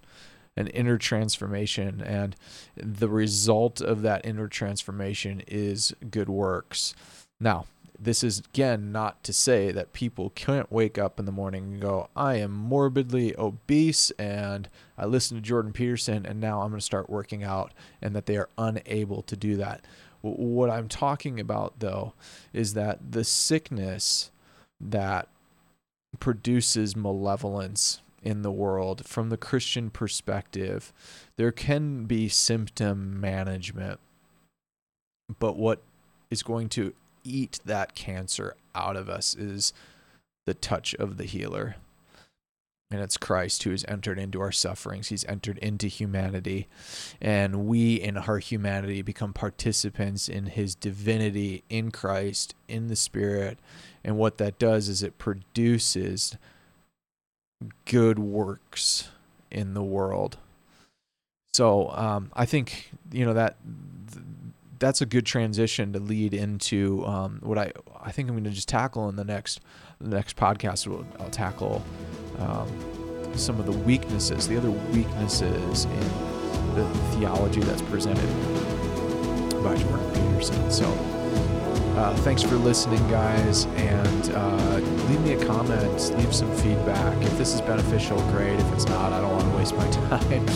an 0.57 0.67
inner 0.67 0.97
transformation. 0.97 2.01
And 2.01 2.35
the 2.75 3.07
result 3.07 3.79
of 3.79 4.01
that 4.01 4.25
inner 4.25 4.49
transformation 4.49 5.43
is 5.47 5.95
good 6.11 6.27
works. 6.27 6.93
Now, 7.39 7.67
this 7.97 8.21
is 8.21 8.39
again 8.39 8.91
not 8.91 9.23
to 9.23 9.31
say 9.31 9.71
that 9.71 9.93
people 9.93 10.29
can't 10.31 10.69
wake 10.69 10.97
up 10.97 11.17
in 11.17 11.25
the 11.25 11.31
morning 11.31 11.63
and 11.63 11.81
go, 11.81 12.09
I 12.17 12.35
am 12.35 12.51
morbidly 12.51 13.33
obese 13.37 14.11
and 14.19 14.67
I 14.97 15.05
listen 15.05 15.37
to 15.37 15.41
Jordan 15.41 15.71
Peterson 15.71 16.25
and 16.25 16.41
now 16.41 16.63
I'm 16.63 16.69
going 16.69 16.79
to 16.79 16.85
start 16.85 17.09
working 17.09 17.45
out, 17.45 17.71
and 18.01 18.13
that 18.13 18.25
they 18.25 18.35
are 18.35 18.49
unable 18.57 19.21
to 19.21 19.37
do 19.37 19.55
that. 19.55 19.85
What 20.35 20.69
I'm 20.69 20.87
talking 20.87 21.39
about, 21.39 21.79
though, 21.79 22.13
is 22.53 22.73
that 22.73 23.11
the 23.11 23.23
sickness 23.23 24.31
that 24.79 25.27
produces 26.19 26.95
malevolence 26.95 28.01
in 28.23 28.41
the 28.41 28.51
world 28.51 29.05
from 29.05 29.29
the 29.29 29.37
Christian 29.37 29.89
perspective, 29.89 30.91
there 31.37 31.51
can 31.51 32.05
be 32.05 32.27
symptom 32.27 33.19
management. 33.19 33.99
But 35.39 35.57
what 35.57 35.81
is 36.29 36.43
going 36.43 36.69
to 36.69 36.93
eat 37.23 37.59
that 37.65 37.95
cancer 37.95 38.55
out 38.73 38.95
of 38.95 39.09
us 39.09 39.35
is 39.35 39.73
the 40.45 40.53
touch 40.53 40.93
of 40.95 41.17
the 41.17 41.25
healer. 41.25 41.75
And 42.89 43.01
it's 43.01 43.17
Christ 43.17 43.63
who 43.63 43.71
has 43.71 43.83
entered 43.87 44.17
into 44.17 44.39
our 44.39 44.51
sufferings. 44.51 45.09
He's 45.09 45.25
entered 45.25 45.57
into 45.57 45.87
humanity. 45.87 46.67
And 47.19 47.67
we, 47.67 47.95
in 47.95 48.17
our 48.17 48.37
humanity, 48.39 49.01
become 49.01 49.33
participants 49.33 50.29
in 50.29 50.45
his 50.45 50.73
divinity 50.73 51.63
in 51.69 51.91
Christ, 51.91 52.55
in 52.69 52.87
the 52.87 52.95
Spirit. 52.95 53.59
And 54.05 54.17
what 54.17 54.37
that 54.37 54.57
does 54.57 54.87
is 54.87 55.03
it 55.03 55.17
produces 55.17 56.37
good 57.85 58.19
works 58.19 59.09
in 59.51 59.73
the 59.73 59.83
world. 59.83 60.37
So 61.53 61.89
um, 61.89 62.31
I 62.35 62.45
think 62.45 62.91
you 63.11 63.25
know 63.25 63.33
that 63.33 63.57
that's 64.79 65.01
a 65.01 65.05
good 65.05 65.25
transition 65.25 65.91
to 65.93 65.99
lead 65.99 66.33
into 66.33 67.03
um, 67.05 67.39
what 67.41 67.57
I 67.57 67.71
I 67.99 68.11
think 68.11 68.29
I'm 68.29 68.35
going 68.35 68.43
to 68.43 68.51
just 68.51 68.69
tackle 68.69 69.09
in 69.09 69.15
the 69.15 69.23
next 69.23 69.59
the 69.99 70.15
next 70.15 70.35
podcast. 70.35 70.87
I'll 71.19 71.29
tackle 71.29 71.83
um, 72.39 72.67
some 73.35 73.59
of 73.59 73.65
the 73.65 73.71
weaknesses, 73.71 74.47
the 74.47 74.57
other 74.57 74.71
weaknesses 74.71 75.85
in 75.85 76.75
the 76.75 76.87
theology 77.13 77.61
that's 77.61 77.81
presented 77.83 78.27
by 79.63 79.75
Jordan 79.75 80.11
Peterson. 80.13 80.71
So. 80.71 80.87
Uh, 81.97 82.15
thanks 82.17 82.43
for 82.43 82.57
listening, 82.57 82.99
guys, 83.09 83.65
and 83.65 84.29
uh, 84.35 84.75
leave 85.09 85.19
me 85.21 85.33
a 85.33 85.45
comment, 85.47 86.15
leave 86.15 86.31
some 86.33 86.55
feedback. 86.57 87.19
If 87.23 87.35
this 87.39 87.55
is 87.55 87.61
beneficial, 87.61 88.21
great. 88.29 88.59
If 88.59 88.73
it's 88.73 88.85
not, 88.85 89.13
I 89.13 89.19
don't 89.19 89.31
want 89.31 89.51
to 89.51 89.57
waste 89.57 89.75
my 89.75 89.89
time. 90.09 90.47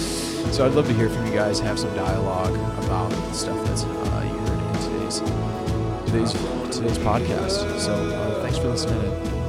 so 0.51 0.67
I'd 0.67 0.73
love 0.73 0.85
to 0.85 0.93
hear 0.93 1.09
from 1.09 1.25
you 1.25 1.33
guys, 1.33 1.59
have 1.59 1.79
some 1.79 1.95
dialogue 1.95 2.53
about 2.83 3.09
the 3.09 3.33
stuff 3.33 3.57
that's 3.65 3.85
uh, 3.85 4.29
you 4.31 4.37
heard 4.37 4.75
in 4.75 4.93
today's 4.93 5.19
today's 6.05 6.33
today's 6.71 6.97
podcast. 6.99 7.79
So 7.79 7.93
uh, 7.93 8.41
thanks 8.41 8.57
for 8.57 8.69
listening. 8.69 9.40